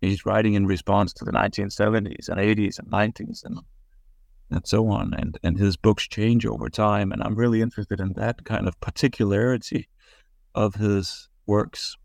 he's 0.00 0.26
writing 0.26 0.54
in 0.54 0.66
response 0.66 1.12
to 1.14 1.24
the 1.24 1.32
1970s 1.32 2.28
and 2.28 2.38
80s 2.38 2.78
and 2.78 2.88
90s 2.88 3.44
and 3.44 3.58
and 4.50 4.66
so 4.66 4.88
on. 4.88 5.14
And 5.14 5.38
and 5.42 5.58
his 5.58 5.76
books 5.76 6.06
change 6.06 6.46
over 6.46 6.68
time, 6.68 7.10
and 7.10 7.22
I'm 7.22 7.34
really 7.34 7.62
interested 7.62 8.00
in 8.00 8.12
that 8.14 8.44
kind 8.44 8.68
of 8.68 8.78
particularity 8.80 9.88
of 10.58 10.74
his 10.74 11.28
works. 11.46 11.96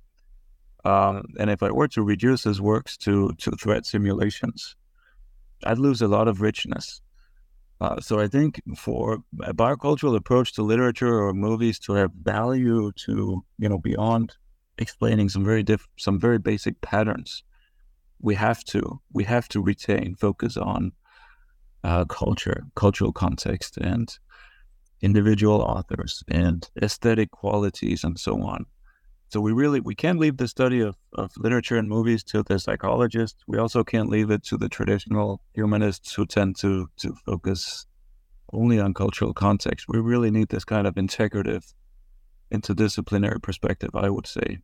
Um, 0.85 1.23
and 1.39 1.49
if 1.49 1.63
I 1.63 1.71
were 1.71 1.87
to 1.89 2.03
reduce 2.03 2.43
his 2.43 2.61
works 2.61 2.97
to, 2.97 3.33
to 3.39 3.51
threat 3.51 3.85
simulations, 3.85 4.75
I'd 5.63 5.79
lose 5.79 6.01
a 6.01 6.07
lot 6.07 6.27
of 6.27 6.41
richness. 6.41 7.01
Uh, 7.81 7.99
so 7.99 8.19
I 8.19 8.27
think 8.27 8.61
for 8.77 9.23
a 9.41 9.53
biocultural 9.53 10.15
approach 10.15 10.53
to 10.53 10.61
literature 10.61 11.15
or 11.23 11.33
movies 11.33 11.79
to 11.79 11.93
have 11.93 12.11
value 12.13 12.91
to, 13.05 13.43
you 13.57 13.69
know, 13.69 13.79
beyond 13.79 14.35
explaining 14.77 15.29
some 15.29 15.43
very 15.43 15.63
diff- 15.63 15.87
some 15.97 16.19
very 16.19 16.37
basic 16.37 16.79
patterns, 16.81 17.43
we 18.21 18.35
have 18.35 18.63
to 18.65 19.01
we 19.11 19.23
have 19.23 19.47
to 19.49 19.61
retain 19.61 20.15
focus 20.15 20.57
on 20.57 20.91
uh, 21.83 22.05
culture, 22.05 22.63
cultural 22.75 23.11
context, 23.11 23.77
and 23.77 24.07
individual 25.03 25.61
authors 25.61 26.23
and 26.29 26.69
aesthetic 26.81 27.29
qualities 27.29 28.03
and 28.03 28.17
so 28.17 28.41
on. 28.41 28.65
So 29.27 29.41
we 29.41 29.51
really 29.51 29.79
we 29.79 29.95
can't 29.95 30.19
leave 30.19 30.37
the 30.37 30.47
study 30.47 30.79
of, 30.79 30.95
of 31.13 31.31
literature 31.37 31.77
and 31.77 31.89
movies 31.89 32.23
to 32.25 32.41
the 32.43 32.57
psychologists. 32.57 33.43
We 33.47 33.57
also 33.57 33.83
can't 33.83 34.09
leave 34.09 34.31
it 34.31 34.43
to 34.45 34.57
the 34.57 34.69
traditional 34.69 35.41
humanists 35.53 36.13
who 36.13 36.25
tend 36.25 36.55
to 36.57 36.87
to 36.97 37.13
focus 37.25 37.85
only 38.53 38.79
on 38.79 38.93
cultural 38.93 39.33
context. 39.33 39.87
We 39.89 39.99
really 39.99 40.31
need 40.31 40.49
this 40.49 40.63
kind 40.63 40.87
of 40.87 40.95
integrative, 40.95 41.73
interdisciplinary 42.53 43.41
perspective, 43.41 43.89
I 43.95 44.09
would 44.09 44.27
say. 44.27 44.59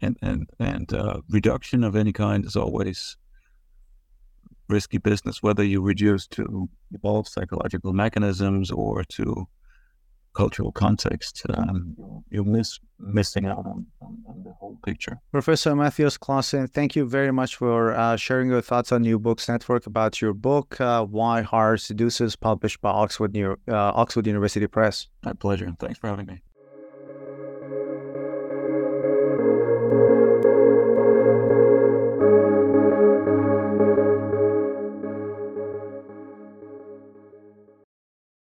And 0.00 0.16
and 0.22 0.48
and 0.58 0.92
uh, 0.94 1.20
reduction 1.28 1.84
of 1.84 1.96
any 1.96 2.12
kind 2.12 2.44
is 2.44 2.56
always 2.56 3.16
risky 4.68 4.98
business, 4.98 5.42
whether 5.42 5.64
you 5.64 5.82
reduce 5.82 6.26
to 6.28 6.68
evolved 6.92 7.28
psychological 7.28 7.92
mechanisms 7.92 8.70
or 8.70 9.02
to 9.04 9.48
cultural 10.38 10.70
context, 10.70 11.42
um, 11.50 11.96
you're 12.30 12.44
miss, 12.44 12.78
missing 13.00 13.44
out 13.46 13.64
on, 13.72 13.84
on, 14.00 14.12
on, 14.28 14.36
the 14.44 14.52
whole 14.60 14.78
picture. 14.84 15.18
Professor 15.32 15.74
Mathias 15.74 16.16
Clasen, 16.16 16.70
thank 16.70 16.94
you 16.94 17.04
very 17.08 17.32
much 17.32 17.56
for 17.56 17.92
uh, 17.92 18.16
sharing 18.16 18.48
your 18.48 18.60
thoughts 18.60 18.92
on 18.92 19.02
New 19.02 19.18
Books 19.18 19.48
Network 19.48 19.86
about 19.86 20.20
your 20.22 20.32
book, 20.32 20.80
uh, 20.80 21.04
Why 21.04 21.42
Horror 21.42 21.76
Seduces, 21.76 22.36
published 22.36 22.80
by 22.80 22.90
Oxford, 22.90 23.32
New, 23.32 23.56
uh, 23.66 24.00
Oxford 24.02 24.28
University 24.28 24.68
Press. 24.68 25.08
My 25.24 25.32
pleasure. 25.32 25.74
Thanks 25.80 25.98
for 25.98 26.08
having 26.08 26.26
me. 26.26 26.40